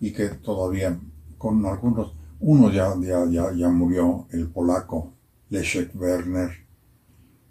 y 0.00 0.12
que 0.12 0.28
todavía 0.30 0.98
con 1.38 1.64
algunos, 1.64 2.14
uno 2.40 2.70
ya, 2.70 2.92
ya, 3.00 3.52
ya, 3.54 3.68
murió, 3.68 4.26
el 4.30 4.48
polaco 4.48 5.12
Leszek 5.50 5.94
Werner, 5.94 6.50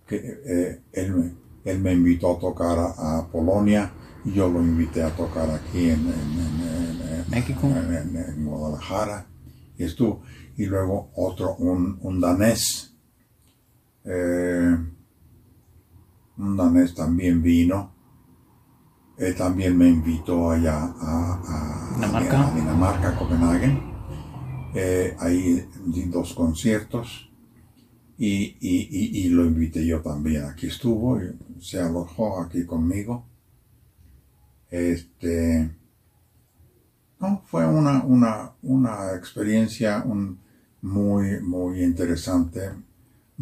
que 0.05 0.17
eh, 0.17 0.81
él, 0.91 1.33
él, 1.63 1.79
me, 1.79 1.93
invitó 1.93 2.35
a 2.35 2.39
tocar 2.39 2.77
a, 2.77 3.27
Polonia 3.31 3.91
yo 4.25 4.49
lo 4.49 4.61
invité 4.61 5.03
a 5.03 5.15
tocar 5.15 5.49
aquí 5.49 5.89
en, 5.89 6.05
México, 7.29 7.67
en, 7.67 8.45
Guadalajara 8.45 9.25
y 9.77 9.83
estuvo, 9.83 10.21
y 10.57 10.65
luego 10.65 11.11
otro, 11.15 11.55
un, 11.55 11.97
un 12.01 12.19
danés, 12.19 12.93
eh, 14.03 14.77
un 16.37 16.57
danés 16.57 16.93
también 16.93 17.41
vino. 17.41 17.93
Él 19.17 19.35
también 19.35 19.77
me 19.77 19.87
invitó 19.87 20.49
allá 20.49 20.93
a, 20.99 22.51
Dinamarca, 22.55 23.15
Copenhague. 23.15 23.77
Eh, 24.73 25.15
ahí 25.19 25.67
di 25.85 26.03
dos 26.05 26.33
conciertos 26.33 27.29
y, 28.17 29.29
lo 29.29 29.45
invité 29.45 29.85
yo 29.85 30.01
también. 30.01 30.45
Aquí 30.45 30.67
estuvo, 30.67 31.19
se 31.59 31.79
alojó 31.79 32.41
aquí 32.41 32.65
conmigo. 32.65 33.30
Este, 34.71 35.69
no, 37.19 37.43
fue 37.45 37.67
una, 37.67 38.03
una, 38.03 38.53
una 38.63 39.13
experiencia 39.15 40.03
muy, 40.81 41.39
muy 41.41 41.83
interesante 41.83 42.71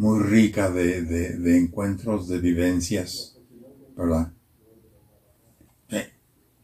muy 0.00 0.22
rica 0.22 0.70
de, 0.70 1.58
encuentros, 1.58 2.26
de 2.26 2.38
vivencias, 2.38 3.36
¿verdad? 3.94 4.32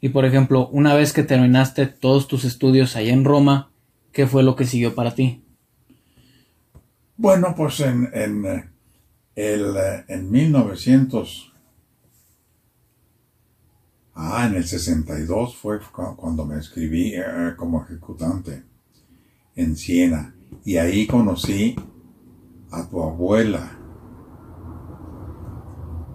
Y 0.00 0.08
por 0.08 0.24
ejemplo, 0.24 0.68
una 0.68 0.94
vez 0.94 1.12
que 1.12 1.22
terminaste 1.22 1.86
todos 1.86 2.28
tus 2.28 2.44
estudios 2.44 2.96
allá 2.96 3.12
en 3.12 3.24
Roma, 3.24 3.70
¿qué 4.12 4.26
fue 4.26 4.42
lo 4.42 4.56
que 4.56 4.64
siguió 4.64 4.94
para 4.94 5.14
ti? 5.14 5.44
Bueno, 7.18 7.54
pues 7.54 7.80
en, 7.80 8.08
en, 8.14 8.70
el, 9.34 9.74
en 10.08 10.30
1900, 10.30 11.52
ah, 14.16 14.46
en 14.48 14.56
el 14.56 14.66
62 14.66 15.56
fue 15.56 15.78
cuando 16.16 16.44
me 16.44 16.58
escribí 16.58 17.14
eh, 17.14 17.54
como 17.56 17.82
ejecutante 17.84 18.64
en 19.54 19.76
Siena 19.76 20.34
y 20.64 20.76
ahí 20.76 21.06
conocí 21.06 21.76
a 22.70 22.88
tu 22.88 23.02
abuela. 23.02 23.78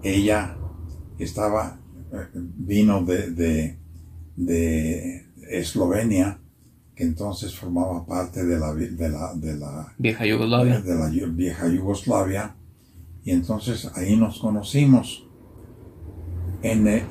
Ella 0.02 0.56
estaba, 1.18 1.78
eh, 2.12 2.28
vino 2.34 3.04
de, 3.04 3.78
de, 4.36 5.26
Eslovenia, 5.48 6.38
que 6.94 7.04
entonces 7.04 7.54
formaba 7.54 8.04
parte 8.06 8.44
de 8.44 8.58
la, 8.58 8.74
de 8.74 9.08
la, 9.08 9.34
de 9.34 9.56
la 9.56 9.94
vieja 9.98 10.26
Yugoslavia. 10.26 10.80
De 10.80 10.94
la 10.94 11.08
vieja 11.08 11.68
Yugoslavia. 11.68 12.56
Y 13.24 13.30
entonces 13.30 13.90
ahí 13.94 14.16
nos 14.16 14.38
conocimos. 14.40 15.28
En, 16.62 16.86
en, 16.86 17.02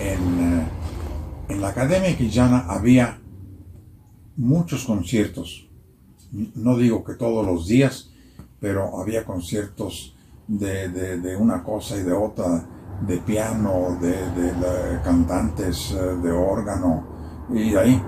en, 0.00 0.66
en 1.48 1.60
la 1.60 1.68
Academia 1.68 2.16
Quillana 2.16 2.66
había 2.68 3.20
muchos 4.36 4.84
conciertos. 4.84 5.68
No 6.54 6.76
digo 6.76 7.04
que 7.04 7.14
todos 7.14 7.46
los 7.46 7.66
días, 7.66 8.10
pero 8.60 9.00
había 9.00 9.24
conciertos 9.24 10.16
de, 10.46 11.36
una 11.38 11.62
cosa 11.62 11.96
y 11.96 12.02
de 12.02 12.12
otra, 12.12 12.66
de 13.06 13.18
piano, 13.18 13.98
de, 14.00 15.00
cantantes 15.04 15.92
eh, 15.92 16.16
de 16.22 16.30
órgano, 16.30 17.06
y 17.52 17.74
ahí, 17.74 18.00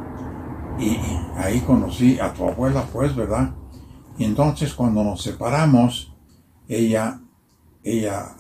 y 0.79 0.97
ahí 1.37 1.61
conocí 1.61 2.19
a 2.19 2.33
tu 2.33 2.49
abuela, 2.49 2.87
pues, 2.93 3.15
¿verdad? 3.15 3.55
Y 4.17 4.25
entonces 4.25 4.73
cuando 4.75 5.05
nos 5.05 5.23
separamos, 5.23 6.15
ella, 6.69 7.21
ella 7.83 8.35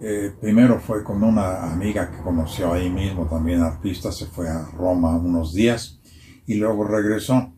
eh, 0.00 0.32
primero 0.40 0.80
fue 0.80 1.02
con 1.04 1.22
una 1.22 1.72
amiga 1.72 2.10
que 2.10 2.22
conoció 2.22 2.72
ahí 2.72 2.90
mismo, 2.90 3.26
también 3.26 3.62
artista, 3.62 4.12
se 4.12 4.26
fue 4.26 4.48
a 4.48 4.66
Roma 4.76 5.16
unos 5.16 5.54
días 5.54 6.00
y 6.46 6.54
luego 6.54 6.84
regresó, 6.84 7.52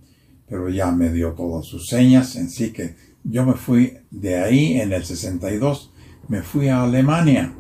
pero 0.49 0.69
ya 0.69 0.91
me 0.93 1.11
dio 1.11 1.33
todas 1.33 1.67
sus 1.67 1.89
señas, 1.89 2.37
en 2.37 2.51
sí 2.51 2.73
que 2.73 2.97
yo 3.25 3.45
me 3.45 3.55
fui 3.55 3.99
de 4.11 4.37
ahí 4.37 4.81
en 4.81 4.93
el 4.93 5.05
62, 5.05 5.93
me 6.29 6.43
fui 6.43 6.69
a 6.69 6.83
Alemania 6.83 7.55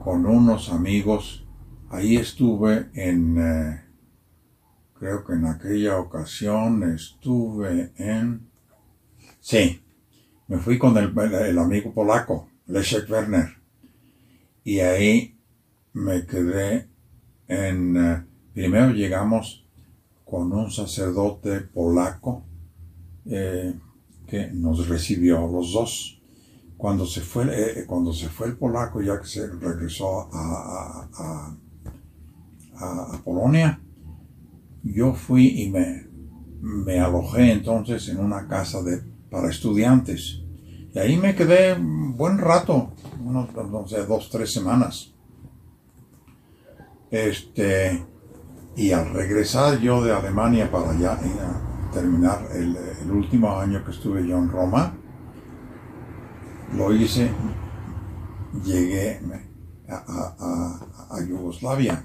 con 0.00 0.26
unos 0.26 0.70
amigos. 0.70 1.46
Ahí 1.90 2.16
estuve 2.16 2.90
en, 2.94 3.38
eh, 3.38 3.84
creo 4.94 5.24
que 5.24 5.34
en 5.34 5.46
aquella 5.46 5.98
ocasión 5.98 6.82
estuve 6.94 7.92
en, 7.96 8.48
sí, 9.40 9.82
me 10.50 10.58
fui 10.58 10.78
con 10.78 10.96
el, 10.98 11.16
el 11.16 11.58
amigo 11.60 11.94
polaco, 11.94 12.48
Leszek 12.66 13.08
Werner. 13.08 13.50
Y 14.64 14.80
ahí 14.80 15.38
me 15.92 16.26
quedé 16.26 16.88
en, 17.46 17.96
eh, 17.96 18.24
primero 18.52 18.90
llegamos 18.90 19.64
con 20.24 20.52
un 20.52 20.68
sacerdote 20.72 21.60
polaco 21.60 22.44
eh, 23.26 23.74
que 24.26 24.48
nos 24.48 24.88
recibió 24.88 25.38
a 25.38 25.48
los 25.48 25.72
dos. 25.72 26.20
cuando 26.76 27.06
se 27.06 27.20
fue, 27.20 27.44
eh, 27.52 27.84
cuando 27.86 28.12
se 28.12 28.28
fue 28.28 28.48
el 28.48 28.56
polaco, 28.56 29.00
ya 29.00 29.20
que 29.20 29.28
se 29.28 29.46
regresó 29.46 30.28
a, 30.32 31.08
a, 31.14 31.56
a, 32.74 33.22
Polonia, 33.22 33.80
yo 34.82 35.14
fui 35.14 35.62
y 35.62 35.70
me, 35.70 36.08
me 36.60 36.98
alojé 36.98 37.52
entonces 37.52 38.08
en 38.08 38.18
una 38.18 38.48
casa 38.48 38.82
de, 38.82 39.00
para 39.30 39.48
estudiantes. 39.48 40.42
Y 40.92 40.98
ahí 40.98 41.16
me 41.16 41.34
quedé 41.34 41.74
un 41.74 42.16
buen 42.16 42.38
rato, 42.38 42.92
unos, 43.24 43.54
no 43.54 43.86
sé, 43.86 44.04
dos, 44.06 44.28
tres 44.30 44.52
semanas. 44.52 45.12
Este, 47.10 48.04
y 48.76 48.92
al 48.92 49.12
regresar 49.12 49.78
yo 49.80 50.02
de 50.02 50.12
Alemania 50.12 50.70
para 50.70 50.90
allá, 50.90 51.18
y 51.24 51.94
terminar 51.94 52.46
el, 52.54 52.76
el 52.76 53.10
último 53.10 53.58
año 53.58 53.84
que 53.84 53.90
estuve 53.90 54.26
yo 54.26 54.38
en 54.38 54.50
Roma, 54.50 54.94
lo 56.76 56.94
hice, 56.94 57.30
llegué 58.64 59.20
a, 59.88 61.20
Yugoslavia. 61.28 62.04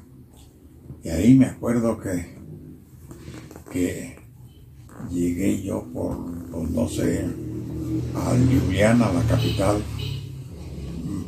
Y 1.03 1.09
ahí 1.09 1.38
me 1.38 1.45
acuerdo 1.45 1.99
que, 1.99 2.38
que 3.71 4.14
llegué 5.10 5.64
yo 5.64 5.84
por, 5.93 6.18
pues, 6.51 6.70
no 6.72 6.88
sé, 6.88 7.26
a 8.16 8.36
Ljubljana, 8.36 9.12
la 9.12 9.22
capital, 9.24 9.82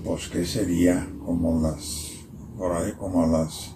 pues 0.04 0.28
que 0.28 0.46
sería 0.46 1.08
como 1.26 1.62
las, 1.62 2.12
por 2.58 2.72
ahí 2.74 2.92
como 2.94 3.24
a 3.24 3.28
las 3.28 3.76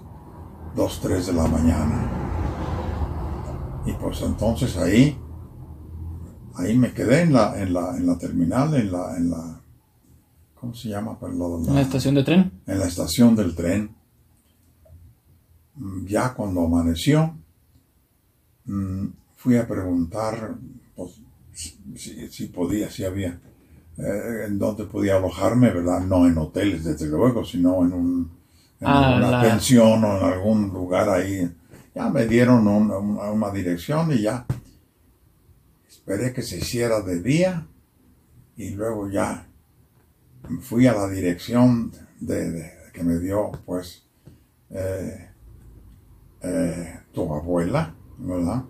2, 0.75 0.99
3 1.01 1.27
de 1.27 1.33
la 1.33 1.47
mañana. 1.47 2.17
Y 3.85 3.93
pues 3.93 4.21
entonces 4.21 4.77
ahí 4.77 5.17
ahí 6.55 6.77
me 6.77 6.93
quedé 6.93 7.21
en 7.21 7.33
la, 7.33 7.61
en 7.61 7.73
la, 7.73 7.97
en 7.97 8.05
la 8.05 8.17
terminal, 8.17 8.73
en 8.75 8.91
la, 8.91 9.17
en 9.17 9.29
la, 9.29 9.61
¿cómo 10.55 10.73
se 10.73 10.89
llama? 10.89 11.17
¿En 11.21 11.75
la 11.75 11.81
estación 11.81 12.15
de 12.15 12.23
tren? 12.23 12.61
En 12.65 12.79
la 12.79 12.85
estación 12.85 13.35
del 13.35 13.55
tren. 13.55 13.95
Mm, 15.75 16.05
ya 16.05 16.33
cuando 16.33 16.65
amaneció, 16.65 17.35
mm, 18.65 19.05
fui 19.41 19.57
a 19.57 19.67
preguntar 19.67 20.55
pues, 20.95 21.19
si, 21.95 22.45
podía, 22.47 22.91
si 22.91 23.03
había, 23.03 23.39
eh, 23.97 24.45
en 24.45 24.59
dónde 24.59 24.85
podía 24.85 25.17
alojarme, 25.17 25.71
¿verdad? 25.71 26.01
No 26.01 26.27
en 26.27 26.37
hoteles, 26.37 26.83
desde 26.83 27.07
luego, 27.07 27.43
sino 27.43 27.83
en, 27.83 27.93
un, 27.93 28.31
en 28.79 28.87
ah, 28.87 29.15
una 29.17 29.41
pensión 29.41 30.03
o 30.03 30.17
en 30.17 30.23
algún 30.23 30.69
lugar 30.69 31.09
ahí. 31.09 31.49
Ya 31.95 32.09
me 32.09 32.27
dieron 32.27 32.67
una 32.67 33.49
dirección 33.49 34.11
y 34.13 34.21
ya 34.21 34.45
esperé 35.89 36.31
que 36.31 36.43
se 36.43 36.57
hiciera 36.57 37.01
de 37.01 37.21
día 37.21 37.67
y 38.55 38.69
luego 38.69 39.09
ya 39.09 39.47
fui 40.61 40.85
a 40.85 40.93
la 40.93 41.09
dirección 41.09 41.91
de, 42.19 42.71
que 42.93 43.03
me 43.03 43.17
dio 43.17 43.51
pues 43.65 44.03
eh, 44.69 45.29
eh, 46.43 46.99
tu 47.11 47.33
abuela, 47.33 47.93
¿verdad? 48.19 48.63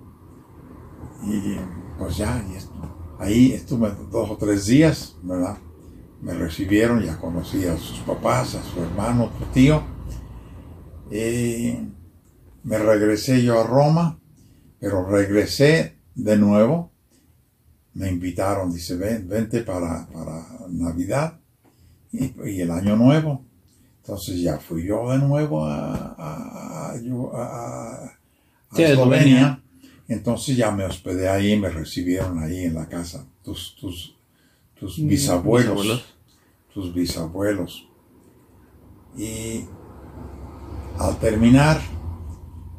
Y 1.23 1.57
pues 1.97 2.17
ya, 2.17 2.43
ahí 3.19 3.53
estuve 3.53 3.91
dos 4.11 4.31
o 4.31 4.37
tres 4.37 4.65
días, 4.65 5.15
¿verdad? 5.23 5.57
Me 6.21 6.33
recibieron, 6.33 7.01
ya 7.01 7.17
conocí 7.17 7.65
a 7.65 7.77
sus 7.77 7.99
papás, 7.99 8.55
a 8.55 8.63
su 8.63 8.81
hermano, 8.81 9.31
tu 9.39 9.45
tío. 9.45 9.83
Y 11.11 11.77
me 12.63 12.77
regresé 12.77 13.43
yo 13.43 13.59
a 13.59 13.63
Roma, 13.63 14.19
pero 14.79 15.05
regresé 15.05 15.97
de 16.15 16.37
nuevo 16.37 16.91
me 17.93 18.09
invitaron, 18.09 18.71
dice, 18.71 18.95
ven, 18.95 19.27
vente 19.27 19.61
para, 19.61 20.07
Navidad 20.69 21.39
y, 22.11 22.61
el 22.61 22.71
Año 22.71 22.95
Nuevo. 22.95 23.45
Entonces 24.01 24.41
ya 24.41 24.57
fui 24.57 24.87
yo 24.87 25.11
de 25.11 25.19
nuevo 25.19 25.65
a, 25.65 26.15
a, 26.17 26.93
a, 26.93 28.11
Eslovenia. 28.75 29.60
Entonces 30.11 30.57
ya 30.57 30.71
me 30.71 30.83
hospedé 30.83 31.29
ahí, 31.29 31.57
me 31.57 31.69
recibieron 31.69 32.39
ahí 32.39 32.65
en 32.65 32.75
la 32.75 32.87
casa. 32.87 33.25
Tus, 33.43 33.75
tus, 33.79 34.15
tus 34.79 34.99
mm, 34.99 35.07
bisabuelos, 35.07 36.05
Tus 36.73 36.93
bisabuelos. 36.93 37.87
Y 39.17 39.65
al 40.99 41.17
terminar, 41.19 41.81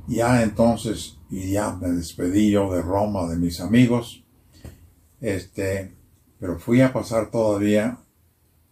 ya 0.06 0.42
entonces, 0.42 1.18
y 1.30 1.52
ya 1.52 1.74
me 1.74 1.88
despedí 1.88 2.50
yo 2.50 2.72
de 2.72 2.82
Roma, 2.82 3.28
de 3.28 3.36
mis 3.36 3.60
amigos 3.60 4.22
este, 5.22 5.94
pero 6.40 6.58
fui 6.58 6.80
a 6.80 6.92
pasar 6.92 7.30
todavía, 7.30 7.96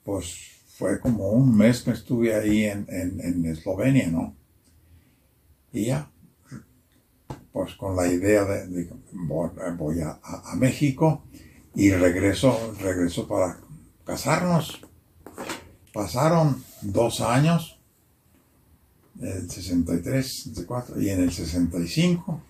pues 0.05 0.37
fue 0.77 0.99
como 0.99 1.31
un 1.31 1.57
mes 1.57 1.83
que 1.83 1.93
estuve 1.93 2.35
ahí 2.35 2.65
en, 2.65 2.87
en, 2.89 3.47
Eslovenia, 3.47 4.09
¿no? 4.11 4.35
Y 5.73 5.87
ya, 5.87 6.10
pues 7.53 7.75
con 7.75 7.97
la 7.97 8.07
idea 8.07 8.45
de, 8.45 8.89
voy, 9.13 10.01
a, 10.01 10.21
a, 10.23 10.57
México 10.57 11.25
y 11.75 11.91
regreso, 11.91 12.75
regreso 12.81 13.27
para 13.27 13.59
casarnos. 14.05 14.81
Pasaron 15.93 16.63
dos 16.83 17.21
años, 17.21 17.81
el 19.21 19.51
63, 19.51 20.43
64 20.45 21.01
y 21.01 21.11
en 21.11 21.21
el 21.23 21.33
65, 21.33 22.41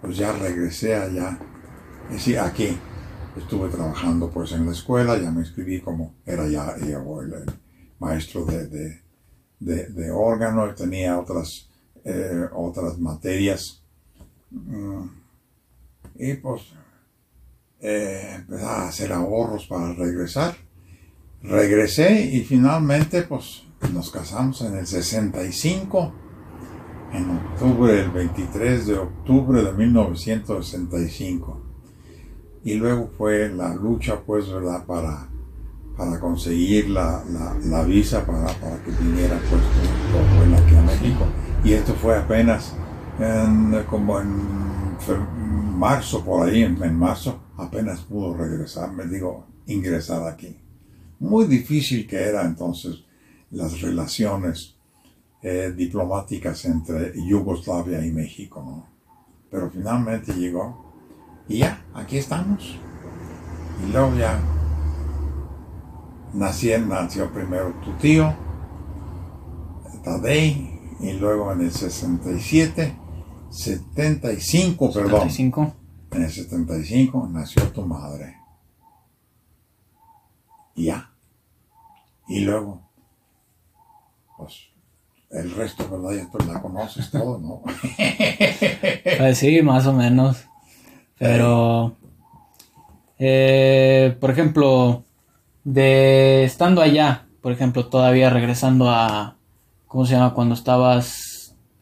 pues 0.00 0.16
ya 0.16 0.32
regresé 0.32 0.96
allá, 0.96 1.38
es 2.08 2.14
decir, 2.14 2.38
aquí, 2.38 2.76
estuve 3.36 3.68
trabajando 3.68 4.30
pues 4.30 4.52
en 4.52 4.66
la 4.66 4.72
escuela, 4.72 5.18
ya 5.18 5.30
me 5.30 5.40
inscribí 5.40 5.80
como 5.80 6.14
era 6.26 6.48
ya, 6.48 6.74
el, 6.80 6.94
maestro 7.98 8.44
de, 8.46 9.02
de, 9.60 10.10
órgano 10.10 10.74
tenía 10.74 11.18
otras, 11.18 11.68
eh, 12.04 12.48
otras 12.52 12.98
materias. 12.98 13.79
Mm, 14.50 15.04
y 16.16 16.34
pues 16.34 16.62
eh, 17.80 18.34
empecé 18.36 18.64
a 18.64 18.88
hacer 18.88 19.12
ahorros 19.12 19.66
para 19.66 19.92
regresar. 19.94 20.56
Regresé 21.42 22.26
y 22.26 22.40
finalmente 22.44 23.22
pues 23.22 23.64
nos 23.92 24.10
casamos 24.10 24.60
en 24.60 24.76
el 24.76 24.86
65, 24.86 26.12
en 27.12 27.30
octubre, 27.30 27.98
el 27.98 28.10
23 28.10 28.86
de 28.86 28.98
octubre 28.98 29.62
de 29.62 29.72
1965 29.72 31.70
y 32.64 32.74
luego 32.74 33.10
fue 33.16 33.48
la 33.48 33.74
lucha, 33.74 34.20
pues, 34.20 34.50
¿verdad?, 34.52 34.84
para, 34.84 35.28
para 35.96 36.20
conseguir 36.20 36.90
la, 36.90 37.22
la, 37.64 37.84
visa 37.84 38.24
para, 38.26 38.46
para, 38.54 38.82
que 38.84 38.90
viniera, 38.90 39.40
pues, 39.48 39.62
aquí 40.62 40.76
a 40.76 40.82
México. 40.82 41.24
Y 41.64 41.72
esto 41.72 41.94
fue 41.94 42.16
apenas 42.16 42.74
en, 43.22 43.84
como 43.88 44.20
en 44.20 44.28
marzo, 45.78 46.24
por 46.24 46.48
ahí, 46.48 46.62
en, 46.62 46.98
marzo, 46.98 47.40
apenas 47.56 48.00
pudo 48.00 48.34
regresar, 48.36 48.92
me 48.92 49.06
digo, 49.06 49.46
ingresar 49.66 50.26
aquí. 50.28 50.56
Muy 51.18 51.46
difícil 51.46 52.06
que 52.06 52.16
era 52.16 52.44
entonces 52.44 53.04
las 53.50 53.80
relaciones 53.80 54.76
eh, 55.42 55.72
diplomáticas 55.74 56.64
entre 56.66 57.12
Yugoslavia 57.26 58.04
y 58.04 58.10
México. 58.10 58.86
Pero 59.50 59.70
finalmente 59.70 60.32
llegó 60.34 60.92
y 61.48 61.58
ya, 61.58 61.82
aquí 61.94 62.18
estamos. 62.18 62.78
Y 63.82 63.92
luego 63.92 64.14
ya 64.16 64.38
nació, 66.34 66.78
nació 66.80 67.32
primero 67.32 67.72
tu 67.84 67.92
tío, 67.92 68.34
Tadei, 70.04 70.78
y 71.00 71.12
luego 71.14 71.52
en 71.52 71.62
el 71.62 71.72
67, 71.72 72.99
75, 73.50 74.92
perdón. 74.92 75.28
En 76.12 76.22
el 76.22 76.30
75 76.30 77.28
nació 77.30 77.62
tu 77.72 77.82
madre. 77.82 78.36
Y 80.74 80.86
ya. 80.86 81.12
Y 82.28 82.40
luego, 82.40 82.88
pues, 84.38 84.70
el 85.30 85.50
resto, 85.52 85.88
¿verdad? 85.88 86.24
Ya 86.24 86.30
tú 86.30 86.38
la 86.46 86.60
conoces 86.62 87.10
todo, 87.10 87.38
¿no? 87.38 87.62
pues 89.18 89.38
sí, 89.38 89.62
más 89.62 89.86
o 89.86 89.92
menos. 89.92 90.44
Pero, 91.18 91.96
eh, 93.18 94.16
por 94.20 94.30
ejemplo, 94.30 95.04
de 95.64 96.44
estando 96.44 96.82
allá, 96.82 97.26
por 97.42 97.52
ejemplo, 97.52 97.88
todavía 97.88 98.30
regresando 98.30 98.90
a, 98.90 99.36
¿cómo 99.86 100.06
se 100.06 100.14
llama? 100.14 100.34
Cuando 100.34 100.54
estabas 100.54 101.29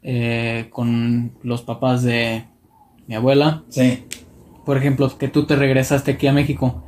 eh, 0.03 0.69
con 0.71 1.33
los 1.43 1.63
papás 1.63 2.03
de 2.03 2.45
mi 3.07 3.15
abuela. 3.15 3.65
Sí. 3.69 4.05
Por 4.65 4.77
ejemplo, 4.77 5.17
que 5.17 5.29
tú 5.29 5.47
te 5.47 5.57
regresaste 5.57 6.13
aquí 6.13 6.27
a 6.27 6.33
México. 6.33 6.85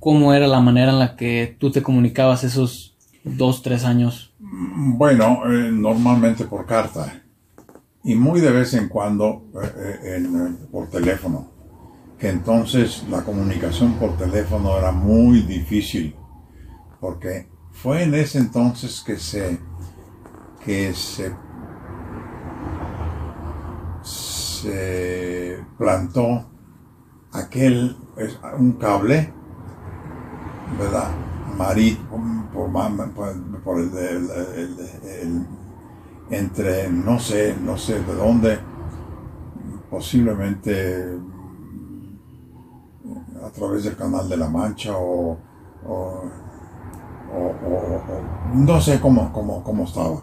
¿Cómo 0.00 0.34
era 0.34 0.46
la 0.46 0.60
manera 0.60 0.92
en 0.92 0.98
la 0.98 1.16
que 1.16 1.56
tú 1.58 1.70
te 1.70 1.82
comunicabas 1.82 2.44
esos 2.44 2.96
dos, 3.22 3.62
tres 3.62 3.84
años? 3.84 4.34
Bueno, 4.40 5.42
eh, 5.46 5.70
normalmente 5.72 6.44
por 6.44 6.66
carta 6.66 7.22
y 8.04 8.14
muy 8.16 8.40
de 8.40 8.50
vez 8.50 8.74
en 8.74 8.88
cuando 8.88 9.44
por 10.72 10.90
teléfono 10.90 11.52
entonces 12.28 13.04
la 13.10 13.22
comunicación 13.22 13.94
por 13.94 14.16
teléfono 14.16 14.78
era 14.78 14.92
muy 14.92 15.42
difícil. 15.42 16.14
porque 17.00 17.48
fue 17.72 18.04
en 18.04 18.14
ese 18.14 18.38
entonces 18.38 19.02
que 19.04 19.16
se 19.16 19.58
que 20.64 20.92
se 20.94 21.32
se 24.62 25.58
plantó 25.76 26.44
aquel 27.32 27.96
un 28.58 28.72
cable 28.72 29.32
verdad 30.78 31.10
marit 31.58 31.98
por, 32.08 33.62
por, 33.64 33.80
el, 33.80 33.96
el, 33.96 35.46
entre 36.30 36.88
no 36.90 37.18
sé 37.18 37.56
no 37.60 37.76
sé 37.76 38.00
de 38.04 38.14
dónde 38.14 38.58
posiblemente 39.90 41.18
a 43.44 43.50
través 43.50 43.84
del 43.84 43.96
canal 43.96 44.28
de 44.28 44.36
la 44.36 44.48
Mancha 44.48 44.96
o, 44.96 45.36
o, 45.86 46.22
no 48.54 48.80
sé 48.80 49.00
cómo, 49.00 49.32
cómo, 49.32 49.64
cómo 49.64 49.84
estaba 49.84 50.22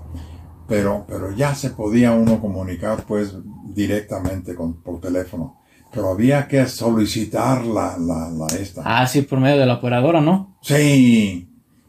pero, 0.68 1.04
pero 1.08 1.32
ya 1.32 1.56
se 1.56 1.72
podía 1.72 2.14
uno 2.14 2.40
comunicar 2.40 3.04
pues 3.06 3.36
directamente 3.74 4.56
con, 4.56 4.82
por 4.82 5.00
teléfono. 5.00 5.58
Pero 5.92 6.10
había 6.10 6.48
que 6.48 6.68
solicitar 6.68 7.66
la, 7.66 7.98
la, 7.98 8.30
la, 8.30 8.48
esta. 8.60 8.84
Ah, 8.86 9.08
sí, 9.08 9.24
por 9.24 9.40
medio 9.40 9.58
de 9.58 9.66
la 9.66 9.76
operadora, 9.76 10.22
¿no? 10.22 10.58
Sí. 10.62 11.48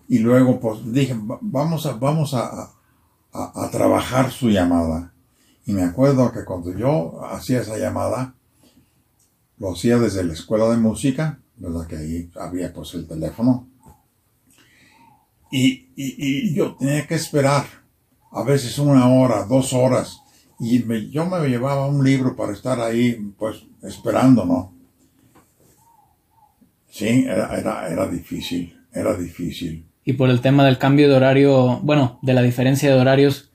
Y 0.09 0.19
luego 0.19 0.59
pues 0.59 0.81
dije, 0.93 1.15
vamos 1.41 1.87
a, 1.87 1.93
vamos 1.93 2.35
a, 2.35 2.71
a, 3.33 3.65
a 3.65 3.71
trabajar 3.71 4.31
su 4.31 4.49
llamada. 4.49 5.13
Y 5.67 5.73
me 5.73 5.83
acuerdo 5.83 6.33
que 6.33 6.45
cuando 6.45 6.77
yo 6.77 7.23
hacía 7.25 7.61
esa 7.61 7.77
llamada, 7.77 8.35
lo 9.59 9.73
hacía 9.73 9.99
desde 9.99 10.25
la 10.25 10.33
escuela 10.33 10.69
de 10.71 10.79
música, 10.79 11.39
¿verdad? 11.57 11.87
Que 11.87 11.97
ahí 11.99 12.31
había 12.41 12.73
pues 12.73 12.95
el 12.95 13.07
teléfono. 13.07 13.69
Y, 15.53 15.91
y, 15.95 16.15
y 16.17 16.55
yo 16.55 16.75
tenía 16.77 17.07
que 17.07 17.17
esperar 17.17 17.67
a 18.33 18.43
veces 18.43 18.79
una 18.79 19.09
hora, 19.09 19.45
dos 19.45 19.73
horas, 19.73 20.21
y 20.61 21.11
yo 21.11 21.27
me 21.27 21.49
llevaba 21.49 21.87
un 21.87 22.05
libro 22.05 22.37
para 22.37 22.53
estar 22.53 22.79
ahí, 22.81 23.33
pues, 23.39 23.65
esperando, 23.83 24.45
¿no? 24.45 24.75
Sí, 26.91 27.25
era, 27.27 27.59
era, 27.59 27.89
era 27.89 28.07
difícil, 28.07 28.79
era 28.93 29.17
difícil. 29.17 29.87
Y 30.05 30.13
por 30.13 30.29
el 30.29 30.43
tema 30.43 30.65
del 30.65 30.77
cambio 30.77 31.09
de 31.09 31.17
horario, 31.17 31.81
bueno, 31.81 32.19
de 32.21 32.35
la 32.35 32.43
diferencia 32.43 32.93
de 32.93 33.01
horarios, 33.01 33.51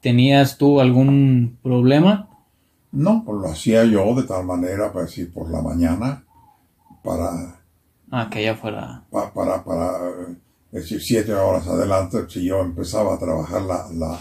¿tenías 0.00 0.56
tú 0.56 0.80
algún 0.80 1.58
problema? 1.62 2.28
No, 2.92 3.22
pues 3.24 3.38
lo 3.38 3.48
hacía 3.50 3.84
yo 3.84 4.14
de 4.14 4.22
tal 4.22 4.46
manera, 4.46 4.92
para 4.92 5.04
decir, 5.04 5.30
por 5.32 5.50
la 5.50 5.60
mañana, 5.60 6.24
para... 7.04 7.60
Ah, 8.10 8.28
que 8.30 8.42
ya 8.42 8.54
fuera... 8.54 9.04
para, 9.10 9.62
para 9.62 9.98
es 10.72 10.82
decir, 10.82 11.02
siete 11.02 11.34
horas 11.34 11.66
adelante, 11.66 12.18
si 12.28 12.44
yo 12.44 12.60
empezaba 12.60 13.14
a 13.14 13.18
trabajar 13.18 13.62
la, 13.62 13.88
la, 13.92 14.20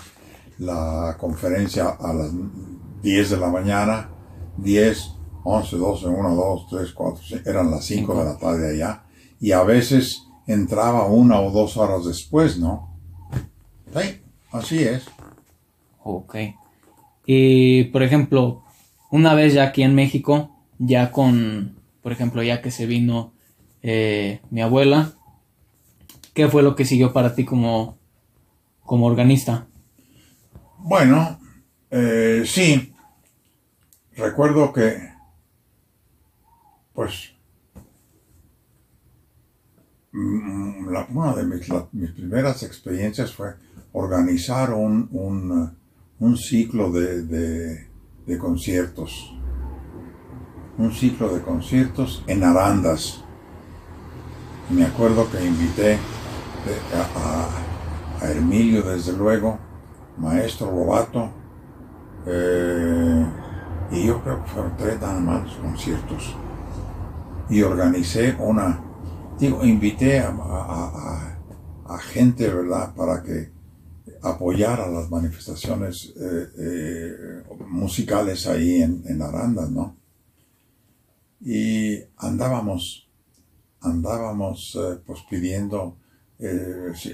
la 0.59 1.15
conferencia 1.19 1.89
a 1.89 2.13
las 2.13 2.31
10 3.01 3.29
de 3.31 3.37
la 3.37 3.49
mañana, 3.49 4.09
10, 4.57 5.13
11, 5.43 5.77
12, 5.77 6.07
1, 6.07 6.35
2, 6.35 6.67
3, 6.69 6.91
4, 6.93 7.23
eran 7.45 7.71
las 7.71 7.85
5 7.85 8.13
de 8.13 8.25
la 8.25 8.37
tarde 8.37 8.71
allá, 8.71 9.03
y 9.39 9.51
a 9.51 9.63
veces 9.63 10.23
entraba 10.45 11.05
una 11.05 11.39
o 11.39 11.51
dos 11.51 11.77
horas 11.77 12.05
después, 12.05 12.59
¿no? 12.59 12.95
Sí, 13.93 14.21
así 14.51 14.83
es. 14.83 15.05
Ok. 16.03 16.35
Y, 17.25 17.85
por 17.85 18.03
ejemplo, 18.03 18.63
una 19.11 19.33
vez 19.33 19.53
ya 19.53 19.63
aquí 19.63 19.83
en 19.83 19.95
México, 19.95 20.51
ya 20.77 21.11
con, 21.11 21.77
por 22.01 22.11
ejemplo, 22.11 22.43
ya 22.43 22.61
que 22.61 22.71
se 22.71 22.85
vino 22.85 23.33
eh, 23.81 24.41
mi 24.49 24.61
abuela, 24.61 25.13
¿Qué 26.39 26.47
fue 26.47 26.63
lo 26.63 26.73
que 26.73 26.85
siguió 26.85 27.11
para 27.11 27.35
ti 27.35 27.43
como, 27.43 27.97
como 28.85 29.07
organista? 29.07 29.67
Bueno, 30.81 31.39
eh, 31.91 32.43
sí. 32.45 32.93
Recuerdo 34.15 34.71
que, 34.71 35.13
pues, 36.93 37.33
mm, 40.11 40.87
una 41.13 41.35
de 41.35 41.43
mis, 41.45 42.11
primeras 42.13 42.63
experiencias 42.63 43.33
fue 43.33 43.55
organizar 43.91 44.73
un, 44.73 45.09
un, 46.19 46.37
ciclo 46.37 46.91
de, 46.91 47.23
de, 47.23 48.37
conciertos. 48.37 49.35
Un 50.77 50.93
ciclo 50.93 51.33
de 51.33 51.41
conciertos 51.41 52.23
en 52.27 52.43
Arandas. 52.43 53.23
Me 54.69 54.85
acuerdo 54.85 55.29
que 55.29 55.45
invité 55.45 55.97
a, 56.93 58.25
a, 58.25 58.31
Emilio, 58.31 58.83
desde 58.83 59.13
luego, 59.13 59.59
maestro 60.19 60.71
Lobato, 60.71 61.29
eh, 62.25 63.25
y 63.91 64.05
yo 64.05 64.21
creo 64.21 64.43
que 64.43 64.49
fueron 64.49 64.77
tres 64.77 65.01
nada 65.01 65.45
conciertos. 65.61 66.35
Y 67.49 67.61
organicé 67.63 68.35
una, 68.39 68.83
digo, 69.39 69.65
invité 69.65 70.19
a, 70.19 71.35
gente, 72.01 72.47
¿verdad?, 72.47 72.93
para 72.93 73.23
que 73.23 73.51
apoyara 74.21 74.87
las 74.87 75.09
manifestaciones 75.09 76.13
eh, 76.15 76.47
eh, 76.59 77.43
musicales 77.67 78.45
ahí 78.47 78.81
en, 78.83 79.03
en 79.07 79.21
Aranda, 79.21 79.67
¿no? 79.67 79.97
Y 81.41 81.97
andábamos, 82.17 83.09
andábamos 83.81 84.77
pues 85.05 85.21
pidiendo 85.29 85.97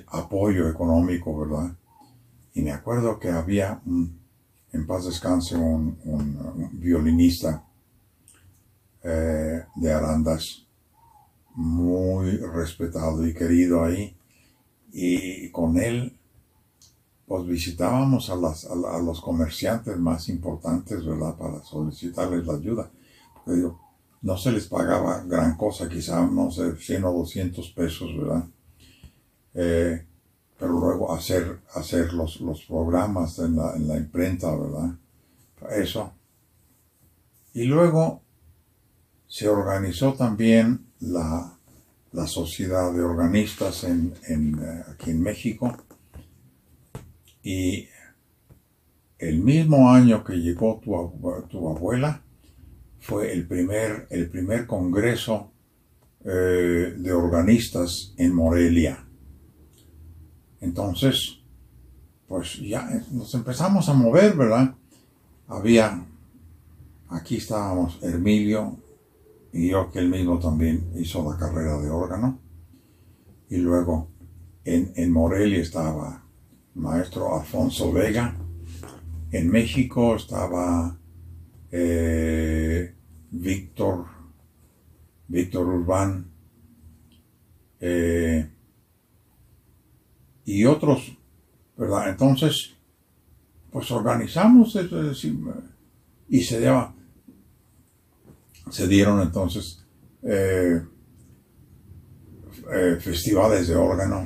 apoyo 0.08 0.68
económico, 0.68 1.40
¿verdad? 1.40 1.76
Y 2.56 2.62
me 2.62 2.72
acuerdo 2.72 3.20
que 3.20 3.30
había, 3.30 3.82
un, 3.86 4.18
en 4.72 4.88
paz 4.88 5.06
descanse, 5.06 5.58
un, 5.58 5.98
violinista 6.72 7.66
eh, 9.04 9.66
de 9.76 9.94
Arandas, 9.94 10.66
muy 11.54 12.38
respetado 12.38 13.28
y 13.28 13.34
querido 13.34 13.84
ahí, 13.84 14.16
y 14.94 15.52
con 15.52 15.78
él, 15.78 16.18
pues 17.28 17.46
visitábamos 17.46 18.30
a, 18.30 18.36
los 18.36 19.20
comerciantes 19.20 19.98
más 19.98 20.30
importantes, 20.30 21.06
¿verdad? 21.06 21.36
Para 21.36 21.62
solicitarles 21.62 22.48
la 22.48 22.54
ayuda. 22.54 22.90
Porque 23.44 23.70
no 24.22 24.38
se 24.38 24.52
les 24.54 24.68
pagaba 24.68 25.24
gran 25.26 25.58
cosa, 25.58 25.90
quizá, 25.90 26.26
no 26.26 26.50
sé, 26.52 26.78
100 26.78 27.04
o 27.04 27.12
200 27.12 27.70
pesos, 27.72 28.10
¿verdad? 28.18 28.48
Eh, 29.56 30.06
pero 30.58 30.72
luego 30.74 31.14
hacer, 31.14 31.60
hacer 31.74 32.14
los, 32.14 32.40
los 32.42 32.64
programas 32.66 33.40
en 33.40 33.56
la, 33.56 33.76
en 33.76 33.88
la, 33.88 33.98
imprenta, 33.98 34.56
¿verdad? 34.56 34.96
Eso. 35.72 36.14
Y 37.54 37.64
luego 37.66 38.22
se 39.28 39.48
organizó 39.48 40.14
también 40.14 40.86
la, 41.00 41.58
la 42.12 42.28
sociedad 42.28 42.94
de 42.94 43.02
organistas 43.02 43.84
en, 43.84 44.14
en, 44.28 44.60
eh, 44.60 44.84
aquí 44.94 45.12
en 45.12 45.22
México. 45.22 45.78
Y 47.44 47.88
el 49.20 49.40
mismo 49.40 49.90
año 49.92 50.24
que 50.24 50.34
llegó 50.34 50.80
tu, 50.84 50.92
tu 51.50 51.70
abuela, 51.70 52.22
fue 53.06 53.32
el 53.32 53.48
primer, 53.48 54.08
el 54.10 54.30
primer 54.30 54.66
congreso 54.66 55.52
eh, 56.24 56.96
de 56.98 57.14
organistas 57.14 58.16
en 58.18 58.34
Morelia. 58.34 59.05
Entonces, 60.66 61.38
pues 62.28 62.60
ya 62.60 62.90
nos 63.12 63.34
empezamos 63.36 63.88
a 63.88 63.94
mover, 63.94 64.36
¿verdad? 64.36 64.74
Había, 65.48 66.04
aquí 67.08 67.38
estábamos 67.38 68.00
Hermilio 68.02 68.78
y 69.54 69.70
yo 69.70 69.92
que 69.92 70.00
él 70.00 70.10
mismo 70.10 70.40
también 70.40 70.92
hizo 70.96 71.24
la 71.32 71.38
carrera 71.38 71.80
de 71.80 71.92
órgano. 71.92 72.40
Y 73.48 73.58
luego 73.58 74.08
en, 74.64 74.92
en 74.96 75.12
Morelia 75.12 75.62
estaba 75.62 76.24
maestro 76.74 77.40
Alfonso 77.40 77.94
Vega. 77.94 78.36
En 79.32 79.52
México 79.52 80.16
estaba 80.16 80.98
eh, 81.72 82.92
Víctor, 83.30 84.06
Víctor 85.28 85.68
Urbán. 85.68 86.26
Eh, 87.80 88.50
y 90.46 90.66
otros, 90.66 91.18
¿verdad? 91.76 92.10
Entonces, 92.10 92.76
pues 93.72 93.92
organizamos 93.92 94.78
y 96.30 96.42
se 96.42 96.62
llama, 96.62 96.96
se 98.70 98.88
dieron 98.88 99.22
entonces 99.22 99.84
eh, 100.24 100.82
eh, 102.74 102.98
festivales 103.02 103.68
de 103.68 103.76
órgano 103.76 104.26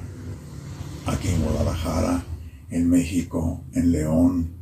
aquí 1.06 1.30
en 1.30 1.42
Guadalajara, 1.42 2.24
en 2.70 2.90
México, 2.90 3.64
en 3.74 3.92
León, 3.92 4.60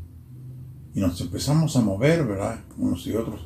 y 0.94 1.00
nos 1.00 1.20
empezamos 1.22 1.76
a 1.76 1.82
mover, 1.82 2.26
¿verdad? 2.26 2.60
Unos 2.78 3.06
y 3.06 3.16
otros. 3.16 3.46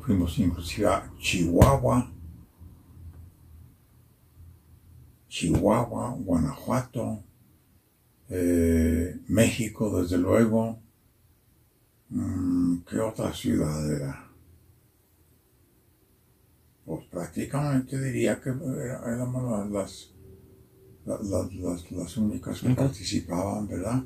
Fuimos 0.00 0.38
inclusive 0.38 0.88
a 0.88 1.10
Chihuahua, 1.18 2.10
Chihuahua, 5.28 6.10
Guanajuato, 6.18 7.22
eh, 8.30 9.20
México, 9.28 10.00
desde 10.00 10.18
luego. 10.18 10.78
Mm, 12.10 12.78
¿Qué 12.88 12.98
otra 12.98 13.32
ciudad 13.32 13.92
era? 13.92 14.30
Pues 16.84 17.06
prácticamente 17.06 18.00
diría 18.00 18.40
que 18.40 18.50
eran 18.50 19.72
las, 19.72 20.12
las, 21.04 21.52
las, 21.90 22.16
únicas 22.16 22.60
que 22.60 22.70
participaban, 22.70 23.68
¿verdad? 23.68 24.04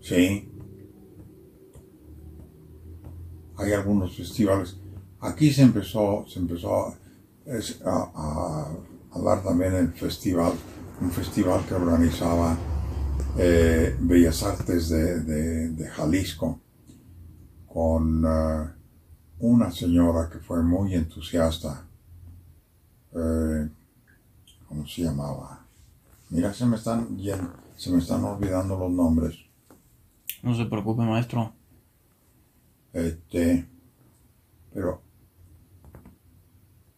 Sí. 0.00 0.48
Hay 3.56 3.72
algunos 3.72 4.16
festivales. 4.16 4.76
Aquí 5.20 5.52
se 5.52 5.62
empezó, 5.62 6.24
se 6.26 6.38
empezó 6.38 6.86
a, 6.86 6.98
a, 7.84 8.72
dar 9.18 9.42
también 9.42 9.74
el 9.74 9.92
festival, 9.92 10.52
un 11.00 11.10
festival 11.10 11.64
que 11.66 11.74
organizaba 11.74 12.56
eh, 13.38 13.96
Bellas 14.00 14.42
Artes 14.42 14.88
de, 14.88 15.90
Jalisco 15.94 16.60
con 17.66 18.24
eh, 18.24 18.70
una 19.40 19.70
señora 19.70 20.28
que 20.30 20.38
fue 20.38 20.62
muy 20.62 20.94
entusiasta. 20.94 21.86
Eh, 23.12 23.68
¿Cómo 24.68 24.86
se 24.86 25.02
llamaba? 25.02 25.66
Mira, 26.30 26.52
se 26.54 26.64
me 26.64 26.76
están 26.76 27.18
se 27.76 27.90
me 27.90 27.98
están 27.98 28.24
olvidando 28.24 28.78
los 28.78 28.90
nombres. 28.90 29.36
No 30.42 30.54
se 30.54 30.66
preocupe, 30.66 31.02
maestro. 31.02 31.52
Este, 32.92 33.66
pero 34.72 35.02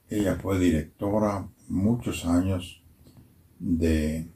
ella 0.09 0.37
fue 0.37 0.59
directora 0.59 1.49
muchos 1.73 2.27
años 2.27 2.83
de, 3.59 4.31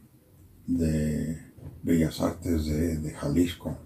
de 0.66 1.39
Bellas 1.82 2.20
Artes 2.20 2.66
de, 2.66 3.11
Jalisco. 3.11 3.76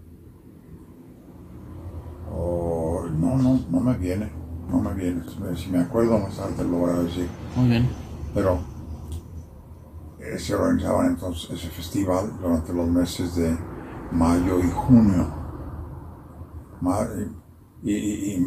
Oh, 2.33 3.07
no, 3.13 3.37
no, 3.37 3.61
no 3.69 3.81
me 3.81 3.99
viene, 3.99 4.31
no 4.69 4.81
me 4.81 4.95
viene. 4.95 5.23
Si 5.57 5.69
me 5.69 5.81
acuerdo 5.81 6.19
más 6.19 6.37
tarde 6.37 6.63
lo 6.63 6.79
voy 6.79 6.91
a 6.91 7.03
decir. 7.03 7.29
Muy 7.57 7.69
bien. 7.69 7.89
Pero 8.33 8.61
eh, 10.21 10.39
se 10.39 10.55
organizaba 10.55 11.07
entonces 11.09 11.51
ese 11.51 11.71
festival 11.71 12.39
durante 12.41 12.73
los 12.73 12.89
meses 12.89 13.35
de 13.35 13.59
mayo 14.13 14.61
y 14.61 14.71
junio. 14.71 15.35
y, 17.83 18.39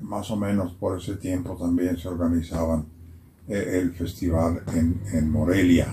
más 0.00 0.30
o 0.30 0.36
menos 0.36 0.72
por 0.74 0.96
ese 0.96 1.16
tiempo 1.16 1.56
también 1.56 1.98
se 1.98 2.06
organizaban 2.06 2.86
el 3.48 3.92
festival 3.94 4.62
en, 4.74 5.30
Morelia. 5.30 5.88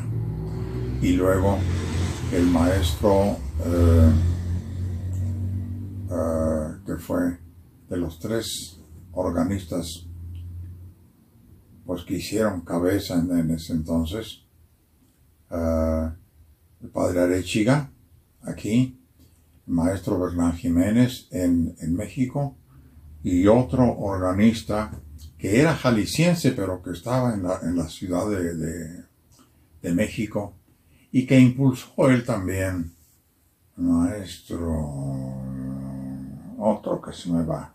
Y 1.01 1.13
luego 1.13 1.57
el 2.33 2.45
maestro 2.47 3.37
eh, 3.65 4.11
eh, 6.11 6.75
que 6.85 6.95
fue 6.97 7.37
de 7.89 7.97
los 7.97 8.19
tres 8.19 8.79
organistas 9.13 10.07
pues 11.85 12.03
que 12.03 12.15
hicieron 12.15 12.61
cabeza 12.61 13.15
en, 13.15 13.51
ese 13.51 13.73
entonces 13.73 14.41
el 15.51 16.89
padre 16.91 17.21
Arechiga 17.21 17.91
aquí 18.41 18.99
el 19.67 19.73
maestro 19.73 20.19
Bernal 20.19 20.53
Jiménez 20.53 21.27
en, 21.31 21.75
en 21.79 21.95
México 21.95 22.57
y 23.23 23.45
otro 23.47 23.97
organista 23.97 24.91
que 25.37 25.59
era 25.59 25.75
jalisciense 25.75 26.51
pero 26.51 26.81
que 26.81 26.91
estaba 26.91 27.33
en 27.33 27.43
la, 27.43 27.59
en 27.61 27.75
la 27.77 27.87
ciudad 27.87 28.29
de, 28.29 28.55
de, 29.81 29.93
México 29.93 30.55
y 31.11 31.27
que 31.27 31.39
impulsó 31.39 32.09
él 32.09 32.25
también, 32.25 32.91
maestro, 33.77 34.71
otro 36.57 36.99
que 36.99 37.13
se 37.13 37.31
me 37.31 37.43
va. 37.43 37.71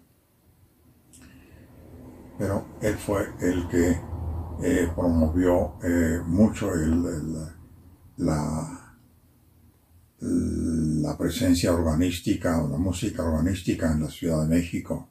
Pero 2.37 2.67
él 2.83 2.97
fue 2.97 3.29
el 3.41 3.69
que 3.69 3.97
eh, 4.63 4.91
promovió 4.95 5.75
eh, 5.85 6.21
mucho 6.27 6.75
el, 6.75 7.33
la, 8.17 8.95
la 10.21 11.17
presencia 11.17 11.73
organística 11.73 12.63
o 12.63 12.69
la 12.69 12.77
música 12.77 13.23
organística 13.23 13.93
en 13.93 14.03
la 14.03 14.11
Ciudad 14.11 14.43
de 14.43 14.49
México. 14.49 15.10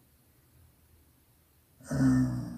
Ah, 1.92 2.50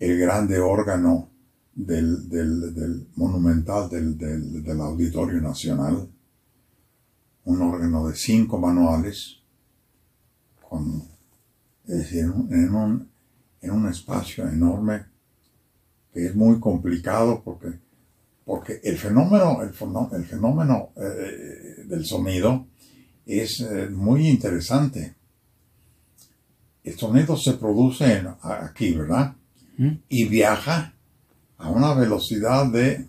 el 0.00 0.18
grande 0.18 0.58
órgano 0.58 1.30
del, 1.72 3.06
monumental 3.14 3.88
del, 3.88 4.80
Auditorio 4.80 5.40
Nacional, 5.40 6.08
un 7.44 7.62
órgano 7.62 8.08
de 8.08 8.16
cinco 8.16 8.58
manuales, 8.58 9.38
con, 10.68 11.04
en, 11.86 12.74
un, 12.74 13.08
en 13.60 13.70
un 13.70 13.88
espacio 13.88 14.48
enorme 14.48 15.04
que 16.12 16.26
es 16.26 16.34
muy 16.34 16.58
complicado 16.58 17.40
porque, 17.44 17.78
porque 18.44 18.80
el 18.82 18.98
fenómeno, 18.98 19.62
el, 19.62 20.24
eh, 20.96 21.84
del 21.86 22.04
sonido 22.04 22.66
es 23.24 23.60
eh, 23.60 23.88
muy 23.88 24.28
interesante 24.28 25.21
el 26.84 26.98
sonido 26.98 27.36
se 27.36 27.54
produce 27.54 28.24
aquí, 28.42 28.92
¿verdad? 28.92 29.34
Y 30.08 30.24
viaja 30.24 30.94
a 31.58 31.68
una 31.68 31.94
velocidad 31.94 32.66
de 32.66 33.06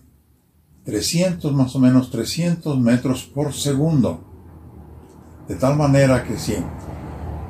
300, 0.84 1.52
más 1.52 1.74
o 1.74 1.80
menos 1.80 2.10
300 2.10 2.78
metros 2.78 3.24
por 3.24 3.52
segundo. 3.52 4.22
De 5.48 5.56
tal 5.56 5.76
manera 5.76 6.24
que 6.24 6.38
si, 6.38 6.54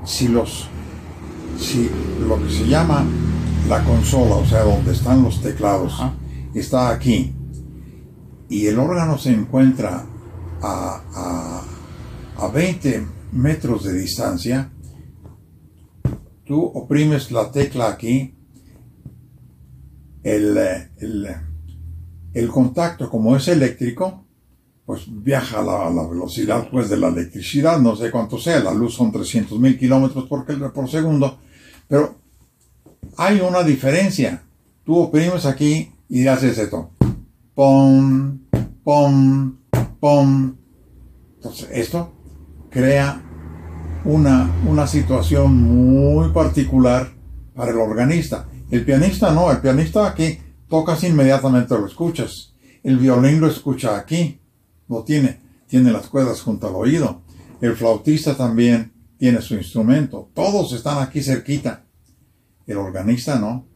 si 0.04 0.28
los, 0.28 0.66
si 1.58 1.90
lo 2.26 2.42
que 2.42 2.50
se 2.50 2.66
llama 2.66 3.04
la 3.68 3.82
consola, 3.84 4.36
o 4.36 4.46
sea, 4.46 4.62
donde 4.62 4.92
están 4.92 5.22
los 5.22 5.40
teclados, 5.40 6.00
está 6.54 6.90
aquí, 6.90 7.34
y 8.48 8.66
el 8.66 8.78
órgano 8.78 9.18
se 9.18 9.32
encuentra 9.32 10.04
a, 10.62 11.02
a, 11.14 11.62
a 12.44 12.48
20 12.48 13.06
metros 13.32 13.84
de 13.84 13.94
distancia, 13.94 14.70
tú 16.44 16.62
oprimes 16.62 17.30
la 17.30 17.50
tecla 17.50 17.88
aquí, 17.88 18.34
el, 20.22 20.58
el, 22.32 22.48
contacto 22.48 23.10
como 23.10 23.36
es 23.36 23.48
eléctrico, 23.48 24.24
pues 24.86 25.04
viaja 25.06 25.60
a 25.60 25.90
la, 25.90 26.08
velocidad 26.08 26.68
pues 26.70 26.88
de 26.88 26.96
la 26.96 27.08
electricidad, 27.08 27.78
no 27.78 27.96
sé 27.96 28.10
cuánto 28.10 28.38
sea, 28.38 28.60
la 28.60 28.72
luz 28.72 28.94
son 28.94 29.12
300 29.12 29.58
mil 29.58 29.78
kilómetros 29.78 30.26
por, 30.26 30.44
por 30.72 30.90
segundo, 30.90 31.38
pero 31.88 32.16
hay 33.16 33.40
una 33.40 33.62
diferencia. 33.62 34.42
Tú 34.84 34.98
oprimes 34.98 35.46
aquí 35.46 35.92
y 36.08 36.26
haces 36.26 36.58
esto. 36.58 36.90
Pom, 37.54 38.40
pom, 38.82 39.56
pom. 40.00 40.56
Entonces, 41.36 41.68
esto 41.72 42.12
crea 42.70 43.22
una, 44.04 44.50
una 44.66 44.86
situación 44.86 45.56
muy 45.56 46.30
particular 46.30 47.12
para 47.54 47.70
el 47.70 47.78
organista. 47.78 48.46
El 48.70 48.84
pianista 48.84 49.32
no, 49.32 49.50
el 49.50 49.58
pianista 49.58 50.06
aquí 50.06 50.38
tocas 50.68 51.04
inmediatamente 51.04 51.76
lo 51.78 51.86
escuchas. 51.86 52.52
El 52.82 52.98
violín 52.98 53.40
lo 53.40 53.46
escucha 53.46 53.96
aquí, 53.96 54.40
lo 54.88 55.04
tiene, 55.04 55.40
tiene 55.66 55.90
las 55.90 56.08
cuerdas 56.08 56.40
junto 56.40 56.68
al 56.68 56.74
oído. 56.74 57.22
El 57.60 57.76
flautista 57.76 58.36
también 58.36 58.92
tiene 59.16 59.40
su 59.40 59.54
instrumento. 59.54 60.28
Todos 60.34 60.72
están 60.72 60.98
aquí 60.98 61.22
cerquita. 61.22 61.84
El 62.66 62.76
organista 62.78 63.38
no. 63.38 63.66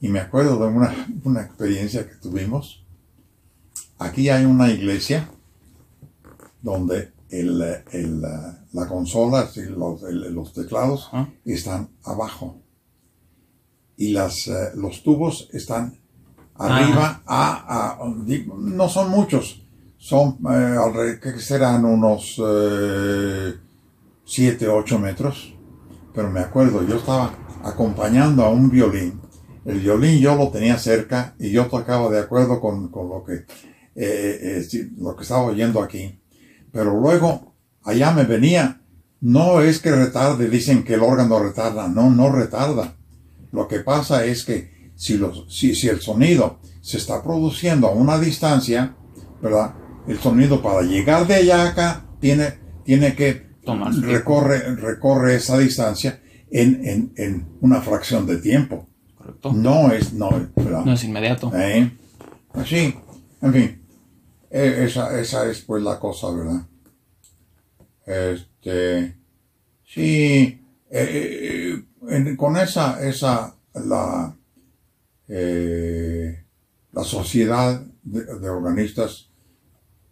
Y 0.00 0.08
me 0.08 0.20
acuerdo 0.20 0.58
de 0.58 0.66
una, 0.66 0.94
una 1.24 1.42
experiencia 1.42 2.06
que 2.06 2.14
tuvimos. 2.16 2.84
Aquí 3.98 4.28
hay 4.28 4.44
una 4.44 4.70
iglesia 4.70 5.28
donde 6.60 7.13
el, 7.30 8.20
la 8.72 8.86
consola, 8.88 9.48
los, 9.76 10.02
los 10.02 10.52
teclados 10.52 11.10
están 11.44 11.90
abajo. 12.04 12.60
Y 13.96 14.12
las, 14.12 14.48
eh, 14.48 14.70
los 14.74 15.02
tubos 15.02 15.48
están 15.52 15.96
arriba 16.56 17.22
a, 17.26 17.98
no 18.56 18.88
son 18.88 19.10
muchos, 19.10 19.62
son, 19.96 20.38
eh, 20.50 21.20
que 21.22 21.38
serán 21.38 21.84
unos 21.84 22.40
7, 24.24 24.64
eh, 24.64 24.68
8 24.68 24.98
metros, 24.98 25.54
pero 26.12 26.30
me 26.30 26.40
acuerdo, 26.40 26.84
yo 26.86 26.96
estaba 26.96 27.32
acompañando 27.62 28.44
a 28.44 28.50
un 28.50 28.68
violín, 28.68 29.20
el 29.64 29.78
violín 29.80 30.20
yo 30.20 30.34
lo 30.34 30.50
tenía 30.50 30.76
cerca 30.76 31.36
y 31.38 31.50
yo 31.50 31.66
tocaba 31.66 32.10
de 32.10 32.18
acuerdo 32.18 32.60
con, 32.60 32.88
con 32.88 33.08
lo 33.08 33.24
que, 33.24 33.44
lo 34.98 35.16
que 35.16 35.22
estaba 35.22 35.44
oyendo 35.44 35.80
aquí 35.80 36.18
pero 36.74 37.00
luego 37.00 37.54
allá 37.84 38.10
me 38.10 38.24
venía 38.24 38.80
no 39.20 39.62
es 39.62 39.78
que 39.78 39.92
retarde, 39.92 40.50
dicen 40.50 40.82
que 40.82 40.94
el 40.94 41.02
órgano 41.02 41.38
retarda, 41.38 41.88
no, 41.88 42.10
no 42.10 42.30
retarda. 42.30 42.96
Lo 43.52 43.68
que 43.68 43.80
pasa 43.80 44.26
es 44.26 44.44
que 44.44 44.90
si, 44.96 45.16
los, 45.16 45.46
si, 45.48 45.74
si 45.74 45.88
el 45.88 46.02
sonido 46.02 46.58
se 46.82 46.98
está 46.98 47.22
produciendo 47.22 47.86
a 47.86 47.92
una 47.92 48.18
distancia, 48.18 48.94
¿verdad? 49.40 49.76
El 50.06 50.18
sonido 50.18 50.60
para 50.60 50.82
llegar 50.82 51.26
de 51.26 51.36
allá 51.36 51.62
a 51.62 51.68
acá 51.68 52.04
tiene, 52.20 52.58
tiene 52.84 53.14
que 53.14 53.46
recorre, 54.02 54.74
recorre 54.74 55.36
esa 55.36 55.56
distancia 55.56 56.20
en, 56.50 56.86
en, 56.86 57.12
en, 57.16 57.46
una 57.62 57.80
fracción 57.80 58.26
de 58.26 58.38
tiempo. 58.38 58.88
Correcto. 59.16 59.52
No 59.54 59.90
es, 59.90 60.12
no, 60.12 60.28
no 60.56 60.92
es 60.92 61.04
inmediato. 61.04 61.50
¿Eh? 61.54 61.90
Así, 62.52 62.94
en 63.40 63.52
fin, 63.54 63.83
esa, 64.54 65.20
esa 65.20 65.50
es 65.50 65.62
pues 65.62 65.82
la 65.82 65.98
cosa, 65.98 66.30
¿verdad? 66.30 66.64
Este, 68.06 69.16
sí, 69.84 70.60
eh, 70.90 71.82
eh, 72.08 72.36
con 72.36 72.56
esa, 72.56 73.04
esa, 73.04 73.56
la, 73.74 74.36
eh, 75.26 76.44
la 76.92 77.02
sociedad 77.02 77.84
de, 78.04 78.48
organistas 78.48 79.28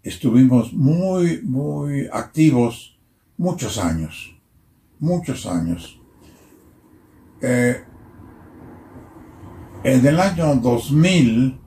estuvimos 0.03 0.73
muy, 0.73 1.41
muy 1.43 2.09
activos 2.13 2.99
muchos 3.37 3.79
años, 3.79 4.37
muchos 4.99 5.47
años. 5.47 6.01
en 7.41 7.85
el 9.85 10.21
año 10.21 10.57
2000, 10.57 11.62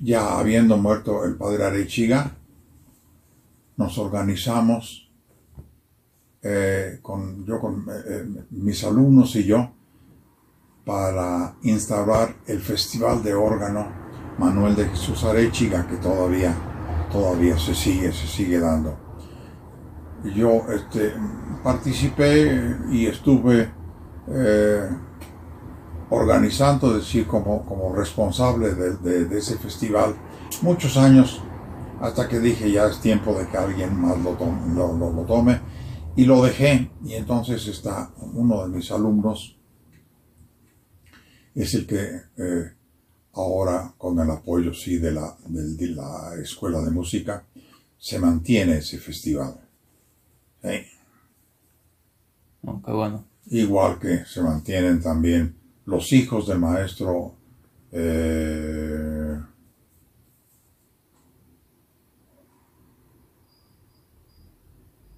ya 0.00 0.38
habiendo 0.38 0.76
muerto 0.76 1.24
el 1.24 1.36
padre 1.36 1.64
Arechiga, 1.64 2.36
nos 3.76 3.98
organizamos 3.98 5.10
eh, 6.42 6.98
con, 7.02 7.44
yo 7.44 7.60
con 7.60 7.86
eh, 7.88 8.02
eh, 8.06 8.44
mis 8.50 8.82
alumnos 8.84 9.36
y 9.36 9.44
yo 9.44 9.72
para 10.84 11.54
instaurar 11.62 12.34
el 12.46 12.60
Festival 12.60 13.22
de 13.22 13.34
Órgano 13.34 13.88
Manuel 14.38 14.74
de 14.74 14.86
Jesús 14.86 15.22
Arechiga 15.24 15.86
que 15.86 15.96
todavía, 15.96 16.54
todavía 17.12 17.58
se 17.58 17.74
sigue, 17.74 18.12
se 18.12 18.26
sigue 18.26 18.58
dando. 18.58 18.98
Yo 20.34 20.64
este, 20.70 21.14
participé 21.62 22.76
y 22.90 23.06
estuve 23.06 23.70
organizando, 26.10 26.92
decir, 26.92 27.26
como, 27.26 27.64
como 27.64 27.94
responsable 27.94 28.74
de, 28.74 29.38
ese 29.38 29.56
festival 29.58 30.14
muchos 30.62 30.96
años 30.96 31.40
hasta 32.00 32.28
que 32.28 32.40
dije 32.40 32.70
ya 32.70 32.86
es 32.86 33.00
tiempo 33.00 33.34
de 33.34 33.46
que 33.46 33.56
alguien 33.56 33.98
más 34.00 34.18
lo 34.18 34.32
tome, 34.32 34.74
lo, 34.74 35.24
tome. 35.26 35.60
Y 36.16 36.24
lo 36.24 36.42
dejé 36.42 36.90
y 37.04 37.14
entonces 37.14 37.66
está 37.68 38.10
uno 38.34 38.66
de 38.66 38.76
mis 38.76 38.90
alumnos 38.90 39.56
es 41.54 41.74
el 41.74 41.86
que 41.86 42.22
eh, 42.36 42.72
ahora 43.34 43.94
con 43.96 44.18
el 44.18 44.30
apoyo 44.30 44.72
sí 44.72 44.98
de 44.98 45.12
la, 45.12 45.36
de, 45.46 45.88
la 45.88 46.32
escuela 46.42 46.80
de 46.80 46.90
música 46.90 47.44
se 47.98 48.18
mantiene 48.18 48.78
ese 48.78 48.98
festival. 48.98 49.60
Oh, 52.62 52.80
bueno. 52.84 53.24
igual 53.46 53.98
que 53.98 54.24
se 54.26 54.42
mantienen 54.42 55.00
también 55.00 55.59
los 55.86 56.12
hijos 56.12 56.46
del 56.46 56.58
maestro 56.58 57.34
eh, 57.92 59.40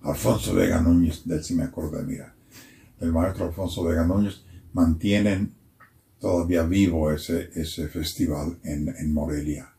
Alfonso 0.03 0.55
Vega 0.55 0.81
Núñez, 0.81 1.23
si 1.43 1.55
me 1.55 1.65
acuerdo, 1.65 2.03
mira, 2.03 2.35
el 3.01 3.13
maestro 3.13 3.47
Alfonso 3.47 3.85
Vega 3.85 4.05
Núñez, 4.05 4.45
mantienen 4.73 5.55
todavía 6.19 6.65
vivo 6.65 7.11
ese, 7.13 7.51
ese 7.55 7.89
festival 7.89 8.59
en, 8.65 9.13
Morelia. 9.13 9.75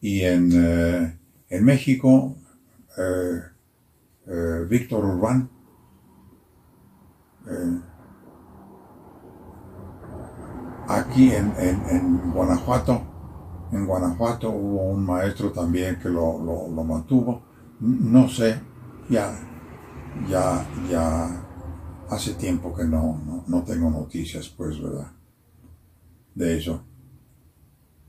Y 0.00 0.22
en, 0.22 0.50
eh, 0.52 1.18
en 1.48 1.64
México, 1.64 2.36
eh, 2.98 3.40
eh, 4.26 4.66
Víctor 4.68 5.04
Urbán, 5.04 5.50
aquí 10.88 11.32
en, 11.32 11.52
en, 11.58 12.30
Guanajuato, 12.32 13.00
en 13.72 13.86
Guanajuato 13.86 14.50
hubo 14.50 14.90
un 14.90 15.04
maestro 15.04 15.50
también 15.50 15.98
que 15.98 16.08
lo, 16.08 16.38
lo 16.38 16.84
mantuvo. 16.84 17.42
No 17.80 18.28
sé, 18.28 18.60
ya, 19.08 19.34
ya, 20.28 20.66
ya 20.90 21.44
hace 22.08 22.34
tiempo 22.34 22.74
que 22.74 22.84
no, 22.84 23.44
no, 23.46 23.62
tengo 23.62 23.90
noticias, 23.90 24.48
pues, 24.48 24.80
¿verdad? 24.80 25.10
De 26.34 26.58
eso. 26.58 26.82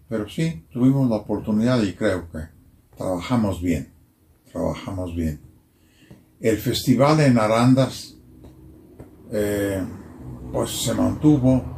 Pero 0.07 0.29
sí, 0.29 0.65
tuvimos 0.71 1.09
la 1.09 1.17
oportunidad 1.17 1.81
y 1.81 1.93
creo 1.93 2.29
que 2.29 2.39
trabajamos 2.95 3.61
bien, 3.61 3.91
trabajamos 4.51 5.15
bien. 5.15 5.39
El 6.39 6.57
festival 6.57 7.19
en 7.21 7.39
Arandas, 7.39 8.15
eh, 9.31 9.83
pues 10.51 10.83
se 10.83 10.93
mantuvo 10.93 11.74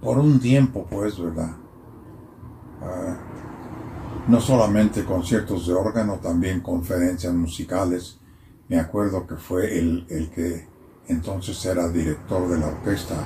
por 0.00 0.18
un 0.18 0.40
tiempo, 0.40 0.86
pues, 0.90 1.18
¿verdad? 1.18 1.56
Ah, 2.82 3.16
no 4.28 4.40
solamente 4.40 5.04
conciertos 5.04 5.66
de 5.66 5.74
órgano, 5.74 6.16
también 6.16 6.60
conferencias 6.60 7.32
musicales. 7.32 8.18
Me 8.68 8.78
acuerdo 8.78 9.26
que 9.26 9.36
fue 9.36 9.78
el, 9.78 10.06
que 10.34 10.66
entonces 11.08 11.64
era 11.66 11.88
director 11.88 12.48
de 12.48 12.58
la 12.58 12.66
orquesta, 12.68 13.16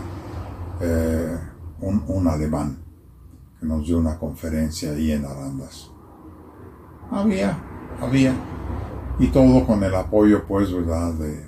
eh, 0.81 1.39
un, 1.81 2.29
alemán, 2.29 2.79
que 3.61 3.67
nos 3.67 3.87
dio 3.87 3.99
una 3.99 4.19
conferencia 4.19 4.93
ahí 4.93 5.13
en 5.13 5.25
Arandas. 5.25 5.91
Había, 7.11 7.59
había, 8.01 8.35
y 9.19 9.29
todo 9.29 9.67
con 9.67 9.83
el 9.85 9.95
apoyo, 9.95 10.45
pues, 10.47 10.73
¿verdad?, 10.73 11.13
de, 11.15 11.47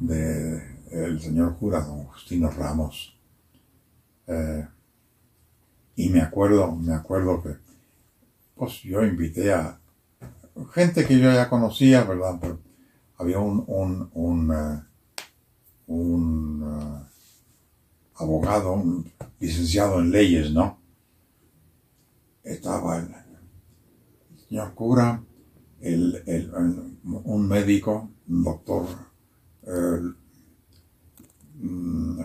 de, 0.00 0.69
el 0.90 1.20
señor 1.20 1.56
cura, 1.56 1.80
don 1.80 2.04
Justino 2.04 2.50
Ramos. 2.50 3.16
Eh, 4.26 4.66
y 5.96 6.08
me 6.08 6.20
acuerdo, 6.20 6.72
me 6.72 6.94
acuerdo 6.94 7.42
que 7.42 7.56
pues 8.54 8.82
yo 8.82 9.02
invité 9.04 9.52
a 9.52 9.80
gente 10.72 11.06
que 11.06 11.18
yo 11.18 11.32
ya 11.32 11.48
conocía, 11.48 12.04
¿verdad? 12.04 12.38
Pero 12.40 12.60
había 13.16 13.38
un, 13.38 13.64
un, 13.66 14.10
un, 14.14 14.52
eh, 14.52 14.82
eh, 15.88 17.06
abogado, 18.16 18.74
un 18.74 19.10
licenciado 19.38 20.00
en 20.00 20.10
leyes, 20.10 20.52
¿no? 20.52 20.78
Estaba 22.42 22.98
el, 22.98 23.14
señor 24.48 24.74
cura, 24.74 25.22
el, 25.80 26.50
un 27.02 27.48
médico, 27.48 28.10
un 28.28 28.44
doctor 28.44 28.86
mm, 29.66 30.19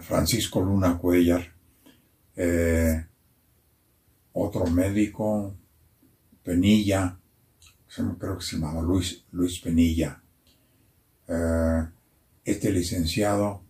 Francisco 0.01 0.61
Luna 0.61 0.97
Cuellar, 0.97 1.53
eh, 2.35 3.05
otro 4.33 4.65
médico, 4.67 5.55
Penilla, 6.43 7.17
creo 8.19 8.37
que 8.37 8.45
se 8.45 8.57
llamaba 8.57 8.81
Luis, 8.81 9.23
Luis 9.31 9.59
Penilla, 9.59 10.21
eh, 11.27 11.87
este 12.43 12.71
licenciado, 12.71 13.63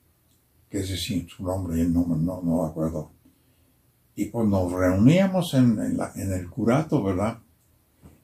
que 0.70 0.80
es 0.80 0.90
decir, 0.90 1.28
su 1.30 1.44
nombre, 1.44 1.84
no, 1.86 2.06
no, 2.06 2.42
no 2.42 2.66
acuerdo. 2.66 3.12
Y 4.16 4.26
pues 4.26 4.48
nos 4.48 4.72
reuníamos 4.72 5.54
en, 5.54 5.80
en, 5.80 6.34
el 6.34 6.50
curato, 6.50 7.04
¿verdad? 7.04 7.40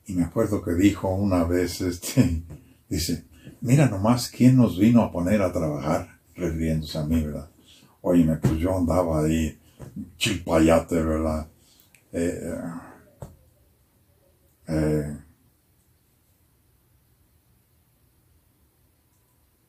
Y 0.05 0.13
me 0.13 0.23
acuerdo 0.23 0.61
que 0.61 0.73
dijo 0.73 1.13
una 1.13 1.43
vez, 1.43 1.81
este, 1.81 2.43
dice, 2.89 3.25
mira 3.61 3.87
nomás 3.87 4.29
quién 4.29 4.57
nos 4.57 4.77
vino 4.77 5.01
a 5.01 5.11
poner 5.11 5.41
a 5.41 5.53
trabajar, 5.53 6.10
refiriéndose 6.41 6.97
a 6.97 7.03
mí, 7.03 7.21
¿verdad? 7.21 7.49
Oye, 8.01 8.25
pues 8.41 8.57
yo 8.57 8.77
andaba 8.77 9.23
ahí, 9.23 9.57
chilpayate, 10.17 11.01
¿verdad? 11.01 11.47
Eh, 12.11 12.61
eh, 14.67 15.17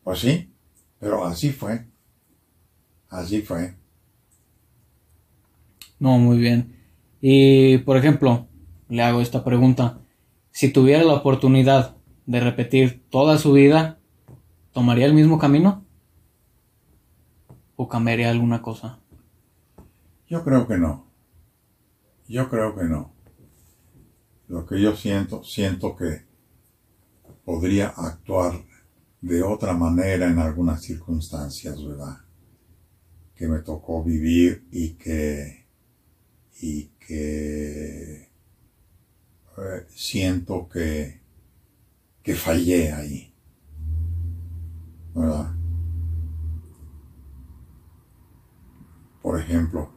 pues 0.02 0.18
sí, 0.18 0.52
pero 0.98 1.24
así 1.24 1.50
fue. 1.50 1.86
Así 3.08 3.42
fue. 3.42 3.74
No, 5.98 6.18
muy 6.18 6.38
bien. 6.38 6.74
Y, 7.20 7.78
por 7.78 7.96
ejemplo, 7.96 8.48
le 8.88 9.02
hago 9.02 9.20
esta 9.20 9.44
pregunta. 9.44 10.00
Si 10.50 10.72
tuviera 10.72 11.04
la 11.04 11.14
oportunidad 11.14 11.96
de 12.26 12.40
repetir 12.40 13.04
toda 13.10 13.38
su 13.38 13.52
vida, 13.52 13.98
¿tomaría 14.72 15.06
el 15.06 15.14
mismo 15.14 15.38
camino? 15.38 15.84
¿O 17.82 17.88
cambiaría 17.88 18.30
alguna 18.30 18.62
cosa? 18.62 19.00
Yo 20.28 20.44
creo 20.44 20.68
que 20.68 20.78
no. 20.78 21.06
Yo 22.28 22.48
creo 22.48 22.76
que 22.76 22.84
no 22.84 23.12
lo 24.52 24.66
que 24.66 24.78
yo 24.78 24.94
siento, 24.94 25.42
siento 25.42 25.96
que 25.96 26.26
podría 27.42 27.88
actuar 27.88 28.52
de 29.22 29.42
otra 29.42 29.72
manera 29.72 30.30
en 30.30 30.38
algunas 30.38 30.82
circunstancias, 30.82 31.82
¿verdad? 31.82 32.18
Que 33.34 33.48
me 33.48 33.60
tocó 33.60 34.04
vivir 34.04 34.66
y 34.70 34.90
que, 34.90 35.68
y 36.60 36.88
que 37.00 38.30
eh, 39.56 39.86
siento 39.88 40.68
que, 40.68 41.22
que 42.22 42.34
fallé 42.34 42.92
ahí, 42.92 43.34
¿verdad? 45.14 45.61
Por 49.22 49.38
ejemplo, 49.38 49.88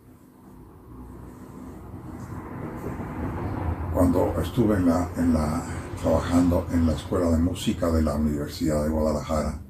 cuando 3.91 4.39
estuve 4.39 4.75
en 4.75 4.85
la, 4.85 5.11
en 5.17 5.33
la, 5.33 5.65
trabajando 5.99 6.67
en 6.71 6.85
la 6.85 6.93
Escuela 6.93 7.31
de 7.31 7.39
Música 7.39 7.91
de 7.91 8.03
la 8.03 8.15
Universidad 8.15 8.83
de 8.83 8.89
Guadalajara 8.89 9.61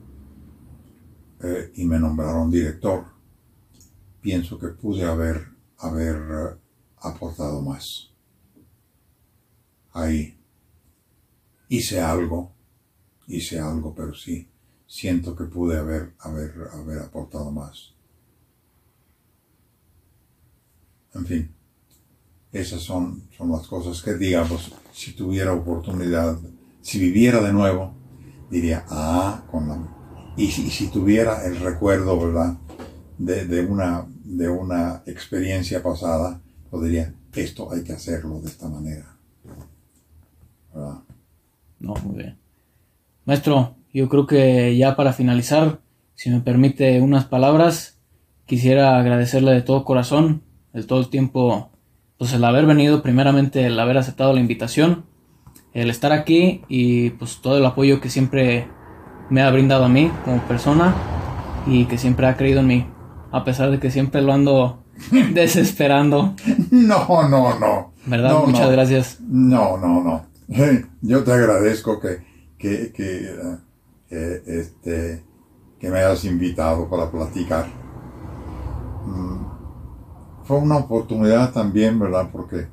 eh, 1.41 1.72
y 1.76 1.86
me 1.86 1.99
nombraron 1.99 2.51
director, 2.51 3.06
pienso 4.20 4.60
que 4.60 4.68
pude 4.70 5.06
haber, 5.06 5.47
haber 5.78 6.16
eh, 6.16 6.60
aportado 6.97 7.62
más. 7.62 8.12
Ahí 9.93 10.38
hice 11.70 12.01
algo, 12.01 12.51
hice 13.28 13.60
algo, 13.60 13.95
pero 13.95 14.14
sí, 14.14 14.49
siento 14.86 15.34
que 15.34 15.45
pude 15.45 15.78
haber, 15.78 16.14
haber, 16.20 16.53
haber 16.74 16.99
aportado 16.99 17.51
más. 17.51 17.95
En 21.16 21.26
fin. 21.26 21.51
Esas 22.51 22.82
son, 22.82 23.24
son 23.36 23.51
las 23.51 23.68
cosas 23.68 24.01
que, 24.01 24.13
digamos, 24.16 24.72
si 24.93 25.13
tuviera 25.13 25.53
oportunidad, 25.53 26.38
si 26.82 26.99
viviera 26.99 27.41
de 27.41 27.51
nuevo, 27.51 27.93
diría, 28.49 28.86
ah, 28.89 29.43
con 29.49 29.68
la... 29.68 29.78
Y 30.38 30.47
si, 30.47 30.70
si 30.70 30.88
tuviera 30.88 31.45
el 31.45 31.59
recuerdo, 31.59 32.20
¿verdad? 32.20 32.57
De, 33.18 33.45
de, 33.45 33.66
una, 33.66 34.05
de 34.24 34.49
una 34.49 35.01
experiencia 35.05 35.82
pasada, 35.82 36.41
podría, 36.70 37.13
esto 37.34 37.72
hay 37.72 37.84
que 37.84 37.93
hacerlo 37.93 38.39
de 38.41 38.47
esta 38.47 38.70
manera. 38.70 39.18
¿Verdad? 40.74 40.99
No, 41.80 41.93
muy 42.03 42.18
bien. 42.18 42.38
Maestro, 43.26 43.76
yo 43.93 44.07
creo 44.07 44.28
que 44.28 44.78
ya 44.78 44.95
para 44.95 45.13
finalizar, 45.13 45.80
si 46.13 46.30
me 46.30 46.41
permite 46.41 47.01
unas 47.01 47.26
palabras, 47.26 47.97
quisiera 48.45 48.97
agradecerle 48.97 49.51
de 49.51 49.61
todo 49.61 49.84
corazón 49.84 50.45
el 50.76 50.86
todo 50.86 51.00
el 51.00 51.10
tiempo 51.10 51.72
pues 52.18 52.34
el 52.34 52.44
haber 52.44 52.66
venido, 52.66 53.02
primeramente 53.02 53.66
el 53.66 53.80
haber 53.80 53.98
aceptado 53.98 54.34
la 54.34 54.40
invitación, 54.40 55.06
el 55.74 55.90
estar 55.90 56.12
aquí 56.12 56.62
y 56.68 57.10
pues 57.12 57.42
todo 57.42 57.58
el 57.58 57.66
apoyo 57.66 58.00
que 58.00 58.10
siempre 58.10 58.68
me 59.30 59.42
ha 59.42 59.52
brindado 59.52 59.86
a 59.86 59.90
mí 59.90 60.12
como 60.24 60.42
persona 60.44 60.94
y 61.66 61.86
que 61.86 61.98
siempre 61.98 62.28
ha 62.28 62.38
creído 62.38 62.60
en 62.60 62.68
mí, 62.68 62.88
a 63.32 63.44
pesar 63.44 63.72
de 63.72 63.80
que 63.80 63.90
siempre 63.90 64.22
lo 64.22 64.34
ando 64.34 64.84
desesperando. 65.34 66.36
No, 66.72 67.28
no, 67.28 67.60
no. 67.60 67.94
¿Verdad? 68.06 68.44
Muchas 68.46 68.72
gracias. 68.72 69.18
No, 69.22 69.78
no, 69.78 70.04
no. 70.04 70.26
Yo 71.02 71.24
te 71.24 71.32
agradezco 71.32 72.00
que, 72.00 72.20
que, 72.58 72.92
que, 72.94 73.36
eh, 74.12 74.44
este, 74.46 75.24
que 75.80 75.90
me 75.90 76.00
hayas 76.00 76.24
invitado 76.26 76.88
para 76.90 77.10
platicar. 77.10 77.66
Mm, 79.06 79.55
fue 80.46 80.58
una 80.58 80.78
oportunidad 80.78 81.52
también, 81.52 82.00
¿verdad? 82.00 82.30
Porque, 82.32 82.68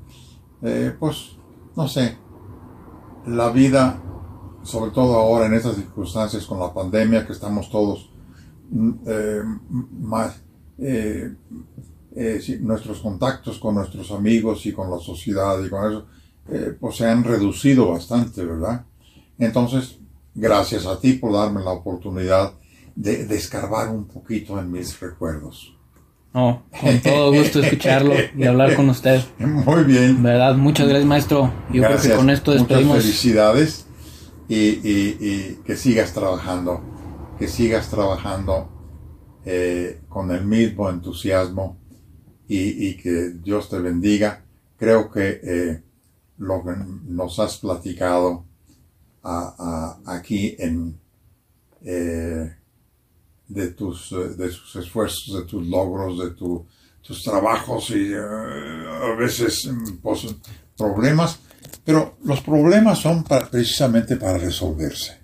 eh, 0.63 0.95
pues, 0.99 1.37
no 1.75 1.89
sé, 1.89 2.17
la 3.27 3.51
vida, 3.51 4.01
sobre 4.63 4.91
todo 4.91 5.17
ahora 5.17 5.47
en 5.47 5.55
estas 5.55 5.77
circunstancias 5.77 6.45
con 6.45 6.61
la 6.61 6.73
pandemia, 6.73 7.27
que 7.27 7.33
estamos 7.33 7.71
todos 7.71 8.11
mm, 8.71 8.91
eh, 9.07 9.43
más, 10.01 10.43
eh, 10.79 11.35
nuestros 12.61 13.01
contactos 13.01 13.59
con 13.59 13.75
nuestros 13.75 14.11
amigos 14.11 14.67
y 14.67 14.73
con 14.73 14.91
la 14.91 14.99
sociedad 14.99 15.63
y 15.65 15.71
con 15.71 15.91
eso, 15.91 16.07
pues 16.79 16.97
se 16.97 17.09
han 17.09 17.25
reducido 17.25 17.89
bastante, 17.89 18.45
¿verdad? 18.45 18.85
Entonces, 19.39 19.99
gracias 20.35 20.85
a 20.85 21.01
ti 21.01 21.15
por 21.15 21.33
darme 21.33 21.63
la 21.63 21.71
oportunidad 21.71 22.53
de, 22.95 23.25
de 23.25 23.37
escarbar 23.37 23.89
un 23.89 24.05
poquito 24.05 24.59
en 24.59 24.71
mis 24.71 25.01
recuerdos. 25.01 25.75
No, 26.35 26.63
con 26.81 27.01
todo 27.01 27.33
gusto 27.33 27.61
escucharlo 27.61 28.15
y 28.37 28.45
hablar 28.45 28.75
con 28.75 28.89
usted. 28.89 29.21
Muy 29.39 29.85
bien. 29.85 30.23
¿Verdad? 30.23 30.57
Muchas 30.57 30.89
gracias, 30.89 31.07
maestro. 31.07 31.53
Yo 31.71 31.83
creo 31.83 32.01
que 32.01 32.11
con 32.11 32.31
esto 32.31 32.53
despedimos. 32.53 32.87
Muchas 32.87 33.05
felicidades 33.05 33.87
y, 34.49 35.57
que 35.65 35.77
sigas 35.77 36.15
trabajando, 36.15 36.81
que 37.39 37.49
sigas 37.49 37.91
trabajando 37.91 38.71
eh, 39.45 40.01
con 40.09 40.31
el 40.31 40.47
mismo 40.47 40.89
entusiasmo 40.89 41.79
y, 42.49 42.97
que 42.97 43.31
Dios 43.43 43.69
te 43.69 43.79
bendiga. 43.79 44.45
Creo 44.79 45.11
que 45.11 45.41
eh, 45.43 45.83
lo 46.39 46.65
que 46.65 46.73
nos 47.07 47.39
has 47.41 47.59
platicado 47.59 48.47
aquí 49.23 50.57
en... 50.59 50.99
Eh, 51.85 52.57
de 53.53 53.69
tus, 53.69 54.13
eh, 54.13 54.35
de 54.37 54.49
tus 54.49 54.77
esfuerzos, 54.77 55.35
de 55.35 55.45
tus 55.45 55.67
logros, 55.67 56.19
de 56.19 56.31
tus 56.31 57.23
trabajos 57.23 57.91
y 57.91 58.13
eh, 58.13 58.17
a 58.17 59.15
veces 59.17 59.67
mm, 59.67 59.99
pues, 60.03 60.27
problemas, 60.77 61.41
pero 61.85 62.17
los 62.25 62.41
problemas 62.41 62.99
son 62.99 63.25
precisamente 63.25 64.17
para 64.17 64.39
resolverse, 64.39 65.21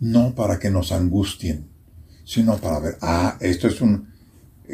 no 0.00 0.34
para 0.34 0.58
que 0.58 0.70
nos 0.70 0.90
angustien, 0.92 1.68
sino 2.24 2.56
para 2.56 2.80
ver, 2.80 2.98
ah, 3.02 3.36
esto 3.40 3.68
es 3.68 3.80
un, 3.80 4.12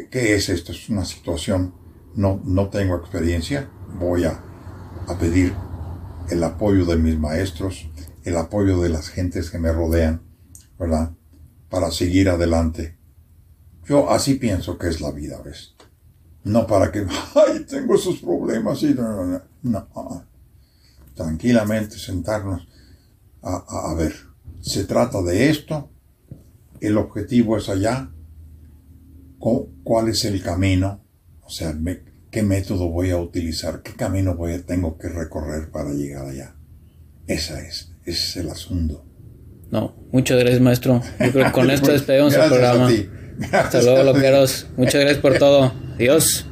¿qué 0.09 0.35
es 0.35 0.49
esto? 0.49 0.71
Es 0.71 0.89
una 0.89 1.05
situación, 1.05 1.73
no, 2.15 2.41
no 2.45 2.69
tengo 2.69 2.95
experiencia, 2.95 3.69
voy 3.99 4.23
a, 4.23 4.41
a 5.07 5.17
pedir 5.19 5.53
el 6.29 6.43
apoyo 6.43 6.85
de 6.85 6.95
mis 6.95 7.19
maestros, 7.19 7.89
el 8.23 8.37
apoyo 8.37 8.79
de 8.79 8.89
las 8.89 9.09
gentes 9.09 9.49
que 9.49 9.59
me 9.59 9.73
rodean, 9.73 10.21
¿verdad? 10.79 11.11
Para 11.73 11.89
seguir 11.89 12.29
adelante. 12.29 12.99
Yo 13.87 14.11
así 14.11 14.35
pienso 14.35 14.77
que 14.77 14.89
es 14.89 15.01
la 15.01 15.09
vida, 15.11 15.41
¿ves? 15.43 15.73
No 16.43 16.67
para 16.67 16.91
que, 16.91 16.99
ay, 17.35 17.65
tengo 17.67 17.95
esos 17.95 18.19
problemas 18.19 18.83
y 18.83 18.93
no, 18.93 19.25
no, 19.25 19.41
no. 19.63 20.25
Tranquilamente 21.15 21.97
sentarnos 21.97 22.67
a, 23.41 23.89
a, 23.89 23.95
ver, 23.95 24.13
se 24.61 24.83
trata 24.83 25.23
de 25.23 25.49
esto, 25.49 25.89
el 26.79 26.95
objetivo 26.95 27.57
es 27.57 27.67
allá, 27.69 28.11
cuál 29.39 30.09
es 30.09 30.25
el 30.25 30.43
camino, 30.43 31.03
o 31.41 31.49
sea, 31.49 31.75
qué 32.29 32.43
método 32.43 32.89
voy 32.89 33.09
a 33.09 33.17
utilizar, 33.17 33.81
qué 33.81 33.93
camino 33.93 34.35
voy 34.35 34.53
a, 34.53 34.63
tengo 34.63 34.99
que 34.99 35.09
recorrer 35.09 35.71
para 35.71 35.91
llegar 35.91 36.27
allá. 36.27 36.55
Esa 37.25 37.61
es, 37.61 37.93
ese 38.05 38.29
es 38.29 38.37
el 38.37 38.49
asunto. 38.51 39.07
No, 39.73 39.91
muchas 40.11 40.37
gracias, 40.37 40.61
maestro. 40.61 41.01
Yo 41.19 41.31
creo 41.31 41.45
que 41.47 41.51
con 41.51 41.71
esto 41.71 41.91
despedimos 41.91 42.31
el 42.35 42.47
programa. 42.47 42.91
Hasta 43.51 43.81
luego, 43.81 44.03
loqueros. 44.03 44.67
Muchas 44.77 45.01
gracias 45.01 45.17
por 45.17 45.39
todo. 45.39 45.73
Adiós. 45.95 46.45